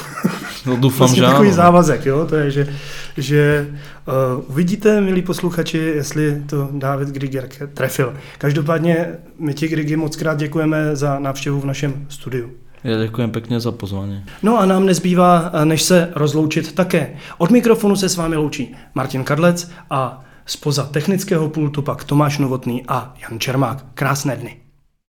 No 0.66 0.76
dúfam, 0.76 0.98
Vlastně 1.06 1.22
že 1.22 1.26
takový 1.26 1.48
áno. 1.48 1.56
závazek, 1.56 2.06
jo? 2.06 2.26
to 2.26 2.36
je, 2.36 2.50
že, 2.50 2.68
že 3.16 3.66
uh, 4.06 4.44
uvidíte, 4.50 5.00
milí 5.00 5.22
posluchači, 5.22 5.78
jestli 5.78 6.42
to 6.46 6.68
David 6.72 7.08
Griger 7.08 7.48
trefil. 7.74 8.14
Každopádně 8.38 9.06
my 9.38 9.54
ti 9.54 9.68
Grigi 9.68 9.96
moc 9.96 10.16
krát 10.16 10.38
děkujeme 10.38 10.96
za 10.96 11.18
návštěvu 11.18 11.60
v 11.60 11.66
našem 11.66 12.06
studiu. 12.08 12.50
Ja 12.86 12.94
ďakujem 13.02 13.34
pekne 13.34 13.58
za 13.58 13.74
pozvanie. 13.74 14.22
No 14.46 14.62
a 14.62 14.66
nám 14.66 14.86
nezbývá, 14.86 15.50
eh, 15.50 15.64
než 15.64 15.82
se 15.82 16.12
rozloučit 16.14 16.72
také. 16.72 17.18
Od 17.38 17.50
mikrofonu 17.50 17.96
se 17.96 18.08
s 18.08 18.16
vámi 18.16 18.36
loučí 18.36 18.76
Martin 18.94 19.24
Kadlec 19.24 19.70
a 19.90 20.22
spoza 20.46 20.82
technického 20.86 21.48
pultu 21.48 21.82
pak 21.82 22.04
Tomáš 22.04 22.38
Novotný 22.38 22.84
a 22.88 23.14
Jan 23.22 23.40
Čermák. 23.40 23.84
Krásné 23.94 24.36
dny. 24.36 24.65